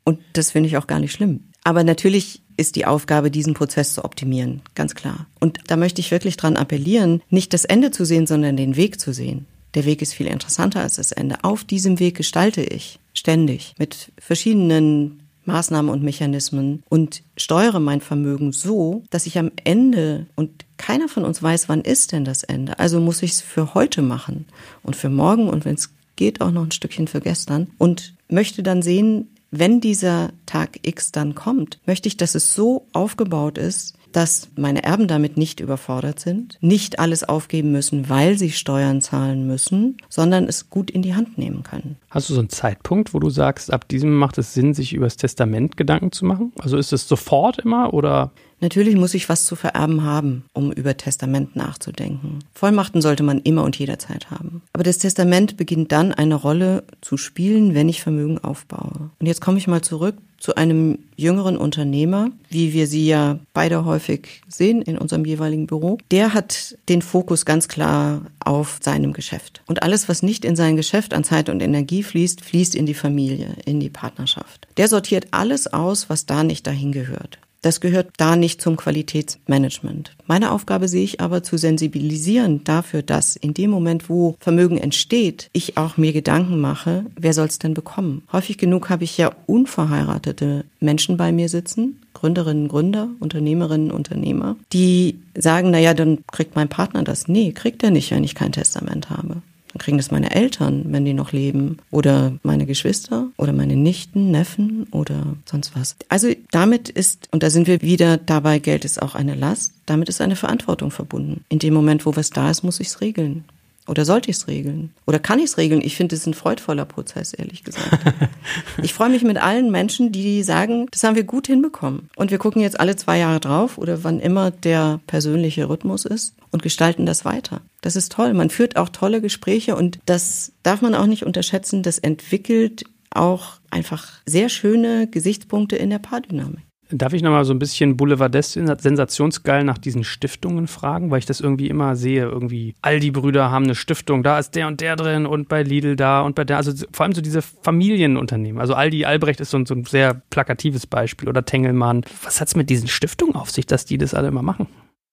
Und 0.04 0.18
das 0.34 0.50
finde 0.50 0.68
ich 0.68 0.76
auch 0.76 0.86
gar 0.86 1.00
nicht 1.00 1.12
schlimm. 1.12 1.44
Aber 1.64 1.84
natürlich 1.84 2.42
ist 2.56 2.76
die 2.76 2.86
Aufgabe, 2.86 3.30
diesen 3.30 3.54
Prozess 3.54 3.94
zu 3.94 4.04
optimieren, 4.04 4.60
ganz 4.74 4.94
klar. 4.94 5.26
Und 5.40 5.58
da 5.68 5.76
möchte 5.76 6.00
ich 6.00 6.10
wirklich 6.10 6.36
dran 6.36 6.56
appellieren, 6.56 7.22
nicht 7.30 7.52
das 7.52 7.64
Ende 7.64 7.90
zu 7.90 8.04
sehen, 8.04 8.26
sondern 8.26 8.56
den 8.56 8.76
Weg 8.76 9.00
zu 9.00 9.12
sehen. 9.12 9.46
Der 9.74 9.84
Weg 9.84 10.02
ist 10.02 10.14
viel 10.14 10.26
interessanter 10.26 10.80
als 10.80 10.96
das 10.96 11.12
Ende. 11.12 11.42
Auf 11.42 11.64
diesem 11.64 11.98
Weg 11.98 12.16
gestalte 12.16 12.62
ich 12.62 12.98
ständig 13.14 13.74
mit 13.78 14.12
verschiedenen 14.18 15.20
Maßnahmen 15.44 15.90
und 15.90 16.02
Mechanismen 16.02 16.82
und 16.88 17.22
steuere 17.36 17.80
mein 17.80 18.00
Vermögen 18.00 18.52
so, 18.52 19.02
dass 19.10 19.26
ich 19.26 19.38
am 19.38 19.50
Ende 19.64 20.26
und 20.36 20.64
keiner 20.76 21.08
von 21.08 21.24
uns 21.24 21.42
weiß, 21.42 21.68
wann 21.68 21.80
ist 21.80 22.12
denn 22.12 22.24
das 22.24 22.42
Ende. 22.42 22.78
Also 22.78 23.00
muss 23.00 23.22
ich 23.22 23.32
es 23.32 23.40
für 23.40 23.74
heute 23.74 24.02
machen 24.02 24.46
und 24.82 24.96
für 24.96 25.08
morgen 25.08 25.48
und 25.48 25.64
wenn 25.64 25.74
es 25.74 25.90
geht 26.16 26.40
auch 26.40 26.50
noch 26.50 26.64
ein 26.64 26.72
Stückchen 26.72 27.08
für 27.08 27.20
gestern 27.20 27.70
und 27.78 28.14
möchte 28.28 28.62
dann 28.62 28.82
sehen, 28.82 29.28
wenn 29.50 29.80
dieser 29.80 30.30
Tag 30.46 30.78
X 30.82 31.12
dann 31.12 31.34
kommt, 31.34 31.80
möchte 31.86 32.08
ich, 32.08 32.16
dass 32.16 32.34
es 32.34 32.54
so 32.54 32.86
aufgebaut 32.92 33.58
ist, 33.58 33.94
dass 34.12 34.48
meine 34.56 34.82
Erben 34.82 35.08
damit 35.08 35.36
nicht 35.36 35.60
überfordert 35.60 36.20
sind, 36.20 36.58
nicht 36.60 36.98
alles 36.98 37.28
aufgeben 37.28 37.72
müssen, 37.72 38.08
weil 38.08 38.38
sie 38.38 38.50
Steuern 38.50 39.00
zahlen 39.00 39.46
müssen, 39.46 39.96
sondern 40.08 40.44
es 40.44 40.70
gut 40.70 40.90
in 40.90 41.02
die 41.02 41.14
Hand 41.14 41.38
nehmen 41.38 41.62
können. 41.62 41.96
Hast 42.10 42.28
du 42.28 42.34
so 42.34 42.40
einen 42.40 42.48
Zeitpunkt, 42.48 43.14
wo 43.14 43.18
du 43.18 43.30
sagst, 43.30 43.72
ab 43.72 43.88
diesem 43.88 44.16
macht 44.16 44.38
es 44.38 44.54
Sinn, 44.54 44.74
sich 44.74 44.92
über 44.92 45.06
das 45.06 45.16
Testament 45.16 45.76
Gedanken 45.76 46.12
zu 46.12 46.24
machen? 46.24 46.52
Also 46.58 46.76
ist 46.76 46.92
es 46.92 47.08
sofort 47.08 47.58
immer 47.58 47.94
oder? 47.94 48.32
Natürlich 48.60 48.96
muss 48.96 49.14
ich 49.14 49.28
was 49.28 49.46
zu 49.46 49.56
vererben 49.56 50.04
haben, 50.04 50.44
um 50.52 50.70
über 50.70 50.96
Testament 50.96 51.56
nachzudenken. 51.56 52.40
Vollmachten 52.54 53.00
sollte 53.00 53.22
man 53.22 53.40
immer 53.40 53.64
und 53.64 53.78
jederzeit 53.78 54.30
haben. 54.30 54.62
Aber 54.72 54.84
das 54.84 54.98
Testament 54.98 55.56
beginnt 55.56 55.92
dann 55.92 56.12
eine 56.12 56.34
Rolle 56.34 56.84
zu 57.00 57.16
spielen, 57.16 57.74
wenn 57.74 57.88
ich 57.88 58.02
Vermögen 58.02 58.38
aufbaue. 58.38 59.10
Und 59.18 59.26
jetzt 59.26 59.40
komme 59.40 59.58
ich 59.58 59.66
mal 59.66 59.82
zurück 59.82 60.16
zu 60.40 60.54
einem 60.54 60.98
jüngeren 61.16 61.58
Unternehmer, 61.58 62.30
wie 62.48 62.72
wir 62.72 62.86
sie 62.86 63.06
ja 63.06 63.38
beide 63.52 63.84
häufig 63.84 64.40
sehen 64.48 64.80
in 64.80 64.96
unserem 64.96 65.24
jeweiligen 65.26 65.66
Büro. 65.66 65.98
Der 66.10 66.32
hat 66.32 66.76
den 66.88 67.02
Fokus 67.02 67.44
ganz 67.44 67.68
klar 67.68 68.22
auf 68.40 68.78
seinem 68.82 69.12
Geschäft. 69.12 69.62
Und 69.66 69.82
alles, 69.82 70.08
was 70.08 70.22
nicht 70.22 70.46
in 70.46 70.56
sein 70.56 70.76
Geschäft 70.76 71.12
an 71.12 71.24
Zeit 71.24 71.50
und 71.50 71.60
Energie 71.62 72.02
fließt, 72.02 72.42
fließt 72.42 72.74
in 72.74 72.86
die 72.86 72.94
Familie, 72.94 73.54
in 73.66 73.80
die 73.80 73.90
Partnerschaft. 73.90 74.66
Der 74.78 74.88
sortiert 74.88 75.28
alles 75.30 75.66
aus, 75.66 76.08
was 76.08 76.24
da 76.24 76.42
nicht 76.42 76.66
dahin 76.66 76.92
gehört. 76.92 77.38
Das 77.62 77.80
gehört 77.80 78.12
da 78.16 78.36
nicht 78.36 78.62
zum 78.62 78.76
Qualitätsmanagement. 78.76 80.12
Meine 80.26 80.50
Aufgabe 80.50 80.88
sehe 80.88 81.04
ich 81.04 81.20
aber 81.20 81.42
zu 81.42 81.58
sensibilisieren 81.58 82.64
dafür, 82.64 83.02
dass 83.02 83.36
in 83.36 83.52
dem 83.52 83.70
Moment, 83.70 84.08
wo 84.08 84.36
Vermögen 84.40 84.78
entsteht, 84.78 85.50
ich 85.52 85.76
auch 85.76 85.96
mir 85.96 86.12
Gedanken 86.12 86.58
mache, 86.60 87.04
wer 87.16 87.34
soll 87.34 87.46
es 87.46 87.58
denn 87.58 87.74
bekommen? 87.74 88.22
Häufig 88.32 88.56
genug 88.56 88.88
habe 88.88 89.04
ich 89.04 89.18
ja 89.18 89.32
unverheiratete 89.46 90.64
Menschen 90.80 91.16
bei 91.16 91.32
mir 91.32 91.48
sitzen, 91.48 92.00
Gründerinnen, 92.14 92.68
Gründer, 92.68 93.08
Unternehmerinnen, 93.20 93.90
Unternehmer, 93.90 94.56
die 94.72 95.18
sagen, 95.36 95.70
na 95.70 95.78
ja, 95.78 95.94
dann 95.94 96.18
kriegt 96.32 96.56
mein 96.56 96.68
Partner 96.68 97.02
das. 97.02 97.28
Nee, 97.28 97.52
kriegt 97.52 97.82
er 97.82 97.90
nicht, 97.90 98.10
wenn 98.10 98.24
ich 98.24 98.34
kein 98.34 98.52
Testament 98.52 99.10
habe. 99.10 99.42
Kriegen 99.78 99.98
das 99.98 100.10
meine 100.10 100.34
Eltern, 100.34 100.86
wenn 100.88 101.04
die 101.04 101.14
noch 101.14 101.32
leben, 101.32 101.78
oder 101.90 102.32
meine 102.42 102.66
Geschwister 102.66 103.28
oder 103.36 103.52
meine 103.52 103.76
Nichten, 103.76 104.30
Neffen 104.30 104.86
oder 104.90 105.36
sonst 105.44 105.76
was. 105.76 105.96
Also 106.08 106.28
damit 106.50 106.88
ist, 106.88 107.28
und 107.30 107.42
da 107.42 107.50
sind 107.50 107.66
wir 107.66 107.80
wieder 107.82 108.16
dabei, 108.16 108.58
Geld 108.58 108.84
ist 108.84 109.00
auch 109.00 109.14
eine 109.14 109.34
Last, 109.34 109.72
damit 109.86 110.08
ist 110.08 110.20
eine 110.20 110.36
Verantwortung 110.36 110.90
verbunden. 110.90 111.44
In 111.48 111.58
dem 111.58 111.74
Moment, 111.74 112.06
wo 112.06 112.16
was 112.16 112.30
da 112.30 112.50
ist, 112.50 112.62
muss 112.62 112.80
ich 112.80 112.88
es 112.88 113.00
regeln. 113.00 113.44
Oder 113.90 114.04
sollte 114.04 114.30
ich 114.30 114.36
es 114.36 114.46
regeln? 114.46 114.94
Oder 115.04 115.18
kann 115.18 115.40
ich 115.40 115.46
es 115.46 115.58
regeln? 115.58 115.80
Ich 115.82 115.96
finde, 115.96 116.14
es 116.14 116.20
ist 116.20 116.28
ein 116.28 116.34
freudvoller 116.34 116.84
Prozess, 116.84 117.34
ehrlich 117.34 117.64
gesagt. 117.64 117.90
ich 118.84 118.94
freue 118.94 119.08
mich 119.08 119.24
mit 119.24 119.36
allen 119.36 119.72
Menschen, 119.72 120.12
die 120.12 120.44
sagen, 120.44 120.86
das 120.92 121.02
haben 121.02 121.16
wir 121.16 121.24
gut 121.24 121.48
hinbekommen. 121.48 122.08
Und 122.14 122.30
wir 122.30 122.38
gucken 122.38 122.62
jetzt 122.62 122.78
alle 122.78 122.94
zwei 122.94 123.18
Jahre 123.18 123.40
drauf 123.40 123.78
oder 123.78 124.04
wann 124.04 124.20
immer 124.20 124.52
der 124.52 125.00
persönliche 125.08 125.68
Rhythmus 125.68 126.04
ist 126.04 126.36
und 126.52 126.62
gestalten 126.62 127.04
das 127.04 127.24
weiter. 127.24 127.62
Das 127.80 127.96
ist 127.96 128.12
toll. 128.12 128.32
Man 128.32 128.50
führt 128.50 128.76
auch 128.76 128.90
tolle 128.90 129.20
Gespräche 129.20 129.74
und 129.74 129.98
das 130.06 130.52
darf 130.62 130.82
man 130.82 130.94
auch 130.94 131.06
nicht 131.06 131.26
unterschätzen. 131.26 131.82
Das 131.82 131.98
entwickelt 131.98 132.84
auch 133.10 133.54
einfach 133.70 134.20
sehr 134.24 134.48
schöne 134.50 135.08
Gesichtspunkte 135.08 135.74
in 135.74 135.90
der 135.90 135.98
Paardynamik. 135.98 136.69
Darf 136.92 137.12
ich 137.12 137.22
nochmal 137.22 137.44
so 137.44 137.52
ein 137.52 137.58
bisschen 137.58 137.96
Boulevardesk 137.96 138.58
sensationsgeil 138.78 139.64
nach 139.64 139.78
diesen 139.78 140.04
Stiftungen 140.04 140.66
fragen, 140.66 141.10
weil 141.10 141.20
ich 141.20 141.26
das 141.26 141.40
irgendwie 141.40 141.68
immer 141.68 141.96
sehe. 141.96 142.24
Irgendwie, 142.24 142.74
all 142.82 143.00
die 143.00 143.10
Brüder 143.10 143.50
haben 143.50 143.64
eine 143.64 143.74
Stiftung, 143.74 144.22
da 144.22 144.38
ist 144.38 144.54
der 144.56 144.66
und 144.66 144.80
der 144.80 144.96
drin 144.96 145.26
und 145.26 145.48
bei 145.48 145.62
Lidl 145.62 145.96
da 145.96 146.22
und 146.22 146.34
bei 146.34 146.44
der, 146.44 146.56
also 146.56 146.72
vor 146.92 147.04
allem 147.04 147.14
so 147.14 147.20
diese 147.20 147.42
Familienunternehmen. 147.42 148.60
Also 148.60 148.74
Aldi 148.74 149.04
Albrecht 149.04 149.40
ist 149.40 149.50
so 149.50 149.58
ein, 149.58 149.66
so 149.66 149.74
ein 149.74 149.84
sehr 149.84 150.14
plakatives 150.30 150.86
Beispiel 150.86 151.28
oder 151.28 151.44
Tengelmann. 151.44 152.04
Was 152.24 152.40
hat 152.40 152.48
es 152.48 152.56
mit 152.56 152.70
diesen 152.70 152.88
Stiftungen 152.88 153.36
auf 153.36 153.50
sich, 153.50 153.66
dass 153.66 153.84
die 153.84 153.98
das 153.98 154.14
alle 154.14 154.28
immer 154.28 154.42
machen? 154.42 154.66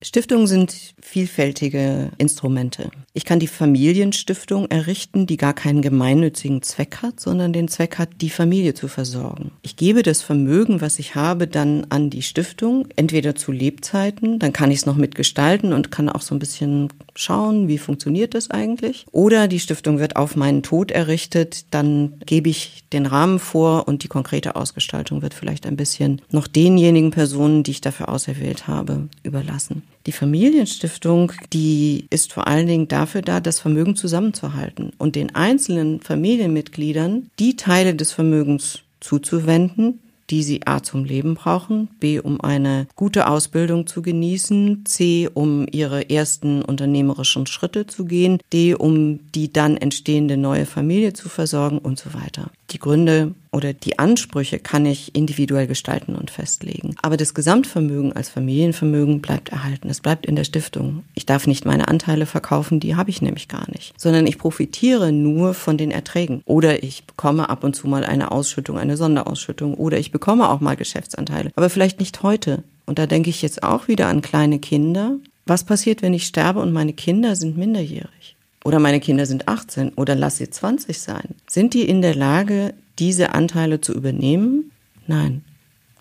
Stiftungen 0.03 0.45
sind 0.45 0.93
vielfältige 1.01 2.11
Instrumente. 2.19 2.91
Ich 3.13 3.25
kann 3.25 3.39
die 3.39 3.47
Familienstiftung 3.47 4.69
errichten, 4.69 5.25
die 5.25 5.37
gar 5.37 5.55
keinen 5.55 5.81
gemeinnützigen 5.81 6.61
Zweck 6.61 6.99
hat, 7.01 7.19
sondern 7.19 7.51
den 7.51 7.67
Zweck 7.67 7.97
hat, 7.97 8.09
die 8.21 8.29
Familie 8.29 8.75
zu 8.75 8.89
versorgen. 8.89 9.49
Ich 9.63 9.75
gebe 9.75 10.03
das 10.03 10.21
Vermögen, 10.21 10.81
was 10.81 10.99
ich 10.99 11.15
habe, 11.15 11.47
dann 11.47 11.87
an 11.89 12.11
die 12.11 12.21
Stiftung, 12.21 12.87
entweder 12.95 13.33
zu 13.33 13.51
Lebzeiten, 13.51 14.37
dann 14.37 14.53
kann 14.53 14.69
ich 14.69 14.77
es 14.77 14.85
noch 14.85 14.97
mitgestalten 14.97 15.73
und 15.73 15.89
kann 15.89 16.09
auch 16.09 16.21
so 16.21 16.35
ein 16.35 16.39
bisschen 16.39 16.89
schauen, 17.15 17.67
wie 17.67 17.79
funktioniert 17.79 18.35
das 18.35 18.51
eigentlich. 18.51 19.07
Oder 19.11 19.47
die 19.47 19.59
Stiftung 19.59 19.97
wird 19.97 20.15
auf 20.15 20.35
meinen 20.35 20.61
Tod 20.61 20.91
errichtet, 20.91 21.65
dann 21.71 22.19
gebe 22.23 22.49
ich 22.49 22.83
den 22.93 23.07
Rahmen 23.07 23.39
vor 23.39 23.87
und 23.87 24.03
die 24.03 24.09
konkrete 24.09 24.55
Ausgestaltung 24.55 25.23
wird 25.23 25.33
vielleicht 25.33 25.65
ein 25.65 25.75
bisschen 25.75 26.21
noch 26.29 26.45
denjenigen 26.45 27.09
Personen, 27.09 27.63
die 27.63 27.71
ich 27.71 27.81
dafür 27.81 28.09
auserwählt 28.09 28.67
habe, 28.67 29.09
überlassen. 29.23 29.86
Die 30.07 30.13
Familienstiftung, 30.13 31.33
die 31.51 32.07
ist 32.09 32.31
vor 32.31 32.47
allen 32.47 32.65
Dingen 32.65 32.87
dafür 32.87 33.21
da, 33.21 33.41
das 33.41 33.59
Vermögen 33.59 33.97
zusammenzuhalten 33.97 34.93
und 34.97 35.17
den 35.17 35.35
einzelnen 35.35 35.99
Familienmitgliedern 35.99 37.29
die 37.39 37.57
Teile 37.57 37.93
des 37.93 38.13
Vermögens 38.13 38.79
zuzuwenden, 39.01 39.99
die 40.29 40.43
sie 40.43 40.65
A 40.65 40.81
zum 40.81 41.03
Leben 41.03 41.35
brauchen, 41.35 41.89
B 41.99 42.19
um 42.19 42.39
eine 42.41 42.87
gute 42.95 43.27
Ausbildung 43.27 43.85
zu 43.85 44.01
genießen, 44.01 44.85
C 44.85 45.29
um 45.33 45.65
ihre 45.69 46.09
ersten 46.09 46.61
unternehmerischen 46.61 47.45
Schritte 47.45 47.85
zu 47.85 48.05
gehen, 48.05 48.39
D 48.53 48.75
um 48.75 49.19
die 49.33 49.51
dann 49.51 49.75
entstehende 49.75 50.37
neue 50.37 50.65
Familie 50.65 51.11
zu 51.13 51.27
versorgen 51.27 51.79
und 51.79 51.99
so 51.99 52.13
weiter. 52.13 52.49
Die 52.71 52.79
Gründe 52.79 53.33
oder 53.51 53.71
die 53.73 53.97
Ansprüche 53.97 54.59
kann 54.59 54.85
ich 54.85 55.15
individuell 55.15 55.67
gestalten 55.67 56.15
und 56.15 56.29
festlegen. 56.29 56.95
Aber 57.01 57.15
das 57.15 57.33
Gesamtvermögen 57.33 58.13
als 58.13 58.27
Familienvermögen 58.27 59.21
bleibt 59.21 59.49
erhalten. 59.49 59.89
Es 59.89 60.01
bleibt 60.01 60.25
in 60.25 60.35
der 60.35 60.43
Stiftung. 60.43 61.03
Ich 61.15 61.25
darf 61.25 61.47
nicht 61.47 61.65
meine 61.65 61.87
Anteile 61.87 62.25
verkaufen, 62.25 62.79
die 62.81 62.95
habe 62.95 63.09
ich 63.09 63.21
nämlich 63.21 63.47
gar 63.47 63.69
nicht, 63.71 63.93
sondern 63.97 64.27
ich 64.27 64.37
profitiere 64.37 65.13
nur 65.13 65.53
von 65.53 65.77
den 65.77 65.91
Erträgen. 65.91 66.41
Oder 66.45 66.83
ich 66.83 67.05
bekomme 67.05 67.49
ab 67.49 67.63
und 67.63 67.75
zu 67.75 67.87
mal 67.87 68.03
eine 68.03 68.31
Ausschüttung, 68.31 68.77
eine 68.77 68.97
Sonderausschüttung 68.97 69.73
oder 69.75 69.97
ich 69.97 70.11
bekomme 70.11 70.49
auch 70.49 70.59
mal 70.59 70.75
Geschäftsanteile. 70.75 71.51
Aber 71.55 71.69
vielleicht 71.69 71.99
nicht 71.99 72.21
heute. 72.21 72.63
Und 72.85 72.99
da 72.99 73.05
denke 73.05 73.29
ich 73.29 73.41
jetzt 73.41 73.63
auch 73.63 73.87
wieder 73.87 74.07
an 74.07 74.21
kleine 74.21 74.59
Kinder. 74.59 75.17
Was 75.45 75.63
passiert, 75.63 76.01
wenn 76.01 76.13
ich 76.13 76.27
sterbe 76.27 76.59
und 76.59 76.73
meine 76.73 76.93
Kinder 76.93 77.35
sind 77.35 77.57
minderjährig? 77.57 78.36
Oder 78.67 78.79
meine 78.79 78.99
Kinder 78.99 79.25
sind 79.25 79.47
18 79.47 79.93
oder 79.93 80.13
lass 80.13 80.37
sie 80.37 80.49
20 80.49 80.99
sein. 80.99 81.35
Sind 81.47 81.73
die 81.73 81.87
in 81.87 82.01
der 82.01 82.13
Lage, 82.13 82.73
diese 82.99 83.33
Anteile 83.33 83.79
zu 83.79 83.93
übernehmen? 83.93 84.71
Nein. 85.07 85.45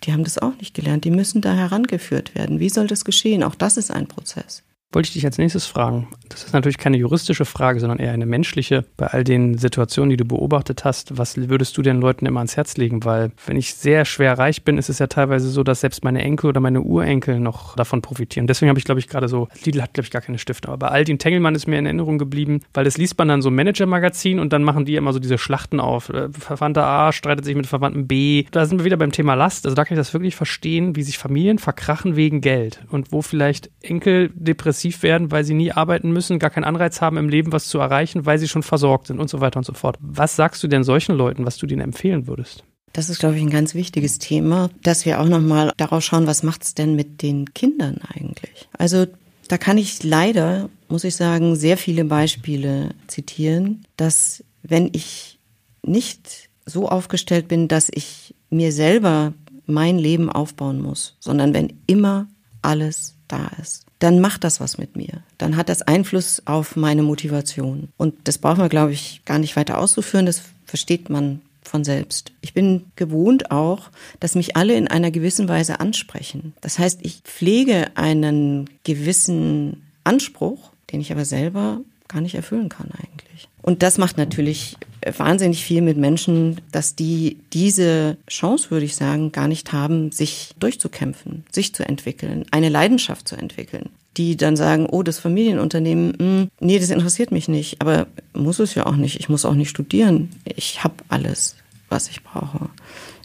Die 0.03 0.11
haben 0.11 0.25
das 0.25 0.37
auch 0.37 0.53
nicht 0.57 0.73
gelernt. 0.73 1.05
Die 1.05 1.11
müssen 1.11 1.39
da 1.39 1.53
herangeführt 1.53 2.35
werden. 2.35 2.59
Wie 2.59 2.67
soll 2.67 2.87
das 2.87 3.05
geschehen? 3.05 3.41
Auch 3.41 3.55
das 3.55 3.77
ist 3.77 3.89
ein 3.89 4.07
Prozess. 4.07 4.63
Wollte 4.93 5.07
ich 5.07 5.13
dich 5.13 5.25
als 5.25 5.37
nächstes 5.37 5.65
fragen. 5.65 6.07
Das 6.29 6.45
ist 6.45 6.53
natürlich 6.53 6.77
keine 6.77 6.95
juristische 6.95 7.43
Frage, 7.43 7.81
sondern 7.81 7.99
eher 7.99 8.13
eine 8.13 8.25
menschliche. 8.25 8.85
Bei 8.95 9.07
all 9.07 9.25
den 9.25 9.57
Situationen, 9.57 10.09
die 10.09 10.15
du 10.15 10.23
beobachtet 10.23 10.85
hast, 10.85 11.17
was 11.17 11.35
würdest 11.35 11.77
du 11.77 11.81
den 11.81 11.99
Leuten 11.99 12.25
immer 12.25 12.39
ans 12.39 12.55
Herz 12.55 12.77
legen? 12.77 13.03
Weil 13.03 13.31
wenn 13.45 13.57
ich 13.57 13.73
sehr 13.73 14.05
schwer 14.05 14.37
reich 14.39 14.63
bin, 14.63 14.77
ist 14.77 14.87
es 14.87 14.99
ja 14.99 15.07
teilweise 15.07 15.49
so, 15.49 15.63
dass 15.63 15.81
selbst 15.81 16.05
meine 16.05 16.21
Enkel 16.21 16.47
oder 16.47 16.61
meine 16.61 16.81
Urenkel 16.81 17.41
noch 17.41 17.75
davon 17.75 18.01
profitieren. 18.01 18.47
Deswegen 18.47 18.69
habe 18.69 18.79
ich, 18.79 18.85
glaube 18.85 18.99
ich, 18.99 19.09
gerade 19.09 19.27
so, 19.27 19.49
Lidl 19.65 19.81
hat, 19.81 19.93
glaube 19.93 20.05
ich, 20.05 20.11
gar 20.11 20.21
keine 20.21 20.39
Stifte. 20.39 20.69
Aber 20.69 20.77
bei 20.77 20.87
Aldi 20.87 21.17
Tengelmann 21.17 21.55
ist 21.55 21.67
mir 21.67 21.79
in 21.79 21.85
Erinnerung 21.85 22.17
geblieben, 22.17 22.61
weil 22.73 22.85
das 22.85 22.97
liest 22.97 23.17
man 23.17 23.27
dann 23.27 23.41
so 23.41 23.51
Manager-Magazin 23.51 24.39
und 24.39 24.53
dann 24.53 24.63
machen 24.63 24.85
die 24.85 24.95
immer 24.95 25.11
so 25.11 25.19
diese 25.19 25.37
Schlachten 25.37 25.81
auf. 25.81 26.07
Äh, 26.09 26.29
Verwandter 26.31 26.85
A 26.85 27.11
streitet 27.11 27.43
sich 27.43 27.55
mit 27.55 27.67
Verwandten 27.67 28.07
B. 28.07 28.45
Da 28.51 28.65
sind 28.65 28.77
wir 28.77 28.85
wieder 28.85 28.97
beim 28.97 29.11
Thema 29.11 29.33
Last. 29.33 29.65
Also 29.65 29.75
da 29.75 29.83
kann 29.83 29.97
ich 29.97 29.99
das 29.99 30.13
wirklich 30.13 30.37
verstehen, 30.37 30.95
wie 30.95 31.03
sich 31.03 31.17
Familien 31.17 31.59
verkrachen 31.59 32.15
wegen 32.15 32.39
Geld 32.39 32.85
und 32.89 33.11
wo 33.11 33.21
vielleicht 33.21 33.69
Enkel 33.81 34.31
depressiv 34.33 34.76
depressiv 34.77 35.03
werden, 35.03 35.31
weil 35.31 35.43
sie 35.43 35.53
nie 35.53 35.71
arbeiten 35.71 36.11
müssen, 36.11 36.39
gar 36.39 36.49
keinen 36.49 36.63
Anreiz 36.63 37.01
haben 37.01 37.17
im 37.17 37.29
Leben, 37.29 37.51
was 37.51 37.67
zu 37.67 37.79
erreichen, 37.79 38.25
weil 38.25 38.37
sie 38.37 38.47
schon 38.47 38.63
versorgt 38.63 39.07
sind 39.07 39.19
und 39.19 39.29
so 39.29 39.41
weiter 39.41 39.57
und 39.57 39.65
so 39.65 39.73
fort. 39.73 39.97
Was 39.99 40.35
sagst 40.35 40.61
du 40.63 40.67
denn 40.67 40.83
solchen 40.83 41.15
Leuten, 41.15 41.45
was 41.45 41.57
du 41.57 41.65
denen 41.65 41.81
empfehlen 41.81 42.27
würdest? 42.27 42.63
Das 42.93 43.09
ist, 43.09 43.19
glaube 43.19 43.35
ich, 43.35 43.41
ein 43.41 43.49
ganz 43.49 43.75
wichtiges 43.75 44.19
Thema, 44.19 44.69
dass 44.83 45.05
wir 45.05 45.19
auch 45.19 45.27
nochmal 45.27 45.71
darauf 45.77 46.03
schauen, 46.03 46.27
was 46.27 46.43
macht 46.43 46.63
es 46.63 46.73
denn 46.73 46.95
mit 46.95 47.21
den 47.21 47.53
Kindern 47.53 47.99
eigentlich? 48.13 48.69
Also 48.77 49.05
da 49.47 49.57
kann 49.57 49.77
ich 49.77 50.03
leider, 50.03 50.69
muss 50.89 51.03
ich 51.03 51.15
sagen, 51.15 51.55
sehr 51.55 51.77
viele 51.77 52.05
Beispiele 52.05 52.91
zitieren, 53.07 53.83
dass 53.97 54.43
wenn 54.63 54.89
ich 54.93 55.39
nicht 55.83 56.49
so 56.65 56.89
aufgestellt 56.89 57.47
bin, 57.47 57.67
dass 57.67 57.89
ich 57.93 58.35
mir 58.49 58.71
selber 58.71 59.33
mein 59.65 59.97
Leben 59.97 60.29
aufbauen 60.29 60.81
muss, 60.81 61.15
sondern 61.19 61.53
wenn 61.53 61.73
immer 61.87 62.27
alles 62.61 63.15
da 63.27 63.51
ist, 63.61 63.86
dann 63.99 64.19
macht 64.19 64.43
das 64.43 64.59
was 64.59 64.77
mit 64.77 64.95
mir. 64.95 65.23
Dann 65.37 65.57
hat 65.57 65.69
das 65.69 65.81
Einfluss 65.81 66.43
auf 66.45 66.75
meine 66.75 67.03
Motivation. 67.03 67.89
Und 67.97 68.15
das 68.25 68.37
braucht 68.37 68.57
man, 68.57 68.69
glaube 68.69 68.93
ich, 68.93 69.21
gar 69.25 69.39
nicht 69.39 69.55
weiter 69.55 69.79
auszuführen. 69.79 70.25
Das 70.25 70.43
versteht 70.65 71.09
man 71.09 71.41
von 71.63 71.83
selbst. 71.83 72.31
Ich 72.41 72.53
bin 72.53 72.85
gewohnt 72.95 73.51
auch, 73.51 73.89
dass 74.19 74.35
mich 74.35 74.55
alle 74.55 74.75
in 74.75 74.87
einer 74.87 75.11
gewissen 75.11 75.49
Weise 75.49 75.79
ansprechen. 75.79 76.53
Das 76.61 76.79
heißt, 76.79 76.99
ich 77.03 77.21
pflege 77.23 77.91
einen 77.95 78.69
gewissen 78.83 79.83
Anspruch, 80.03 80.71
den 80.91 81.01
ich 81.01 81.11
aber 81.11 81.25
selber 81.25 81.81
gar 82.07 82.21
nicht 82.21 82.35
erfüllen 82.35 82.69
kann 82.69 82.91
eigentlich. 82.91 83.26
Und 83.67 83.83
das 83.83 83.97
macht 83.97 84.17
natürlich 84.17 84.77
wahnsinnig 85.17 85.61
viel 85.61 85.81
mit 85.81 85.97
Menschen, 85.97 86.61
dass 86.71 86.95
die 86.95 87.37
diese 87.51 88.15
Chance, 88.29 88.71
würde 88.71 88.85
ich 88.85 88.95
sagen, 88.95 89.33
gar 89.33 89.49
nicht 89.49 89.73
haben, 89.73 90.13
sich 90.13 90.51
durchzukämpfen, 90.57 91.43
sich 91.51 91.75
zu 91.75 91.85
entwickeln, 91.85 92.45
eine 92.51 92.69
Leidenschaft 92.69 93.27
zu 93.27 93.35
entwickeln. 93.35 93.89
Die 94.15 94.37
dann 94.37 94.55
sagen, 94.55 94.85
oh, 94.89 95.03
das 95.03 95.19
Familienunternehmen, 95.19 96.11
mh, 96.11 96.17
hm, 96.17 96.49
nee, 96.61 96.79
das 96.79 96.91
interessiert 96.91 97.33
mich 97.33 97.49
nicht. 97.49 97.81
Aber 97.81 98.07
muss 98.31 98.59
es 98.59 98.73
ja 98.73 98.85
auch 98.85 98.95
nicht. 98.95 99.19
Ich 99.19 99.27
muss 99.27 99.43
auch 99.43 99.53
nicht 99.53 99.69
studieren. 99.69 100.29
Ich 100.45 100.85
habe 100.85 100.95
alles, 101.09 101.57
was 101.89 102.07
ich 102.07 102.23
brauche. 102.23 102.69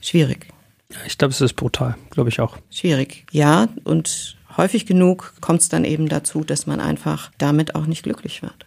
Schwierig. 0.01 0.49
Ich 1.07 1.19
glaube, 1.19 1.31
es 1.31 1.41
ist 1.41 1.55
brutal, 1.55 1.95
glaube 2.11 2.31
ich 2.31 2.41
auch. 2.41 2.59
Schwierig, 2.69 3.27
ja. 3.31 3.69
Und 3.85 4.37
häufig 4.57 4.87
genug 4.87 5.35
kommt 5.41 5.61
es 5.61 5.69
dann 5.69 5.85
eben 5.85 6.09
dazu, 6.09 6.43
dass 6.43 6.67
man 6.67 6.81
einfach 6.81 7.31
damit 7.39 7.77
auch 7.77 7.87
nicht 7.87 8.03
glücklich 8.03 8.43
wird. 8.43 8.67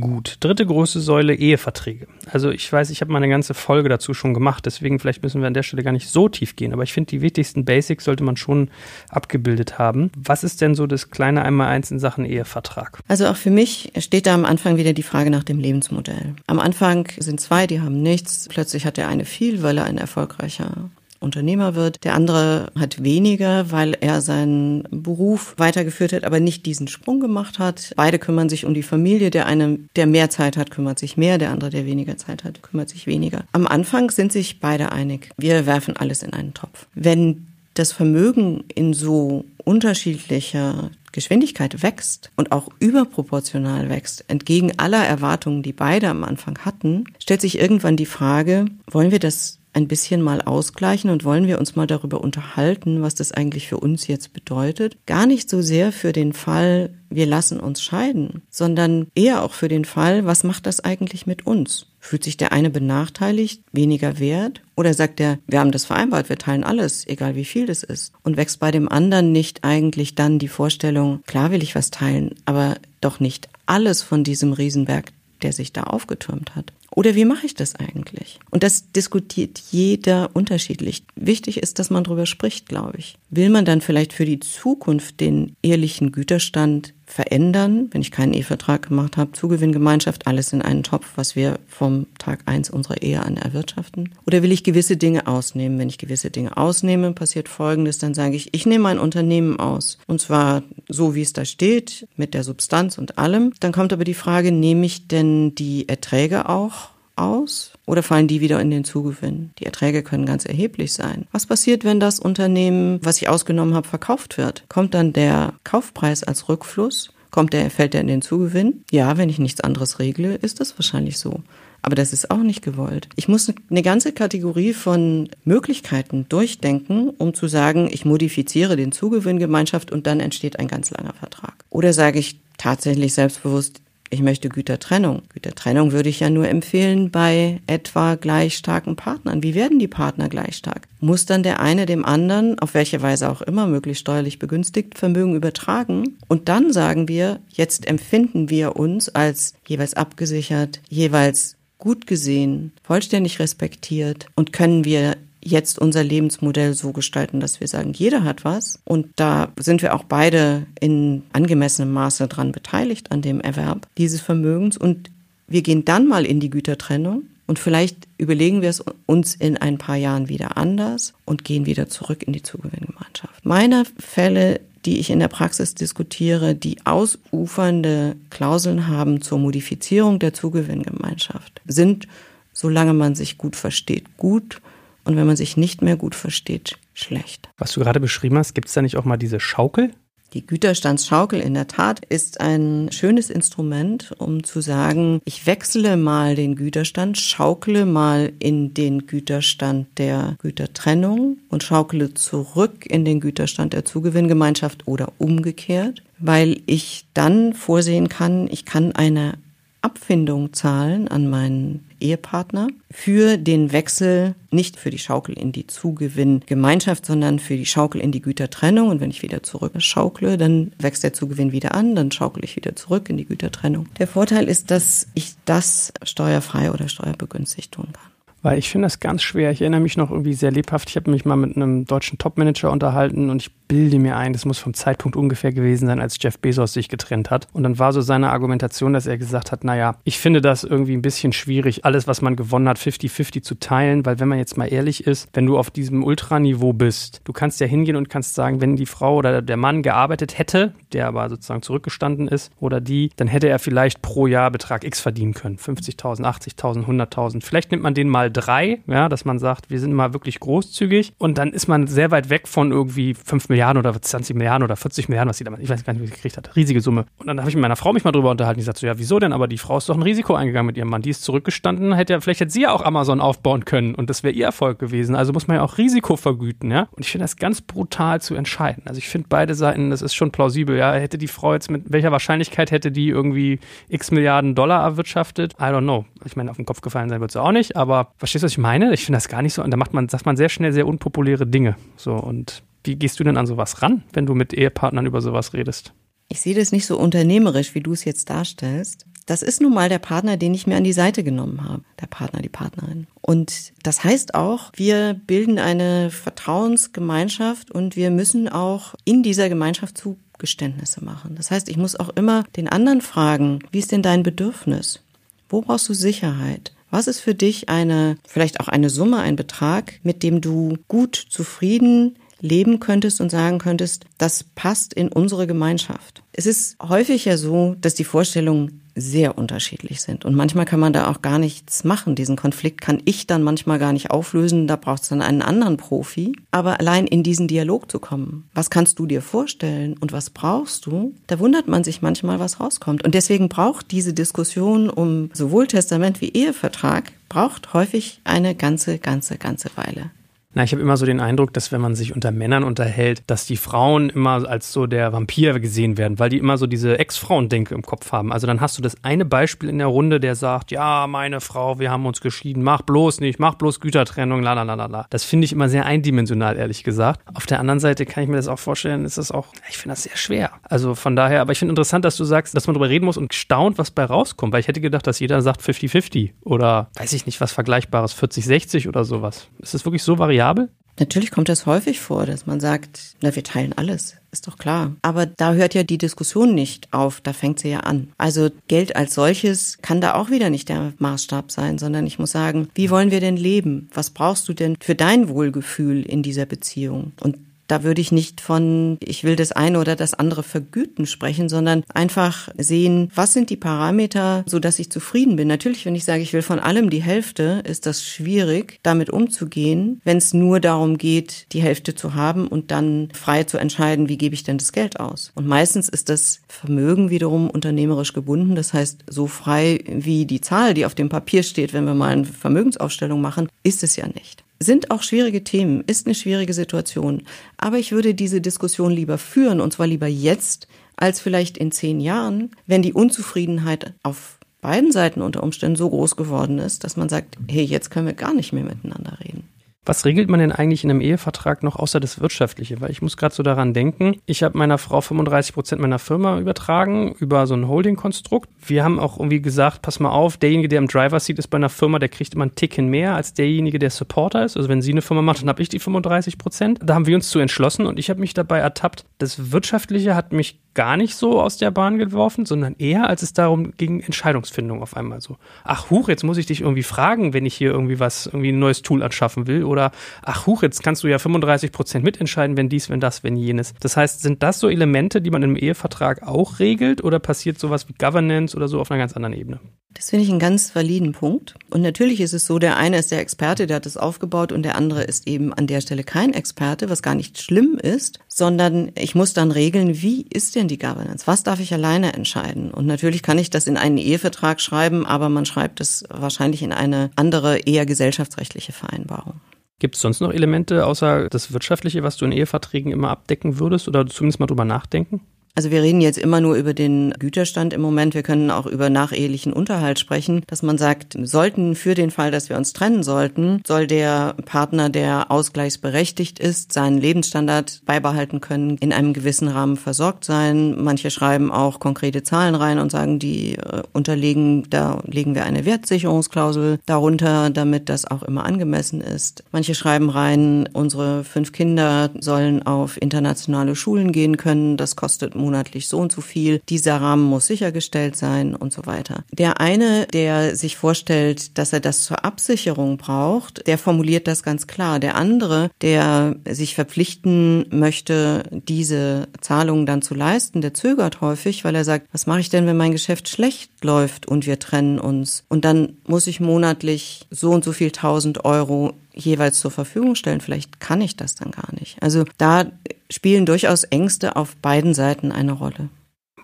Gut, 0.00 0.36
dritte 0.40 0.64
große 0.64 1.00
Säule 1.00 1.34
Eheverträge. 1.34 2.06
Also 2.30 2.50
ich 2.50 2.72
weiß, 2.72 2.90
ich 2.90 3.00
habe 3.00 3.12
mal 3.12 3.18
eine 3.18 3.28
ganze 3.28 3.52
Folge 3.52 3.88
dazu 3.88 4.14
schon 4.14 4.32
gemacht, 4.32 4.64
deswegen 4.64 4.98
vielleicht 4.98 5.22
müssen 5.22 5.40
wir 5.40 5.48
an 5.48 5.54
der 5.54 5.64
Stelle 5.64 5.82
gar 5.82 5.92
nicht 5.92 6.08
so 6.08 6.28
tief 6.28 6.56
gehen, 6.56 6.72
aber 6.72 6.82
ich 6.82 6.92
finde, 6.92 7.10
die 7.10 7.20
wichtigsten 7.20 7.64
Basics 7.64 8.04
sollte 8.04 8.24
man 8.24 8.36
schon 8.36 8.70
abgebildet 9.10 9.78
haben. 9.78 10.10
Was 10.16 10.44
ist 10.44 10.60
denn 10.60 10.74
so 10.74 10.86
das 10.86 11.10
kleine 11.10 11.42
Einmaleins 11.42 11.90
in 11.90 11.98
Sachen 11.98 12.24
Ehevertrag? 12.24 13.00
Also 13.08 13.26
auch 13.26 13.36
für 13.36 13.50
mich 13.50 13.92
steht 13.98 14.26
da 14.26 14.34
am 14.34 14.44
Anfang 14.44 14.76
wieder 14.76 14.92
die 14.92 15.02
Frage 15.02 15.30
nach 15.30 15.44
dem 15.44 15.58
Lebensmodell. 15.58 16.36
Am 16.46 16.60
Anfang 16.60 17.08
sind 17.18 17.40
zwei, 17.40 17.66
die 17.66 17.80
haben 17.80 18.00
nichts. 18.02 18.48
Plötzlich 18.48 18.86
hat 18.86 18.96
der 18.96 19.08
eine 19.08 19.24
viel, 19.24 19.62
weil 19.62 19.78
er 19.78 19.84
ein 19.84 19.98
erfolgreicher 19.98 20.90
Unternehmer 21.22 21.74
wird. 21.74 22.04
Der 22.04 22.14
andere 22.14 22.70
hat 22.78 23.02
weniger, 23.02 23.70
weil 23.70 23.96
er 24.00 24.20
seinen 24.20 24.84
Beruf 24.90 25.54
weitergeführt 25.58 26.12
hat, 26.12 26.24
aber 26.24 26.40
nicht 26.40 26.66
diesen 26.66 26.88
Sprung 26.88 27.20
gemacht 27.20 27.58
hat. 27.58 27.92
Beide 27.96 28.18
kümmern 28.18 28.48
sich 28.48 28.64
um 28.64 28.74
die 28.74 28.82
Familie. 28.82 29.30
Der 29.30 29.46
eine, 29.46 29.78
der 29.96 30.06
mehr 30.06 30.30
Zeit 30.30 30.56
hat, 30.56 30.70
kümmert 30.70 30.98
sich 30.98 31.16
mehr. 31.16 31.38
Der 31.38 31.50
andere, 31.50 31.70
der 31.70 31.86
weniger 31.86 32.16
Zeit 32.16 32.44
hat, 32.44 32.62
kümmert 32.62 32.88
sich 32.88 33.06
weniger. 33.06 33.44
Am 33.52 33.66
Anfang 33.66 34.10
sind 34.10 34.32
sich 34.32 34.60
beide 34.60 34.92
einig. 34.92 35.30
Wir 35.36 35.66
werfen 35.66 35.96
alles 35.96 36.22
in 36.22 36.32
einen 36.32 36.54
Topf. 36.54 36.86
Wenn 36.94 37.46
das 37.74 37.92
Vermögen 37.92 38.64
in 38.74 38.92
so 38.92 39.44
unterschiedlicher 39.64 40.90
Geschwindigkeit 41.12 41.82
wächst 41.82 42.30
und 42.36 42.52
auch 42.52 42.68
überproportional 42.80 43.88
wächst, 43.88 44.24
entgegen 44.28 44.78
aller 44.78 45.04
Erwartungen, 45.04 45.62
die 45.62 45.72
beide 45.72 46.08
am 46.08 46.24
Anfang 46.24 46.58
hatten, 46.60 47.04
stellt 47.18 47.40
sich 47.40 47.58
irgendwann 47.58 47.96
die 47.96 48.06
Frage, 48.06 48.66
wollen 48.90 49.10
wir 49.10 49.18
das 49.18 49.58
ein 49.72 49.88
bisschen 49.88 50.22
mal 50.22 50.42
ausgleichen 50.42 51.10
und 51.10 51.24
wollen 51.24 51.46
wir 51.46 51.58
uns 51.58 51.76
mal 51.76 51.86
darüber 51.86 52.20
unterhalten, 52.20 53.02
was 53.02 53.14
das 53.14 53.32
eigentlich 53.32 53.68
für 53.68 53.78
uns 53.78 54.06
jetzt 54.06 54.32
bedeutet. 54.32 54.96
Gar 55.06 55.26
nicht 55.26 55.48
so 55.48 55.62
sehr 55.62 55.92
für 55.92 56.12
den 56.12 56.32
Fall, 56.32 56.90
wir 57.08 57.26
lassen 57.26 57.60
uns 57.60 57.82
scheiden, 57.82 58.42
sondern 58.50 59.06
eher 59.14 59.42
auch 59.42 59.52
für 59.52 59.68
den 59.68 59.84
Fall, 59.84 60.24
was 60.24 60.44
macht 60.44 60.66
das 60.66 60.80
eigentlich 60.80 61.26
mit 61.26 61.46
uns? 61.46 61.86
Fühlt 62.00 62.24
sich 62.24 62.36
der 62.36 62.52
eine 62.52 62.70
benachteiligt, 62.70 63.62
weniger 63.72 64.18
wert? 64.18 64.60
Oder 64.76 64.92
sagt 64.94 65.20
er, 65.20 65.38
wir 65.46 65.60
haben 65.60 65.72
das 65.72 65.84
vereinbart, 65.84 66.28
wir 66.28 66.38
teilen 66.38 66.64
alles, 66.64 67.06
egal 67.06 67.36
wie 67.36 67.44
viel 67.44 67.66
das 67.66 67.82
ist? 67.82 68.12
Und 68.22 68.36
wächst 68.36 68.60
bei 68.60 68.70
dem 68.70 68.88
anderen 68.88 69.32
nicht 69.32 69.62
eigentlich 69.62 70.14
dann 70.14 70.38
die 70.38 70.48
Vorstellung, 70.48 71.22
klar 71.26 71.50
will 71.50 71.62
ich 71.62 71.74
was 71.74 71.90
teilen, 71.90 72.34
aber 72.44 72.76
doch 73.00 73.20
nicht 73.20 73.48
alles 73.66 74.02
von 74.02 74.24
diesem 74.24 74.52
Riesenberg, 74.52 75.12
der 75.42 75.52
sich 75.52 75.72
da 75.72 75.84
aufgetürmt 75.84 76.56
hat? 76.56 76.72
Oder 76.94 77.14
wie 77.14 77.24
mache 77.24 77.46
ich 77.46 77.54
das 77.54 77.74
eigentlich? 77.74 78.38
Und 78.50 78.62
das 78.62 78.92
diskutiert 78.92 79.62
jeder 79.70 80.30
unterschiedlich. 80.34 81.04
Wichtig 81.16 81.62
ist, 81.62 81.78
dass 81.78 81.90
man 81.90 82.04
darüber 82.04 82.26
spricht, 82.26 82.68
glaube 82.68 82.98
ich. 82.98 83.16
Will 83.30 83.48
man 83.48 83.64
dann 83.64 83.80
vielleicht 83.80 84.12
für 84.12 84.26
die 84.26 84.40
Zukunft 84.40 85.20
den 85.20 85.56
ehrlichen 85.62 86.12
Güterstand 86.12 86.92
verändern, 87.12 87.88
wenn 87.90 88.00
ich 88.00 88.10
keinen 88.10 88.32
Ehevertrag 88.32 88.88
gemacht 88.88 89.16
habe, 89.16 89.32
Zugewinngemeinschaft, 89.32 90.26
alles 90.26 90.52
in 90.52 90.62
einen 90.62 90.82
Topf, 90.82 91.12
was 91.16 91.36
wir 91.36 91.58
vom 91.68 92.06
Tag 92.18 92.40
eins 92.46 92.70
unserer 92.70 93.02
Ehe 93.02 93.22
an 93.22 93.36
erwirtschaften? 93.36 94.10
Oder 94.26 94.42
will 94.42 94.52
ich 94.52 94.64
gewisse 94.64 94.96
Dinge 94.96 95.26
ausnehmen? 95.26 95.78
Wenn 95.78 95.88
ich 95.88 95.98
gewisse 95.98 96.30
Dinge 96.30 96.56
ausnehme, 96.56 97.12
passiert 97.12 97.48
Folgendes, 97.48 97.98
dann 97.98 98.14
sage 98.14 98.36
ich, 98.36 98.54
ich 98.54 98.66
nehme 98.66 98.84
mein 98.84 98.98
Unternehmen 98.98 99.58
aus. 99.60 99.98
Und 100.06 100.20
zwar 100.20 100.62
so, 100.88 101.14
wie 101.14 101.22
es 101.22 101.32
da 101.32 101.44
steht, 101.44 102.06
mit 102.16 102.34
der 102.34 102.44
Substanz 102.44 102.98
und 102.98 103.18
allem. 103.18 103.52
Dann 103.60 103.72
kommt 103.72 103.92
aber 103.92 104.04
die 104.04 104.14
Frage, 104.14 104.52
nehme 104.52 104.86
ich 104.86 105.08
denn 105.08 105.54
die 105.54 105.88
Erträge 105.88 106.48
auch 106.48 106.81
aus 107.16 107.72
oder 107.86 108.02
fallen 108.02 108.28
die 108.28 108.40
wieder 108.40 108.60
in 108.60 108.70
den 108.70 108.84
Zugewinn? 108.84 109.50
Die 109.58 109.66
Erträge 109.66 110.02
können 110.02 110.26
ganz 110.26 110.44
erheblich 110.44 110.92
sein. 110.92 111.26
Was 111.32 111.46
passiert, 111.46 111.84
wenn 111.84 112.00
das 112.00 112.20
Unternehmen, 112.20 113.00
was 113.02 113.20
ich 113.20 113.28
ausgenommen 113.28 113.74
habe, 113.74 113.88
verkauft 113.88 114.38
wird? 114.38 114.64
Kommt 114.68 114.94
dann 114.94 115.12
der 115.12 115.54
Kaufpreis 115.64 116.24
als 116.24 116.48
Rückfluss? 116.48 117.12
Kommt 117.30 117.54
der, 117.54 117.70
fällt 117.70 117.94
der 117.94 118.02
in 118.02 118.08
den 118.08 118.22
Zugewinn? 118.22 118.84
Ja, 118.90 119.16
wenn 119.16 119.30
ich 119.30 119.38
nichts 119.38 119.62
anderes 119.62 119.98
regle, 119.98 120.34
ist 120.34 120.60
das 120.60 120.78
wahrscheinlich 120.78 121.18
so. 121.18 121.42
Aber 121.82 121.96
das 121.96 122.12
ist 122.12 122.30
auch 122.30 122.42
nicht 122.42 122.62
gewollt. 122.62 123.08
Ich 123.16 123.26
muss 123.26 123.52
eine 123.70 123.82
ganze 123.82 124.12
Kategorie 124.12 124.72
von 124.72 125.28
Möglichkeiten 125.44 126.26
durchdenken, 126.28 127.10
um 127.10 127.34
zu 127.34 127.48
sagen, 127.48 127.88
ich 127.90 128.04
modifiziere 128.04 128.76
den 128.76 128.92
Zugewinngemeinschaft 128.92 129.90
und 129.90 130.06
dann 130.06 130.20
entsteht 130.20 130.60
ein 130.60 130.68
ganz 130.68 130.90
langer 130.90 131.14
Vertrag. 131.14 131.54
Oder 131.70 131.92
sage 131.92 132.20
ich 132.20 132.38
tatsächlich 132.56 133.14
selbstbewusst, 133.14 133.80
ich 134.12 134.20
möchte 134.20 134.50
Gütertrennung. 134.50 135.22
Gütertrennung 135.32 135.92
würde 135.92 136.10
ich 136.10 136.20
ja 136.20 136.28
nur 136.28 136.46
empfehlen 136.46 137.10
bei 137.10 137.60
etwa 137.66 138.16
gleich 138.16 138.58
starken 138.58 138.94
Partnern. 138.94 139.42
Wie 139.42 139.54
werden 139.54 139.78
die 139.78 139.88
Partner 139.88 140.28
gleich 140.28 140.56
stark? 140.56 140.86
Muss 141.00 141.24
dann 141.24 141.42
der 141.42 141.60
eine 141.60 141.86
dem 141.86 142.04
anderen, 142.04 142.58
auf 142.58 142.74
welche 142.74 143.00
Weise 143.00 143.30
auch 143.30 143.40
immer, 143.40 143.66
möglichst 143.66 144.02
steuerlich 144.02 144.38
begünstigt, 144.38 144.98
Vermögen 144.98 145.34
übertragen? 145.34 146.18
Und 146.28 146.50
dann 146.50 146.74
sagen 146.74 147.08
wir, 147.08 147.40
jetzt 147.48 147.88
empfinden 147.88 148.50
wir 148.50 148.76
uns 148.76 149.08
als 149.08 149.54
jeweils 149.66 149.94
abgesichert, 149.94 150.82
jeweils 150.90 151.56
gut 151.78 152.06
gesehen, 152.06 152.72
vollständig 152.82 153.40
respektiert 153.40 154.26
und 154.34 154.52
können 154.52 154.84
wir 154.84 155.16
jetzt 155.42 155.78
unser 155.78 156.04
Lebensmodell 156.04 156.74
so 156.74 156.92
gestalten, 156.92 157.40
dass 157.40 157.60
wir 157.60 157.68
sagen, 157.68 157.92
jeder 157.92 158.24
hat 158.24 158.44
was. 158.44 158.78
Und 158.84 159.08
da 159.16 159.52
sind 159.58 159.82
wir 159.82 159.94
auch 159.94 160.04
beide 160.04 160.66
in 160.80 161.22
angemessenem 161.32 161.92
Maße 161.92 162.28
dran 162.28 162.52
beteiligt 162.52 163.12
an 163.12 163.22
dem 163.22 163.40
Erwerb 163.40 163.86
dieses 163.98 164.20
Vermögens. 164.20 164.76
Und 164.76 165.10
wir 165.48 165.62
gehen 165.62 165.84
dann 165.84 166.06
mal 166.06 166.24
in 166.24 166.40
die 166.40 166.50
Gütertrennung. 166.50 167.24
Und 167.46 167.58
vielleicht 167.58 168.08
überlegen 168.18 168.62
wir 168.62 168.70
es 168.70 168.82
uns 169.06 169.34
in 169.34 169.56
ein 169.56 169.76
paar 169.76 169.96
Jahren 169.96 170.28
wieder 170.28 170.56
anders 170.56 171.12
und 171.24 171.44
gehen 171.44 171.66
wieder 171.66 171.88
zurück 171.88 172.22
in 172.22 172.32
die 172.32 172.42
Zugewinngemeinschaft. 172.42 173.44
Meine 173.44 173.82
Fälle, 173.98 174.60
die 174.86 174.98
ich 174.98 175.10
in 175.10 175.18
der 175.18 175.28
Praxis 175.28 175.74
diskutiere, 175.74 176.54
die 176.54 176.78
ausufernde 176.86 178.16
Klauseln 178.30 178.88
haben 178.88 179.20
zur 179.20 179.38
Modifizierung 179.38 180.18
der 180.18 180.32
Zugewinngemeinschaft, 180.32 181.60
sind, 181.66 182.06
solange 182.52 182.94
man 182.94 183.14
sich 183.16 183.38
gut 183.38 183.56
versteht, 183.56 184.16
gut 184.16 184.62
und 185.04 185.16
wenn 185.16 185.26
man 185.26 185.36
sich 185.36 185.56
nicht 185.56 185.82
mehr 185.82 185.96
gut 185.96 186.14
versteht, 186.14 186.78
schlecht. 186.94 187.48
Was 187.58 187.72
du 187.72 187.80
gerade 187.80 188.00
beschrieben 188.00 188.38
hast, 188.38 188.54
gibt 188.54 188.68
es 188.68 188.74
da 188.74 188.82
nicht 188.82 188.96
auch 188.96 189.04
mal 189.04 189.16
diese 189.16 189.40
Schaukel? 189.40 189.92
Die 190.34 190.46
Güterstandsschaukel 190.46 191.40
in 191.40 191.52
der 191.52 191.66
Tat 191.66 192.06
ist 192.06 192.40
ein 192.40 192.88
schönes 192.90 193.28
Instrument, 193.28 194.14
um 194.16 194.44
zu 194.44 194.62
sagen, 194.62 195.20
ich 195.26 195.46
wechsle 195.46 195.98
mal 195.98 196.34
den 196.34 196.56
Güterstand, 196.56 197.18
schaukle 197.18 197.84
mal 197.84 198.32
in 198.38 198.72
den 198.72 199.06
Güterstand 199.06 199.88
der 199.98 200.36
Gütertrennung 200.38 201.36
und 201.50 201.62
schaukle 201.62 202.14
zurück 202.14 202.86
in 202.86 203.04
den 203.04 203.20
Güterstand 203.20 203.74
der 203.74 203.84
Zugewinngemeinschaft 203.84 204.88
oder 204.88 205.12
umgekehrt, 205.18 206.02
weil 206.18 206.62
ich 206.64 207.04
dann 207.12 207.52
vorsehen 207.52 208.08
kann, 208.08 208.48
ich 208.50 208.64
kann 208.64 208.92
eine 208.92 209.34
Abfindung 209.82 210.54
zahlen 210.54 211.08
an 211.08 211.28
meinen 211.28 211.84
Ehepartner 212.02 212.68
für 212.90 213.36
den 213.38 213.72
Wechsel, 213.72 214.34
nicht 214.50 214.76
für 214.76 214.90
die 214.90 214.98
Schaukel 214.98 215.38
in 215.38 215.52
die 215.52 215.66
Zugewinngemeinschaft, 215.66 217.06
sondern 217.06 217.38
für 217.38 217.56
die 217.56 217.66
Schaukel 217.66 218.00
in 218.00 218.12
die 218.12 218.20
Gütertrennung. 218.20 218.88
Und 218.88 219.00
wenn 219.00 219.10
ich 219.10 219.22
wieder 219.22 219.42
zurück 219.42 219.72
schaukle, 219.78 220.36
dann 220.36 220.72
wächst 220.78 221.04
der 221.04 221.12
Zugewinn 221.12 221.52
wieder 221.52 221.74
an, 221.74 221.94
dann 221.94 222.10
schaukel 222.10 222.44
ich 222.44 222.56
wieder 222.56 222.76
zurück 222.76 223.08
in 223.08 223.16
die 223.16 223.26
Gütertrennung. 223.26 223.86
Der 223.98 224.06
Vorteil 224.06 224.48
ist, 224.48 224.70
dass 224.70 225.06
ich 225.14 225.34
das 225.44 225.92
steuerfrei 226.02 226.70
oder 226.70 226.88
steuerbegünstigt 226.88 227.72
tun 227.72 227.88
kann. 227.92 228.12
Weil 228.42 228.58
ich 228.58 228.68
finde 228.68 228.86
das 228.86 228.98
ganz 228.98 229.22
schwer. 229.22 229.52
Ich 229.52 229.60
erinnere 229.60 229.80
mich 229.80 229.96
noch 229.96 230.10
irgendwie 230.10 230.34
sehr 230.34 230.50
lebhaft. 230.50 230.90
Ich 230.90 230.96
habe 230.96 231.10
mich 231.10 231.24
mal 231.24 231.36
mit 231.36 231.56
einem 231.56 231.84
deutschen 231.84 232.18
Topmanager 232.18 232.72
unterhalten 232.72 233.30
und 233.30 233.40
ich 233.40 233.50
bilde 233.72 233.98
mir 233.98 234.18
ein, 234.18 234.34
das 234.34 234.44
muss 234.44 234.58
vom 234.58 234.74
Zeitpunkt 234.74 235.16
ungefähr 235.16 235.50
gewesen 235.50 235.86
sein, 235.86 235.98
als 235.98 236.18
Jeff 236.20 236.38
Bezos 236.38 236.74
sich 236.74 236.90
getrennt 236.90 237.30
hat. 237.30 237.48
Und 237.54 237.62
dann 237.62 237.78
war 237.78 237.94
so 237.94 238.02
seine 238.02 238.28
Argumentation, 238.28 238.92
dass 238.92 239.06
er 239.06 239.16
gesagt 239.16 239.50
hat, 239.50 239.64
naja, 239.64 239.94
ich 240.04 240.18
finde 240.18 240.42
das 240.42 240.62
irgendwie 240.62 240.92
ein 240.92 241.00
bisschen 241.00 241.32
schwierig, 241.32 241.86
alles, 241.86 242.06
was 242.06 242.20
man 242.20 242.36
gewonnen 242.36 242.68
hat, 242.68 242.78
50-50 242.78 243.40
zu 243.40 243.54
teilen, 243.54 244.04
weil 244.04 244.20
wenn 244.20 244.28
man 244.28 244.36
jetzt 244.36 244.58
mal 244.58 244.66
ehrlich 244.66 245.06
ist, 245.06 245.30
wenn 245.32 245.46
du 245.46 245.56
auf 245.56 245.70
diesem 245.70 246.04
Ultraniveau 246.04 246.74
bist, 246.74 247.22
du 247.24 247.32
kannst 247.32 247.60
ja 247.60 247.66
hingehen 247.66 247.96
und 247.96 248.10
kannst 248.10 248.34
sagen, 248.34 248.60
wenn 248.60 248.76
die 248.76 248.84
Frau 248.84 249.16
oder 249.16 249.40
der 249.40 249.56
Mann 249.56 249.82
gearbeitet 249.82 250.36
hätte, 250.36 250.74
der 250.92 251.06
aber 251.06 251.30
sozusagen 251.30 251.62
zurückgestanden 251.62 252.28
ist, 252.28 252.52
oder 252.60 252.78
die, 252.82 253.08
dann 253.16 253.26
hätte 253.26 253.48
er 253.48 253.58
vielleicht 253.58 254.02
pro 254.02 254.26
Jahr 254.26 254.50
Betrag 254.50 254.84
X 254.84 255.00
verdienen 255.00 255.32
können. 255.32 255.56
50.000, 255.56 256.24
80.000, 256.24 256.84
100.000. 256.84 257.42
Vielleicht 257.42 257.70
nimmt 257.70 257.84
man 257.84 257.94
den 257.94 258.10
mal 258.10 258.30
drei, 258.30 258.80
ja, 258.86 259.08
dass 259.08 259.24
man 259.24 259.38
sagt, 259.38 259.70
wir 259.70 259.80
sind 259.80 259.94
mal 259.94 260.12
wirklich 260.12 260.40
großzügig 260.40 261.14
und 261.16 261.38
dann 261.38 261.54
ist 261.54 261.68
man 261.68 261.86
sehr 261.86 262.10
weit 262.10 262.28
weg 262.28 262.48
von 262.48 262.70
irgendwie 262.70 263.14
5 263.14 263.48
Milliarden 263.48 263.61
oder 263.70 264.00
20 264.00 264.36
Milliarden 264.36 264.64
oder 264.64 264.76
40 264.76 265.08
Milliarden, 265.08 265.30
was 265.30 265.38
sie 265.38 265.44
damals, 265.44 265.62
ich 265.62 265.68
weiß 265.68 265.84
gar 265.84 265.92
nicht, 265.92 266.02
wie 266.02 266.06
sie 266.06 266.12
gekriegt 266.12 266.36
hat. 266.36 266.54
Riesige 266.56 266.80
Summe. 266.80 267.06
Und 267.18 267.26
dann 267.26 267.38
habe 267.38 267.48
ich 267.48 267.54
mit 267.54 267.62
meiner 267.62 267.76
Frau 267.76 267.92
mich 267.92 268.04
mal 268.04 268.12
drüber 268.12 268.30
unterhalten. 268.30 268.58
Die 268.58 268.64
sagt 268.64 268.78
so, 268.78 268.86
ja, 268.86 268.98
wieso 268.98 269.18
denn? 269.18 269.32
Aber 269.32 269.48
die 269.48 269.58
Frau 269.58 269.78
ist 269.78 269.88
doch 269.88 269.96
ein 269.96 270.02
Risiko 270.02 270.34
eingegangen 270.34 270.66
mit 270.66 270.76
ihrem 270.76 270.88
Mann. 270.88 271.02
Die 271.02 271.10
ist 271.10 271.22
zurückgestanden, 271.22 271.92
hätte 271.94 272.12
ja, 272.12 272.20
vielleicht 272.20 272.40
hätte 272.40 272.50
sie 272.50 272.62
ja 272.62 272.72
auch 272.72 272.84
Amazon 272.84 273.20
aufbauen 273.20 273.64
können 273.64 273.94
und 273.94 274.10
das 274.10 274.22
wäre 274.22 274.34
ihr 274.34 274.46
Erfolg 274.46 274.78
gewesen. 274.78 275.14
Also 275.14 275.32
muss 275.32 275.46
man 275.46 275.56
ja 275.56 275.62
auch 275.62 275.78
Risiko 275.78 276.16
vergüten, 276.16 276.70
ja. 276.70 276.88
Und 276.92 277.04
ich 277.04 277.10
finde 277.10 277.24
das 277.24 277.36
ganz 277.36 277.60
brutal 277.60 278.20
zu 278.20 278.34
entscheiden. 278.34 278.82
Also 278.86 278.98
ich 278.98 279.08
finde 279.08 279.26
beide 279.28 279.54
Seiten, 279.54 279.90
das 279.90 280.02
ist 280.02 280.14
schon 280.14 280.30
plausibel, 280.30 280.76
ja. 280.76 280.92
Hätte 280.92 281.18
die 281.18 281.28
Frau 281.28 281.54
jetzt 281.54 281.70
mit 281.70 281.92
welcher 281.92 282.12
Wahrscheinlichkeit 282.12 282.70
hätte 282.70 282.90
die 282.90 283.08
irgendwie 283.08 283.60
x 283.88 284.10
Milliarden 284.10 284.54
Dollar 284.54 284.82
erwirtschaftet? 284.82 285.54
I 285.54 285.64
don't 285.64 285.82
know. 285.82 286.04
Ich 286.24 286.36
meine, 286.36 286.50
auf 286.50 286.56
den 286.56 286.66
Kopf 286.66 286.80
gefallen 286.80 287.08
sein 287.08 287.20
wird 287.20 287.32
sie 287.32 287.40
auch 287.40 287.52
nicht, 287.52 287.76
aber 287.76 288.12
verstehst 288.16 288.42
du, 288.42 288.46
was 288.46 288.52
ich 288.52 288.58
meine? 288.58 288.92
Ich 288.92 289.04
finde 289.04 289.16
das 289.16 289.28
gar 289.28 289.42
nicht 289.42 289.54
so. 289.54 289.62
Und 289.62 289.70
da 289.70 289.76
macht 289.76 289.92
man, 289.92 290.08
sagt 290.08 290.26
man 290.26 290.36
sehr 290.36 290.48
schnell 290.48 290.72
sehr 290.72 290.86
unpopuläre 290.86 291.46
Dinge. 291.46 291.76
So 291.96 292.14
und 292.14 292.62
wie 292.84 292.96
gehst 292.96 293.20
du 293.20 293.24
denn 293.24 293.36
an 293.36 293.46
sowas 293.46 293.82
ran, 293.82 294.02
wenn 294.12 294.26
du 294.26 294.34
mit 294.34 294.52
Ehepartnern 294.52 295.06
über 295.06 295.20
sowas 295.20 295.52
redest? 295.52 295.92
Ich 296.28 296.40
sehe 296.40 296.54
das 296.54 296.72
nicht 296.72 296.86
so 296.86 296.98
unternehmerisch, 296.98 297.74
wie 297.74 297.80
du 297.80 297.92
es 297.92 298.04
jetzt 298.04 298.30
darstellst. 298.30 299.06
Das 299.26 299.42
ist 299.42 299.60
nun 299.60 299.74
mal 299.74 299.88
der 299.88 299.98
Partner, 299.98 300.36
den 300.36 300.54
ich 300.54 300.66
mir 300.66 300.76
an 300.76 300.84
die 300.84 300.92
Seite 300.92 301.22
genommen 301.22 301.68
habe. 301.68 301.82
Der 302.00 302.06
Partner, 302.06 302.40
die 302.40 302.48
Partnerin. 302.48 303.06
Und 303.20 303.72
das 303.82 304.02
heißt 304.02 304.34
auch, 304.34 304.72
wir 304.74 305.14
bilden 305.26 305.58
eine 305.58 306.10
Vertrauensgemeinschaft 306.10 307.70
und 307.70 307.96
wir 307.96 308.10
müssen 308.10 308.48
auch 308.48 308.94
in 309.04 309.22
dieser 309.22 309.48
Gemeinschaft 309.48 309.98
Zugeständnisse 309.98 311.04
machen. 311.04 311.36
Das 311.36 311.50
heißt, 311.50 311.68
ich 311.68 311.76
muss 311.76 311.96
auch 311.96 312.08
immer 312.16 312.44
den 312.56 312.68
anderen 312.68 313.00
fragen, 313.00 313.60
wie 313.70 313.78
ist 313.78 313.92
denn 313.92 314.02
dein 314.02 314.22
Bedürfnis? 314.22 315.00
Wo 315.48 315.60
brauchst 315.60 315.88
du 315.88 315.94
Sicherheit? 315.94 316.72
Was 316.90 317.06
ist 317.06 317.20
für 317.20 317.34
dich 317.34 317.68
eine, 317.68 318.16
vielleicht 318.26 318.60
auch 318.60 318.68
eine 318.68 318.90
Summe, 318.90 319.18
ein 319.18 319.36
Betrag, 319.36 320.00
mit 320.02 320.22
dem 320.22 320.40
du 320.40 320.76
gut 320.88 321.16
zufrieden 321.16 322.16
leben 322.42 322.80
könntest 322.80 323.20
und 323.20 323.30
sagen 323.30 323.58
könntest, 323.58 324.04
das 324.18 324.44
passt 324.44 324.92
in 324.92 325.08
unsere 325.08 325.46
Gemeinschaft. 325.46 326.22
Es 326.32 326.46
ist 326.46 326.76
häufig 326.82 327.24
ja 327.24 327.36
so, 327.36 327.76
dass 327.80 327.94
die 327.94 328.04
Vorstellungen 328.04 328.82
sehr 328.94 329.38
unterschiedlich 329.38 330.02
sind. 330.02 330.24
Und 330.24 330.34
manchmal 330.34 330.64
kann 330.64 330.80
man 330.80 330.92
da 330.92 331.10
auch 331.10 331.22
gar 331.22 331.38
nichts 331.38 331.84
machen. 331.84 332.14
Diesen 332.14 332.36
Konflikt 332.36 332.80
kann 332.80 333.00
ich 333.04 333.26
dann 333.26 333.42
manchmal 333.42 333.78
gar 333.78 333.92
nicht 333.92 334.10
auflösen. 334.10 334.66
Da 334.66 334.76
braucht 334.76 335.02
es 335.02 335.08
dann 335.08 335.22
einen 335.22 335.42
anderen 335.42 335.76
Profi. 335.76 336.32
Aber 336.50 336.78
allein 336.78 337.06
in 337.06 337.22
diesen 337.22 337.48
Dialog 337.48 337.90
zu 337.90 337.98
kommen, 337.98 338.48
was 338.54 338.70
kannst 338.70 338.98
du 338.98 339.06
dir 339.06 339.22
vorstellen 339.22 339.96
und 339.98 340.12
was 340.12 340.30
brauchst 340.30 340.86
du, 340.86 341.14
da 341.26 341.38
wundert 341.38 341.68
man 341.68 341.84
sich 341.84 342.02
manchmal, 342.02 342.38
was 342.38 342.60
rauskommt. 342.60 343.04
Und 343.04 343.14
deswegen 343.14 343.48
braucht 343.48 343.90
diese 343.90 344.12
Diskussion 344.12 344.90
um 344.90 345.30
sowohl 345.32 345.66
Testament 345.66 346.20
wie 346.20 346.30
Ehevertrag, 346.30 347.12
braucht 347.28 347.72
häufig 347.72 348.20
eine 348.24 348.54
ganze, 348.54 348.98
ganze, 348.98 349.38
ganze 349.38 349.70
Weile. 349.76 350.10
Na, 350.54 350.64
ich 350.64 350.72
habe 350.72 350.82
immer 350.82 350.98
so 350.98 351.06
den 351.06 351.18
Eindruck, 351.18 351.54
dass 351.54 351.72
wenn 351.72 351.80
man 351.80 351.94
sich 351.94 352.14
unter 352.14 352.30
Männern 352.30 352.62
unterhält, 352.62 353.22
dass 353.26 353.46
die 353.46 353.56
Frauen 353.56 354.10
immer 354.10 354.46
als 354.46 354.70
so 354.70 354.86
der 354.86 355.10
Vampir 355.14 355.58
gesehen 355.60 355.96
werden, 355.96 356.18
weil 356.18 356.28
die 356.28 356.36
immer 356.36 356.58
so 356.58 356.66
diese 356.66 356.98
Ex-Frauen-Denke 356.98 357.74
im 357.74 357.80
Kopf 357.80 358.12
haben. 358.12 358.32
Also 358.32 358.46
dann 358.46 358.60
hast 358.60 358.76
du 358.76 358.82
das 358.82 358.96
eine 359.02 359.24
Beispiel 359.24 359.70
in 359.70 359.78
der 359.78 359.86
Runde, 359.86 360.20
der 360.20 360.34
sagt, 360.34 360.70
ja, 360.70 361.06
meine 361.06 361.40
Frau, 361.40 361.78
wir 361.78 361.90
haben 361.90 362.04
uns 362.04 362.20
geschieden, 362.20 362.62
mach 362.62 362.82
bloß 362.82 363.20
nicht, 363.20 363.38
mach 363.38 363.54
bloß 363.54 363.80
Gütertrennung, 363.80 364.42
la 364.42 364.52
la 364.52 364.62
la 364.62 364.74
la. 364.74 365.06
Das 365.08 365.24
finde 365.24 365.46
ich 365.46 365.52
immer 365.52 365.70
sehr 365.70 365.86
eindimensional, 365.86 366.58
ehrlich 366.58 366.84
gesagt. 366.84 367.20
Auf 367.32 367.46
der 367.46 367.58
anderen 367.58 367.80
Seite 367.80 368.04
kann 368.04 368.24
ich 368.24 368.28
mir 368.28 368.36
das 368.36 368.48
auch 368.48 368.58
vorstellen, 368.58 369.06
ist 369.06 369.16
das 369.16 369.30
auch, 369.30 369.46
ich 369.70 369.78
finde 369.78 369.92
das 369.92 370.02
sehr 370.02 370.16
schwer. 370.16 370.50
Also 370.64 370.94
von 370.94 371.16
daher, 371.16 371.40
aber 371.40 371.52
ich 371.52 371.60
finde 371.60 371.72
interessant, 371.72 372.04
dass 372.04 372.18
du 372.18 372.24
sagst, 372.24 372.54
dass 372.54 372.66
man 372.66 372.74
darüber 372.74 372.90
reden 372.90 373.06
muss 373.06 373.16
und 373.16 373.32
staunt, 373.32 373.78
was 373.78 373.90
bei 373.90 374.04
rauskommt, 374.04 374.52
weil 374.52 374.60
ich 374.60 374.68
hätte 374.68 374.82
gedacht, 374.82 375.06
dass 375.06 375.18
jeder 375.18 375.40
sagt 375.40 375.62
50-50 375.62 376.32
oder 376.42 376.90
weiß 376.98 377.14
ich 377.14 377.24
nicht, 377.24 377.40
was 377.40 377.52
Vergleichbares, 377.52 378.14
40-60 378.14 378.86
oder 378.86 379.04
sowas. 379.04 379.48
Ist 379.58 379.72
das 379.72 379.86
wirklich 379.86 380.02
so 380.02 380.18
variabel? 380.18 380.41
Variabel? 380.42 380.68
Natürlich 380.98 381.30
kommt 381.30 381.48
das 381.48 381.64
häufig 381.64 382.00
vor, 382.00 382.26
dass 382.26 382.46
man 382.46 382.60
sagt, 382.60 383.16
na, 383.22 383.34
wir 383.34 383.42
teilen 383.42 383.72
alles, 383.72 384.16
ist 384.30 384.46
doch 384.46 384.58
klar. 384.58 384.94
Aber 385.00 385.24
da 385.24 385.54
hört 385.54 385.72
ja 385.72 385.84
die 385.84 385.96
Diskussion 385.96 386.54
nicht 386.54 386.92
auf, 386.92 387.22
da 387.22 387.32
fängt 387.32 387.60
sie 387.60 387.70
ja 387.70 387.80
an. 387.80 388.12
Also 388.18 388.50
Geld 388.68 388.94
als 388.94 389.14
solches 389.14 389.78
kann 389.80 390.02
da 390.02 390.14
auch 390.14 390.28
wieder 390.28 390.50
nicht 390.50 390.68
der 390.68 390.92
Maßstab 390.98 391.50
sein, 391.50 391.78
sondern 391.78 392.06
ich 392.06 392.18
muss 392.18 392.30
sagen, 392.30 392.68
wie 392.74 392.90
wollen 392.90 393.10
wir 393.10 393.20
denn 393.20 393.38
leben? 393.38 393.88
Was 393.94 394.10
brauchst 394.10 394.46
du 394.48 394.52
denn 394.52 394.76
für 394.80 394.94
dein 394.94 395.30
Wohlgefühl 395.30 396.02
in 396.02 396.22
dieser 396.22 396.44
Beziehung? 396.44 397.12
Und 397.20 397.38
da 397.72 397.84
würde 397.84 398.02
ich 398.02 398.12
nicht 398.12 398.42
von, 398.42 398.98
ich 399.00 399.24
will 399.24 399.34
das 399.34 399.50
eine 399.50 399.80
oder 399.80 399.96
das 399.96 400.12
andere 400.12 400.42
vergüten 400.42 401.06
sprechen, 401.06 401.48
sondern 401.48 401.84
einfach 401.94 402.50
sehen, 402.58 403.10
was 403.14 403.32
sind 403.32 403.48
die 403.48 403.56
Parameter, 403.56 404.44
so 404.46 404.58
dass 404.58 404.78
ich 404.78 404.90
zufrieden 404.90 405.36
bin. 405.36 405.48
Natürlich, 405.48 405.86
wenn 405.86 405.94
ich 405.94 406.04
sage, 406.04 406.22
ich 406.22 406.34
will 406.34 406.42
von 406.42 406.58
allem 406.58 406.90
die 406.90 407.02
Hälfte, 407.02 407.62
ist 407.66 407.86
das 407.86 408.04
schwierig, 408.04 408.78
damit 408.82 409.08
umzugehen, 409.08 410.02
wenn 410.04 410.18
es 410.18 410.34
nur 410.34 410.60
darum 410.60 410.98
geht, 410.98 411.46
die 411.54 411.62
Hälfte 411.62 411.94
zu 411.94 412.14
haben 412.14 412.46
und 412.46 412.70
dann 412.70 413.08
frei 413.14 413.44
zu 413.44 413.56
entscheiden, 413.56 414.10
wie 414.10 414.18
gebe 414.18 414.34
ich 414.34 414.44
denn 414.44 414.58
das 414.58 414.72
Geld 414.72 415.00
aus. 415.00 415.32
Und 415.34 415.46
meistens 415.46 415.88
ist 415.88 416.10
das 416.10 416.42
Vermögen 416.48 417.08
wiederum 417.08 417.48
unternehmerisch 417.48 418.12
gebunden. 418.12 418.54
Das 418.54 418.74
heißt, 418.74 419.04
so 419.08 419.26
frei 419.26 419.82
wie 419.86 420.26
die 420.26 420.42
Zahl, 420.42 420.74
die 420.74 420.84
auf 420.84 420.94
dem 420.94 421.08
Papier 421.08 421.42
steht, 421.42 421.72
wenn 421.72 421.86
wir 421.86 421.94
mal 421.94 422.10
eine 422.10 422.26
Vermögensaufstellung 422.26 423.22
machen, 423.22 423.48
ist 423.62 423.82
es 423.82 423.96
ja 423.96 424.06
nicht 424.08 424.44
sind 424.62 424.90
auch 424.90 425.02
schwierige 425.02 425.44
Themen, 425.44 425.82
ist 425.86 426.06
eine 426.06 426.14
schwierige 426.14 426.54
Situation. 426.54 427.22
Aber 427.56 427.78
ich 427.78 427.92
würde 427.92 428.14
diese 428.14 428.40
Diskussion 428.40 428.92
lieber 428.92 429.18
führen, 429.18 429.60
und 429.60 429.72
zwar 429.72 429.86
lieber 429.86 430.06
jetzt, 430.06 430.68
als 430.96 431.20
vielleicht 431.20 431.58
in 431.58 431.72
zehn 431.72 432.00
Jahren, 432.00 432.50
wenn 432.66 432.82
die 432.82 432.92
Unzufriedenheit 432.92 433.94
auf 434.02 434.38
beiden 434.60 434.92
Seiten 434.92 435.22
unter 435.22 435.42
Umständen 435.42 435.76
so 435.76 435.90
groß 435.90 436.16
geworden 436.16 436.58
ist, 436.58 436.84
dass 436.84 436.96
man 436.96 437.08
sagt, 437.08 437.36
hey, 437.48 437.64
jetzt 437.64 437.90
können 437.90 438.06
wir 438.06 438.14
gar 438.14 438.32
nicht 438.32 438.52
mehr 438.52 438.64
miteinander 438.64 439.18
reden. 439.20 439.48
Was 439.84 440.04
regelt 440.04 440.30
man 440.30 440.38
denn 440.38 440.52
eigentlich 440.52 440.84
in 440.84 440.90
einem 440.90 441.00
Ehevertrag 441.00 441.64
noch 441.64 441.74
außer 441.74 441.98
das 441.98 442.20
Wirtschaftliche? 442.20 442.80
Weil 442.80 442.92
ich 442.92 443.02
muss 443.02 443.16
gerade 443.16 443.34
so 443.34 443.42
daran 443.42 443.74
denken, 443.74 444.16
ich 444.26 444.44
habe 444.44 444.56
meiner 444.56 444.78
Frau 444.78 445.00
35 445.00 445.54
Prozent 445.54 445.82
meiner 445.82 445.98
Firma 445.98 446.38
übertragen 446.38 447.16
über 447.18 447.48
so 447.48 447.54
ein 447.54 447.66
Holding-Konstrukt. 447.66 448.48
Wir 448.64 448.84
haben 448.84 449.00
auch 449.00 449.18
irgendwie 449.18 449.42
gesagt, 449.42 449.82
pass 449.82 449.98
mal 449.98 450.10
auf, 450.10 450.36
derjenige, 450.36 450.68
der 450.68 450.78
im 450.78 450.86
Driver-Seat 450.86 451.36
ist 451.36 451.48
bei 451.48 451.56
einer 451.56 451.68
Firma, 451.68 451.98
der 451.98 452.10
kriegt 452.10 452.34
immer 452.34 452.44
einen 452.44 452.54
Ticken 452.54 452.90
mehr 452.90 453.16
als 453.16 453.34
derjenige, 453.34 453.80
der 453.80 453.90
Supporter 453.90 454.44
ist. 454.44 454.56
Also 454.56 454.68
wenn 454.68 454.82
sie 454.82 454.92
eine 454.92 455.02
Firma 455.02 455.20
macht, 455.20 455.42
dann 455.42 455.48
habe 455.48 455.60
ich 455.60 455.68
die 455.68 455.80
35 455.80 456.38
Prozent. 456.38 456.78
Da 456.80 456.94
haben 456.94 457.06
wir 457.06 457.16
uns 457.16 457.30
zu 457.30 457.40
entschlossen 457.40 457.86
und 457.86 457.98
ich 457.98 458.08
habe 458.08 458.20
mich 458.20 458.34
dabei 458.34 458.58
ertappt. 458.58 459.04
Das 459.22 459.52
Wirtschaftliche 459.52 460.16
hat 460.16 460.32
mich 460.32 460.58
gar 460.74 460.96
nicht 460.96 461.14
so 461.14 461.40
aus 461.40 461.56
der 461.56 461.70
Bahn 461.70 461.96
geworfen, 461.96 462.44
sondern 462.44 462.74
eher, 462.76 463.08
als 463.08 463.22
es 463.22 463.32
darum 463.32 463.70
ging, 463.76 464.00
Entscheidungsfindung 464.00 464.82
auf 464.82 464.96
einmal 464.96 465.20
so. 465.20 465.36
Ach, 465.62 465.90
huch, 465.90 466.08
jetzt 466.08 466.24
muss 466.24 466.38
ich 466.38 466.46
dich 466.46 466.62
irgendwie 466.62 466.82
fragen, 466.82 467.32
wenn 467.32 467.46
ich 467.46 467.54
hier 467.54 467.70
irgendwie 467.70 468.00
was, 468.00 468.26
irgendwie 468.26 468.50
ein 468.50 468.58
neues 468.58 468.82
Tool 468.82 469.00
anschaffen 469.00 469.46
will. 469.46 469.62
Oder, 469.62 469.92
ach, 470.22 470.46
huch, 470.46 470.64
jetzt 470.64 470.82
kannst 470.82 471.04
du 471.04 471.06
ja 471.06 471.20
35 471.20 471.70
Prozent 471.70 472.04
mitentscheiden, 472.04 472.56
wenn 472.56 472.68
dies, 472.68 472.90
wenn 472.90 472.98
das, 472.98 473.22
wenn 473.22 473.36
jenes. 473.36 473.74
Das 473.78 473.96
heißt, 473.96 474.22
sind 474.22 474.42
das 474.42 474.58
so 474.58 474.68
Elemente, 474.68 475.22
die 475.22 475.30
man 475.30 475.44
im 475.44 475.54
Ehevertrag 475.54 476.26
auch 476.26 476.58
regelt 476.58 477.04
oder 477.04 477.20
passiert 477.20 477.60
sowas 477.60 477.88
wie 477.88 477.94
Governance 477.96 478.56
oder 478.56 478.66
so 478.66 478.80
auf 478.80 478.90
einer 478.90 478.98
ganz 478.98 479.12
anderen 479.12 479.34
Ebene? 479.34 479.60
Das 479.94 480.10
finde 480.10 480.24
ich 480.24 480.30
einen 480.30 480.38
ganz 480.38 480.74
validen 480.74 481.12
Punkt. 481.12 481.54
Und 481.70 481.82
natürlich 481.82 482.20
ist 482.20 482.32
es 482.32 482.46
so, 482.46 482.58
der 482.58 482.76
eine 482.76 482.98
ist 482.98 483.10
der 483.10 483.20
Experte, 483.20 483.66
der 483.66 483.76
hat 483.76 483.86
es 483.86 483.96
aufgebaut 483.96 484.52
und 484.52 484.62
der 484.62 484.76
andere 484.76 485.02
ist 485.04 485.26
eben 485.28 485.52
an 485.52 485.66
der 485.66 485.80
Stelle 485.80 486.04
kein 486.04 486.32
Experte, 486.32 486.88
was 486.90 487.02
gar 487.02 487.14
nicht 487.14 487.40
schlimm 487.40 487.78
ist, 487.80 488.18
sondern 488.28 488.92
ich 488.96 489.14
muss 489.14 489.34
dann 489.34 489.52
regeln, 489.52 490.02
wie 490.02 490.26
ist 490.30 490.54
denn 490.54 490.68
die 490.68 490.78
Governance? 490.78 491.26
Was 491.26 491.42
darf 491.42 491.60
ich 491.60 491.72
alleine 491.72 492.14
entscheiden? 492.14 492.70
Und 492.70 492.86
natürlich 492.86 493.22
kann 493.22 493.38
ich 493.38 493.50
das 493.50 493.66
in 493.66 493.76
einen 493.76 493.98
Ehevertrag 493.98 494.60
schreiben, 494.60 495.06
aber 495.06 495.28
man 495.28 495.44
schreibt 495.44 495.80
es 495.80 496.04
wahrscheinlich 496.08 496.62
in 496.62 496.72
eine 496.72 497.10
andere, 497.16 497.58
eher 497.58 497.86
gesellschaftsrechtliche 497.86 498.72
Vereinbarung. 498.72 499.40
Gibt 499.78 499.96
es 499.96 500.00
sonst 500.00 500.20
noch 500.20 500.32
Elemente 500.32 500.86
außer 500.86 501.28
das 501.28 501.52
Wirtschaftliche, 501.52 502.02
was 502.02 502.16
du 502.16 502.24
in 502.24 502.32
Eheverträgen 502.32 502.92
immer 502.92 503.10
abdecken 503.10 503.58
würdest 503.58 503.88
oder 503.88 504.06
zumindest 504.06 504.38
mal 504.38 504.46
drüber 504.46 504.64
nachdenken? 504.64 505.20
Also 505.54 505.70
wir 505.70 505.82
reden 505.82 506.00
jetzt 506.00 506.16
immer 506.16 506.40
nur 506.40 506.56
über 506.56 506.72
den 506.72 507.12
Güterstand 507.18 507.74
im 507.74 507.82
Moment. 507.82 508.14
Wir 508.14 508.22
können 508.22 508.50
auch 508.50 508.64
über 508.64 508.88
nachehelichen 508.88 509.52
Unterhalt 509.52 509.98
sprechen, 509.98 510.42
dass 510.46 510.62
man 510.62 510.78
sagt, 510.78 511.14
sollten 511.22 511.74
für 511.74 511.94
den 511.94 512.10
Fall, 512.10 512.30
dass 512.30 512.48
wir 512.48 512.56
uns 512.56 512.72
trennen 512.72 513.02
sollten, 513.02 513.62
soll 513.66 513.86
der 513.86 514.34
Partner, 514.46 514.88
der 514.88 515.30
ausgleichsberechtigt 515.30 516.38
ist, 516.38 516.72
seinen 516.72 516.96
Lebensstandard 516.96 517.82
beibehalten 517.84 518.40
können, 518.40 518.78
in 518.78 518.94
einem 518.94 519.12
gewissen 519.12 519.46
Rahmen 519.46 519.76
versorgt 519.76 520.24
sein. 520.24 520.82
Manche 520.82 521.10
schreiben 521.10 521.52
auch 521.52 521.80
konkrete 521.80 522.22
Zahlen 522.22 522.54
rein 522.54 522.78
und 522.78 522.90
sagen, 522.90 523.18
die 523.18 523.56
äh, 523.56 523.82
unterlegen, 523.92 524.70
da 524.70 525.02
legen 525.04 525.34
wir 525.34 525.44
eine 525.44 525.66
Wertsicherungsklausel 525.66 526.78
darunter, 526.86 527.50
damit 527.50 527.90
das 527.90 528.10
auch 528.10 528.22
immer 528.22 528.46
angemessen 528.46 529.02
ist. 529.02 529.44
Manche 529.52 529.74
schreiben 529.74 530.08
rein, 530.08 530.66
unsere 530.72 531.24
fünf 531.24 531.52
Kinder 531.52 532.08
sollen 532.18 532.62
auf 532.62 533.00
internationale 533.00 533.76
Schulen 533.76 534.12
gehen 534.12 534.38
können. 534.38 534.78
Das 534.78 534.96
kostet 534.96 535.34
monatlich 535.42 535.88
so 535.88 535.98
und 535.98 536.12
so 536.12 536.20
viel, 536.20 536.60
dieser 536.68 537.00
Rahmen 537.00 537.24
muss 537.24 537.46
sichergestellt 537.46 538.16
sein 538.16 538.54
und 538.54 538.72
so 538.72 538.86
weiter. 538.86 539.24
Der 539.32 539.60
eine, 539.60 540.06
der 540.06 540.56
sich 540.56 540.76
vorstellt, 540.76 541.58
dass 541.58 541.72
er 541.72 541.80
das 541.80 542.04
zur 542.04 542.24
Absicherung 542.24 542.96
braucht, 542.96 543.66
der 543.66 543.78
formuliert 543.78 544.28
das 544.28 544.42
ganz 544.42 544.66
klar. 544.66 545.00
Der 545.00 545.16
andere, 545.16 545.70
der 545.80 546.36
sich 546.48 546.74
verpflichten 546.74 547.66
möchte, 547.70 548.44
diese 548.50 549.28
Zahlungen 549.40 549.86
dann 549.86 550.02
zu 550.02 550.14
leisten, 550.14 550.60
der 550.60 550.74
zögert 550.74 551.20
häufig, 551.20 551.64
weil 551.64 551.74
er 551.74 551.84
sagt, 551.84 552.06
was 552.12 552.26
mache 552.26 552.40
ich 552.40 552.50
denn, 552.50 552.66
wenn 552.66 552.76
mein 552.76 552.92
Geschäft 552.92 553.28
schlecht 553.28 553.84
läuft 553.84 554.26
und 554.26 554.46
wir 554.46 554.58
trennen 554.58 554.98
uns? 554.98 555.44
Und 555.48 555.64
dann 555.64 555.96
muss 556.06 556.26
ich 556.26 556.40
monatlich 556.40 557.26
so 557.30 557.50
und 557.50 557.64
so 557.64 557.72
viel 557.72 557.90
tausend 557.90 558.44
Euro 558.44 558.94
jeweils 559.14 559.60
zur 559.60 559.70
Verfügung 559.70 560.14
stellen. 560.14 560.40
Vielleicht 560.40 560.80
kann 560.80 561.00
ich 561.00 561.16
das 561.16 561.34
dann 561.34 561.50
gar 561.50 561.74
nicht. 561.78 562.02
Also 562.02 562.24
da 562.38 562.66
spielen 563.10 563.46
durchaus 563.46 563.84
Ängste 563.84 564.36
auf 564.36 564.56
beiden 564.56 564.94
Seiten 564.94 565.32
eine 565.32 565.52
Rolle. 565.52 565.88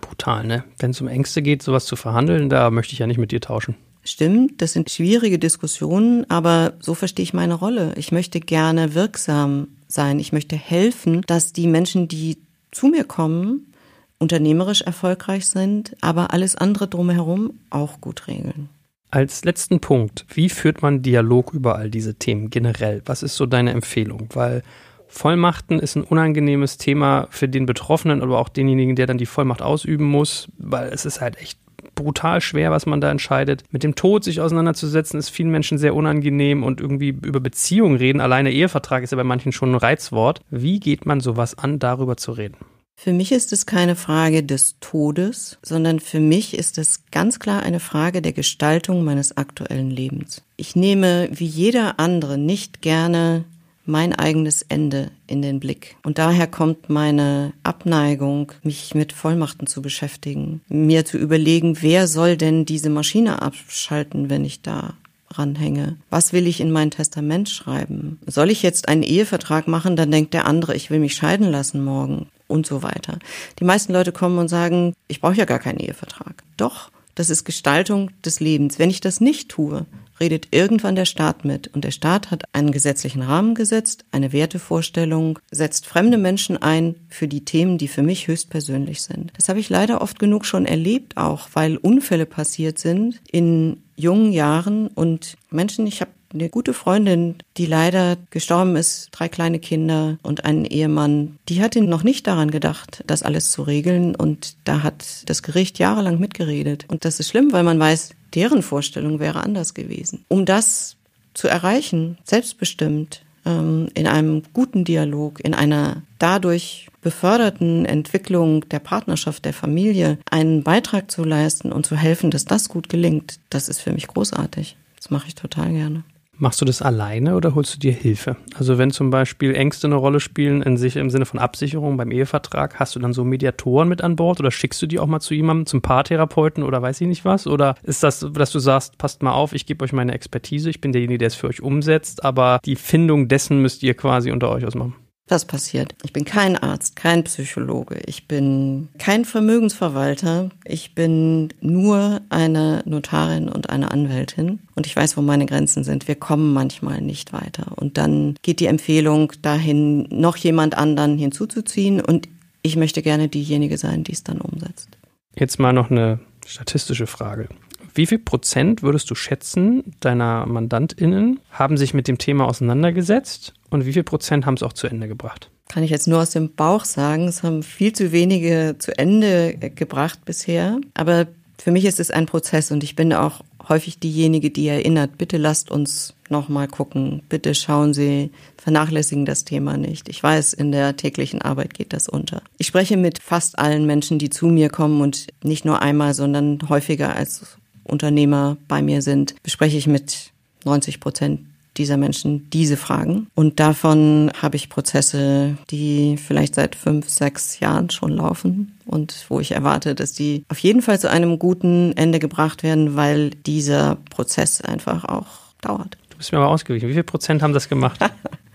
Brutal, 0.01 0.45
ne? 0.45 0.63
Wenn 0.77 0.91
es 0.91 1.01
um 1.01 1.07
Ängste 1.07 1.41
geht, 1.41 1.61
sowas 1.61 1.85
zu 1.85 1.95
verhandeln, 1.95 2.49
da 2.49 2.69
möchte 2.71 2.93
ich 2.93 2.99
ja 2.99 3.07
nicht 3.07 3.17
mit 3.17 3.31
dir 3.31 3.41
tauschen. 3.41 3.75
Stimmt, 4.03 4.61
das 4.61 4.73
sind 4.73 4.89
schwierige 4.89 5.39
Diskussionen, 5.39 6.29
aber 6.29 6.73
so 6.79 6.95
verstehe 6.95 7.23
ich 7.23 7.33
meine 7.33 7.53
Rolle. 7.53 7.93
Ich 7.97 8.11
möchte 8.11 8.39
gerne 8.39 8.95
wirksam 8.95 9.67
sein. 9.87 10.19
Ich 10.19 10.31
möchte 10.31 10.55
helfen, 10.55 11.21
dass 11.27 11.51
die 11.51 11.67
Menschen, 11.67 12.07
die 12.07 12.37
zu 12.71 12.87
mir 12.87 13.03
kommen, 13.03 13.73
unternehmerisch 14.17 14.81
erfolgreich 14.81 15.47
sind, 15.47 15.95
aber 16.01 16.33
alles 16.33 16.55
andere 16.55 16.87
drumherum 16.87 17.59
auch 17.69 17.99
gut 18.01 18.27
regeln. 18.27 18.69
Als 19.11 19.43
letzten 19.43 19.79
Punkt, 19.79 20.25
wie 20.33 20.49
führt 20.49 20.83
man 20.83 21.01
Dialog 21.01 21.53
über 21.53 21.75
all 21.75 21.89
diese 21.89 22.15
Themen 22.15 22.51
generell? 22.51 23.01
Was 23.05 23.23
ist 23.23 23.35
so 23.35 23.47
deine 23.47 23.71
Empfehlung? 23.71 24.29
Weil 24.33 24.61
Vollmachten 25.07 25.79
ist 25.79 25.95
ein 25.95 26.03
unangenehmes 26.03 26.77
Thema 26.77 27.27
für 27.31 27.49
den 27.49 27.65
Betroffenen, 27.65 28.21
aber 28.21 28.37
auch 28.37 28.49
denjenigen, 28.49 28.95
der 28.95 29.07
dann 29.07 29.17
die 29.17 29.25
Vollmacht 29.25 29.63
ausüben 29.63 30.05
muss, 30.05 30.47
weil 30.59 30.89
es 30.89 31.05
ist 31.05 31.21
halt 31.21 31.37
echt 31.37 31.57
brutal 31.95 32.39
schwer, 32.39 32.69
was 32.69 32.85
man 32.85 33.01
da 33.01 33.09
entscheidet. 33.09 33.63
Mit 33.71 33.81
dem 33.81 33.95
Tod 33.95 34.23
sich 34.23 34.41
auseinanderzusetzen, 34.41 35.19
ist 35.19 35.29
vielen 35.29 35.49
Menschen 35.49 35.79
sehr 35.79 35.95
unangenehm 35.95 36.63
und 36.63 36.79
irgendwie 36.79 37.09
über 37.09 37.39
Beziehungen 37.39 37.97
reden. 37.97 38.21
Alleine 38.21 38.51
Ehevertrag 38.51 39.03
ist 39.03 39.11
ja 39.11 39.17
bei 39.17 39.23
manchen 39.23 39.51
schon 39.51 39.71
ein 39.71 39.75
Reizwort. 39.75 40.41
Wie 40.51 40.79
geht 40.79 41.07
man 41.07 41.19
sowas 41.19 41.57
an, 41.57 41.79
darüber 41.79 42.15
zu 42.15 42.31
reden? 42.31 42.57
Für 43.01 43.13
mich 43.13 43.31
ist 43.31 43.53
es 43.53 43.65
keine 43.65 43.95
Frage 43.95 44.43
des 44.43 44.75
Todes, 44.81 45.57
sondern 45.63 46.01
für 46.01 46.19
mich 46.19 46.53
ist 46.53 46.77
es 46.77 47.05
ganz 47.11 47.39
klar 47.39 47.63
eine 47.63 47.79
Frage 47.79 48.21
der 48.21 48.33
Gestaltung 48.33 49.05
meines 49.05 49.37
aktuellen 49.37 49.89
Lebens. 49.89 50.41
Ich 50.57 50.75
nehme 50.75 51.29
wie 51.31 51.45
jeder 51.45 51.97
andere 51.97 52.37
nicht 52.37 52.81
gerne 52.81 53.45
mein 53.85 54.11
eigenes 54.11 54.63
Ende 54.63 55.11
in 55.27 55.41
den 55.41 55.61
Blick. 55.61 55.95
Und 56.03 56.17
daher 56.17 56.45
kommt 56.45 56.89
meine 56.89 57.53
Abneigung, 57.63 58.51
mich 58.63 58.93
mit 58.93 59.13
Vollmachten 59.13 59.65
zu 59.65 59.81
beschäftigen, 59.81 60.59
mir 60.67 61.05
zu 61.05 61.17
überlegen, 61.17 61.77
wer 61.81 62.05
soll 62.05 62.35
denn 62.35 62.65
diese 62.65 62.89
Maschine 62.89 63.41
abschalten, 63.41 64.29
wenn 64.29 64.43
ich 64.43 64.61
da 64.61 64.95
ranhänge. 65.31 65.95
Was 66.09 66.33
will 66.33 66.47
ich 66.47 66.59
in 66.59 66.69
mein 66.69 66.91
Testament 66.91 67.47
schreiben? 67.47 68.19
Soll 68.25 68.51
ich 68.51 68.61
jetzt 68.61 68.89
einen 68.89 69.03
Ehevertrag 69.03 69.69
machen, 69.69 69.95
dann 69.95 70.11
denkt 70.11 70.33
der 70.33 70.45
andere, 70.45 70.75
ich 70.75 70.89
will 70.89 70.99
mich 70.99 71.15
scheiden 71.15 71.49
lassen 71.49 71.81
morgen 71.81 72.27
und 72.49 72.65
so 72.65 72.83
weiter. 72.83 73.19
Die 73.59 73.63
meisten 73.63 73.93
Leute 73.93 74.11
kommen 74.11 74.37
und 74.37 74.49
sagen, 74.49 74.93
ich 75.07 75.21
brauche 75.21 75.35
ja 75.35 75.45
gar 75.45 75.59
keinen 75.59 75.79
Ehevertrag. 75.79 76.43
Doch, 76.57 76.91
das 77.15 77.29
ist 77.29 77.45
Gestaltung 77.45 78.11
des 78.23 78.39
Lebens. 78.39 78.79
Wenn 78.79 78.89
ich 78.89 79.01
das 79.01 79.21
nicht 79.21 79.49
tue, 79.49 79.85
redet 80.19 80.49
irgendwann 80.51 80.95
der 80.95 81.05
Staat 81.05 81.45
mit. 81.45 81.67
Und 81.67 81.83
der 81.83 81.91
Staat 81.91 82.31
hat 82.31 82.43
einen 82.53 82.71
gesetzlichen 82.71 83.21
Rahmen 83.21 83.55
gesetzt, 83.55 84.05
eine 84.11 84.33
Wertevorstellung, 84.33 85.39
setzt 85.51 85.85
fremde 85.85 86.17
Menschen 86.17 86.57
ein 86.61 86.95
für 87.07 87.27
die 87.27 87.45
Themen, 87.45 87.77
die 87.77 87.87
für 87.87 88.03
mich 88.03 88.27
höchstpersönlich 88.27 89.01
sind. 89.01 89.31
Das 89.37 89.49
habe 89.49 89.59
ich 89.59 89.69
leider 89.69 90.01
oft 90.01 90.19
genug 90.19 90.45
schon 90.45 90.65
erlebt, 90.65 91.17
auch 91.17 91.49
weil 91.53 91.77
Unfälle 91.77 92.25
passiert 92.25 92.79
sind 92.79 93.21
in 93.31 93.83
jungen 93.95 94.31
Jahren 94.31 94.87
und 94.87 95.35
Menschen, 95.49 95.87
ich 95.87 96.01
habe 96.01 96.11
eine 96.33 96.49
gute 96.49 96.73
Freundin, 96.73 97.35
die 97.57 97.65
leider 97.65 98.17
gestorben 98.29 98.75
ist, 98.75 99.09
drei 99.11 99.29
kleine 99.29 99.59
Kinder 99.59 100.17
und 100.21 100.45
einen 100.45 100.65
Ehemann, 100.65 101.37
die 101.47 101.61
hatte 101.61 101.81
noch 101.81 102.03
nicht 102.03 102.27
daran 102.27 102.51
gedacht, 102.51 103.03
das 103.07 103.23
alles 103.23 103.51
zu 103.51 103.63
regeln 103.63 104.15
und 104.15 104.55
da 104.63 104.83
hat 104.83 105.23
das 105.25 105.43
Gericht 105.43 105.79
jahrelang 105.79 106.19
mitgeredet. 106.19 106.85
Und 106.87 107.05
das 107.05 107.19
ist 107.19 107.29
schlimm, 107.29 107.51
weil 107.51 107.63
man 107.63 107.79
weiß, 107.79 108.11
deren 108.35 108.61
Vorstellung 108.61 109.19
wäre 109.19 109.43
anders 109.43 109.73
gewesen. 109.73 110.25
Um 110.27 110.45
das 110.45 110.95
zu 111.33 111.47
erreichen, 111.47 112.17
selbstbestimmt, 112.23 113.21
ähm, 113.45 113.89
in 113.93 114.07
einem 114.07 114.43
guten 114.53 114.83
Dialog, 114.83 115.39
in 115.39 115.53
einer 115.53 116.03
dadurch 116.19 116.87
beförderten 117.01 117.85
Entwicklung 117.85 118.67
der 118.69 118.79
Partnerschaft, 118.79 119.45
der 119.45 119.53
Familie, 119.53 120.17
einen 120.29 120.63
Beitrag 120.63 121.09
zu 121.09 121.23
leisten 121.23 121.71
und 121.71 121.85
zu 121.85 121.95
helfen, 121.95 122.29
dass 122.29 122.45
das 122.45 122.69
gut 122.69 122.89
gelingt, 122.89 123.39
das 123.49 123.69
ist 123.69 123.79
für 123.79 123.93
mich 123.93 124.07
großartig. 124.07 124.75
Das 124.97 125.09
mache 125.09 125.27
ich 125.29 125.35
total 125.35 125.71
gerne. 125.71 126.03
Machst 126.41 126.61
du 126.61 126.65
das 126.65 126.81
alleine 126.81 127.35
oder 127.35 127.53
holst 127.53 127.75
du 127.75 127.79
dir 127.79 127.91
Hilfe? 127.91 128.37
Also 128.55 128.77
wenn 128.77 128.91
zum 128.91 129.09
Beispiel 129.09 129.53
Ängste 129.53 129.87
eine 129.87 129.97
Rolle 129.97 130.21
spielen 130.21 130.61
in 130.61 130.77
sich, 130.77 130.95
im 130.95 131.09
Sinne 131.09 131.25
von 131.25 131.37
Absicherung 131.37 131.97
beim 131.97 132.11
Ehevertrag, 132.11 132.79
hast 132.79 132.95
du 132.95 132.99
dann 132.99 133.11
so 133.11 133.25
Mediatoren 133.25 133.89
mit 133.89 134.01
an 134.01 134.15
Bord 134.15 134.39
oder 134.39 134.49
schickst 134.49 134.81
du 134.81 134.87
die 134.87 134.99
auch 134.99 135.07
mal 135.07 135.19
zu 135.19 135.33
jemandem, 135.33 135.65
zum 135.65 135.81
Paartherapeuten 135.81 136.63
oder 136.63 136.81
weiß 136.81 137.01
ich 137.01 137.07
nicht 137.09 137.25
was? 137.25 137.45
Oder 137.45 137.75
ist 137.83 138.03
das, 138.03 138.25
dass 138.31 138.53
du 138.53 138.59
sagst, 138.59 138.97
passt 138.97 139.21
mal 139.21 139.33
auf, 139.33 139.51
ich 139.51 139.65
gebe 139.65 139.83
euch 139.83 139.91
meine 139.91 140.13
Expertise, 140.13 140.69
ich 140.69 140.79
bin 140.79 140.93
derjenige, 140.93 141.17
der 141.17 141.27
es 141.27 141.35
für 141.35 141.47
euch 141.47 141.61
umsetzt, 141.61 142.23
aber 142.23 142.61
die 142.63 142.77
Findung 142.77 143.27
dessen 143.27 143.61
müsst 143.61 143.83
ihr 143.83 143.93
quasi 143.93 144.31
unter 144.31 144.49
euch 144.49 144.65
ausmachen? 144.65 144.95
Das 145.29 145.45
passiert. 145.45 145.93
Ich 146.01 146.11
bin 146.11 146.25
kein 146.25 146.57
Arzt, 146.57 146.95
kein 146.95 147.23
Psychologe, 147.23 148.01
ich 148.07 148.27
bin 148.27 148.89
kein 148.97 149.25
Vermögensverwalter, 149.25 150.49
ich 150.65 150.95
bin 150.95 151.53
nur 151.61 152.21
eine 152.29 152.81
Notarin 152.85 153.47
und 153.47 153.69
eine 153.69 153.91
Anwältin 153.91 154.57
und 154.73 154.87
ich 154.87 154.95
weiß, 154.95 155.17
wo 155.17 155.21
meine 155.21 155.45
Grenzen 155.45 155.83
sind. 155.83 156.07
Wir 156.07 156.15
kommen 156.15 156.51
manchmal 156.51 156.99
nicht 157.01 157.31
weiter 157.31 157.73
und 157.75 157.99
dann 157.99 158.37
geht 158.41 158.59
die 158.59 158.65
Empfehlung 158.65 159.31
dahin, 159.43 160.07
noch 160.09 160.35
jemand 160.35 160.75
anderen 160.75 161.19
hinzuzuziehen 161.19 162.01
und 162.01 162.27
ich 162.63 162.75
möchte 162.75 163.03
gerne 163.03 163.27
diejenige 163.27 163.77
sein, 163.77 164.03
die 164.03 164.13
es 164.13 164.23
dann 164.23 164.41
umsetzt. 164.41 164.89
Jetzt 165.35 165.59
mal 165.59 165.73
noch 165.73 165.91
eine 165.91 166.19
statistische 166.47 167.05
Frage. 167.05 167.49
Wie 167.93 168.05
viel 168.05 168.19
Prozent 168.19 168.83
würdest 168.83 169.09
du 169.09 169.15
schätzen, 169.15 169.95
deiner 169.99 170.45
MandantInnen 170.45 171.39
haben 171.51 171.77
sich 171.77 171.93
mit 171.93 172.07
dem 172.07 172.17
Thema 172.17 172.45
auseinandergesetzt 172.45 173.53
und 173.69 173.85
wie 173.85 173.93
viel 173.93 174.03
Prozent 174.03 174.45
haben 174.45 174.55
es 174.55 174.63
auch 174.63 174.73
zu 174.73 174.87
Ende 174.87 175.07
gebracht? 175.07 175.49
Kann 175.67 175.83
ich 175.83 175.91
jetzt 175.91 176.07
nur 176.07 176.19
aus 176.19 176.31
dem 176.31 176.55
Bauch 176.55 176.83
sagen. 176.83 177.27
Es 177.27 177.43
haben 177.43 177.61
viel 177.61 177.93
zu 177.93 178.11
wenige 178.11 178.75
zu 178.79 178.97
Ende 178.97 179.53
gebracht 179.53 180.25
bisher. 180.25 180.79
Aber 180.95 181.27
für 181.59 181.71
mich 181.71 181.85
ist 181.85 181.99
es 181.99 182.09
ein 182.09 182.25
Prozess 182.25 182.71
und 182.71 182.83
ich 182.83 182.95
bin 182.95 183.13
auch 183.13 183.41
häufig 183.67 183.99
diejenige, 183.99 184.49
die 184.49 184.67
erinnert, 184.67 185.17
bitte 185.17 185.37
lasst 185.37 185.69
uns 185.69 186.15
nochmal 186.29 186.67
gucken. 186.67 187.21
Bitte 187.29 187.53
schauen 187.53 187.93
Sie, 187.93 188.31
vernachlässigen 188.57 189.25
das 189.25 189.45
Thema 189.45 189.77
nicht. 189.77 190.09
Ich 190.09 190.21
weiß, 190.21 190.53
in 190.53 190.71
der 190.71 190.97
täglichen 190.97 191.41
Arbeit 191.41 191.73
geht 191.73 191.93
das 191.93 192.09
unter. 192.09 192.41
Ich 192.57 192.67
spreche 192.67 192.97
mit 192.97 193.21
fast 193.21 193.59
allen 193.59 193.85
Menschen, 193.85 194.17
die 194.17 194.29
zu 194.29 194.47
mir 194.47 194.69
kommen 194.69 195.01
und 195.01 195.27
nicht 195.43 195.65
nur 195.65 195.81
einmal, 195.81 196.13
sondern 196.13 196.59
häufiger 196.67 197.15
als 197.15 197.58
Unternehmer 197.89 198.57
bei 198.67 198.81
mir 198.81 199.01
sind, 199.01 199.35
bespreche 199.43 199.77
ich 199.77 199.87
mit 199.87 200.31
90 200.65 200.99
Prozent 200.99 201.41
dieser 201.79 201.97
Menschen 201.97 202.49
diese 202.51 202.77
Fragen. 202.77 203.27
Und 203.35 203.59
davon 203.59 204.31
habe 204.39 204.57
ich 204.57 204.69
Prozesse, 204.69 205.57
die 205.71 206.17
vielleicht 206.17 206.55
seit 206.55 206.75
fünf, 206.75 207.09
sechs 207.09 207.59
Jahren 207.59 207.89
schon 207.89 208.11
laufen 208.11 208.77
und 208.85 209.25
wo 209.29 209.39
ich 209.39 209.51
erwarte, 209.51 209.95
dass 209.95 210.11
die 210.11 210.43
auf 210.49 210.59
jeden 210.59 210.81
Fall 210.81 210.99
zu 210.99 211.09
einem 211.09 211.39
guten 211.39 211.93
Ende 211.95 212.19
gebracht 212.19 212.63
werden, 212.63 212.95
weil 212.95 213.29
dieser 213.29 213.97
Prozess 214.09 214.61
einfach 214.61 215.05
auch 215.05 215.27
dauert. 215.61 215.97
Du 216.09 216.17
bist 216.17 216.31
mir 216.31 216.39
aber 216.39 216.49
ausgewichen. 216.49 216.89
Wie 216.89 216.93
viel 216.93 217.03
Prozent 217.03 217.41
haben 217.41 217.53
das 217.53 217.69
gemacht? 217.69 217.99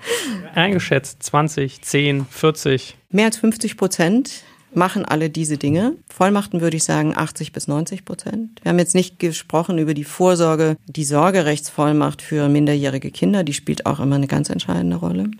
Eingeschätzt 0.54 1.22
20, 1.22 1.80
10, 1.80 2.26
40? 2.26 2.96
Mehr 3.10 3.26
als 3.26 3.38
50 3.38 3.78
Prozent 3.78 4.44
machen 4.76 5.04
alle 5.04 5.30
diese 5.30 5.58
Dinge. 5.58 5.94
Vollmachten 6.08 6.60
würde 6.60 6.76
ich 6.76 6.84
sagen 6.84 7.16
80 7.16 7.52
bis 7.52 7.68
90 7.68 8.04
Prozent. 8.04 8.60
Wir 8.62 8.70
haben 8.70 8.78
jetzt 8.78 8.94
nicht 8.94 9.18
gesprochen 9.18 9.78
über 9.78 9.94
die 9.94 10.04
Vorsorge, 10.04 10.76
die 10.86 11.04
Sorgerechtsvollmacht 11.04 12.22
für 12.22 12.48
minderjährige 12.48 13.10
Kinder, 13.10 13.44
die 13.44 13.54
spielt 13.54 13.86
auch 13.86 14.00
immer 14.00 14.16
eine 14.16 14.26
ganz 14.26 14.50
entscheidende 14.50 14.96
Rolle. 14.96 15.30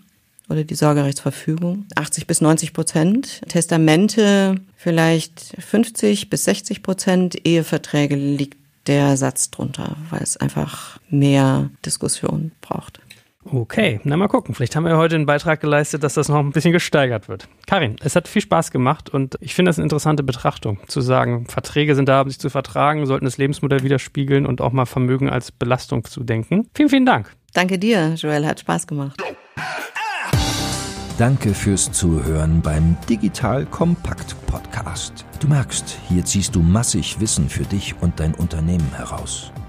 Oder 0.47 0.63
die 0.63 0.75
Sorgerechtsverfügung. 0.75 1.85
80 1.95 2.27
bis 2.27 2.39
90 2.39 2.73
Prozent. 2.73 3.41
Testamente 3.47 4.55
vielleicht 4.75 5.55
50 5.57 6.29
bis 6.29 6.43
60 6.43 6.83
Prozent. 6.83 7.47
Eheverträge 7.47 8.15
liegt 8.15 8.57
der 8.85 9.17
Satz 9.17 9.49
drunter, 9.49 9.95
weil 10.11 10.21
es 10.21 10.37
einfach 10.37 10.99
mehr 11.09 11.71
Diskussion 11.83 12.51
braucht. 12.61 12.99
Okay, 13.45 13.99
na 14.03 14.17
mal 14.17 14.27
gucken. 14.27 14.55
Vielleicht 14.55 14.75
haben 14.75 14.85
wir 14.85 14.97
heute 14.97 15.15
einen 15.15 15.27
Beitrag 15.27 15.61
geleistet, 15.61 16.03
dass 16.03 16.15
das 16.15 16.29
noch 16.29 16.39
ein 16.39 16.51
bisschen 16.51 16.71
gesteigert 16.71 17.29
wird. 17.29 17.47
Karin, 17.67 17.95
es 18.03 18.15
hat 18.15 18.27
viel 18.27 18.41
Spaß 18.41 18.71
gemacht 18.71 19.09
und 19.09 19.37
ich 19.39 19.53
finde 19.53 19.69
das 19.69 19.77
eine 19.77 19.83
interessante 19.83 20.23
Betrachtung, 20.23 20.79
zu 20.87 20.99
sagen, 21.01 21.45
Verträge 21.45 21.93
sind 21.95 22.09
da, 22.09 22.21
um 22.21 22.29
sich 22.29 22.39
zu 22.39 22.49
vertragen, 22.49 23.05
sollten 23.05 23.25
das 23.25 23.37
Lebensmodell 23.37 23.83
widerspiegeln 23.83 24.47
und 24.47 24.61
auch 24.61 24.71
mal 24.71 24.85
Vermögen 24.85 25.29
als 25.29 25.51
Belastung 25.51 26.03
zu 26.05 26.23
denken. 26.23 26.69
Vielen, 26.73 26.89
vielen 26.89 27.05
Dank. 27.05 27.31
Danke 27.53 27.77
dir, 27.77 28.15
Joel, 28.15 28.47
hat 28.47 28.61
Spaß 28.61 28.87
gemacht. 28.87 29.21
Danke 31.17 31.53
fürs 31.53 31.91
Zuhören 31.93 32.61
beim 32.61 32.97
Digital 33.07 33.65
Kompakt 33.67 34.35
Podcast. 34.47 35.23
Du 35.39 35.47
merkst, 35.47 35.97
hier 36.09 36.25
ziehst 36.25 36.55
du 36.55 36.61
massig 36.61 37.21
Wissen 37.21 37.47
für 37.47 37.63
dich 37.63 37.95
und 38.01 38.19
dein 38.19 38.33
Unternehmen 38.33 38.91
heraus. 38.93 39.53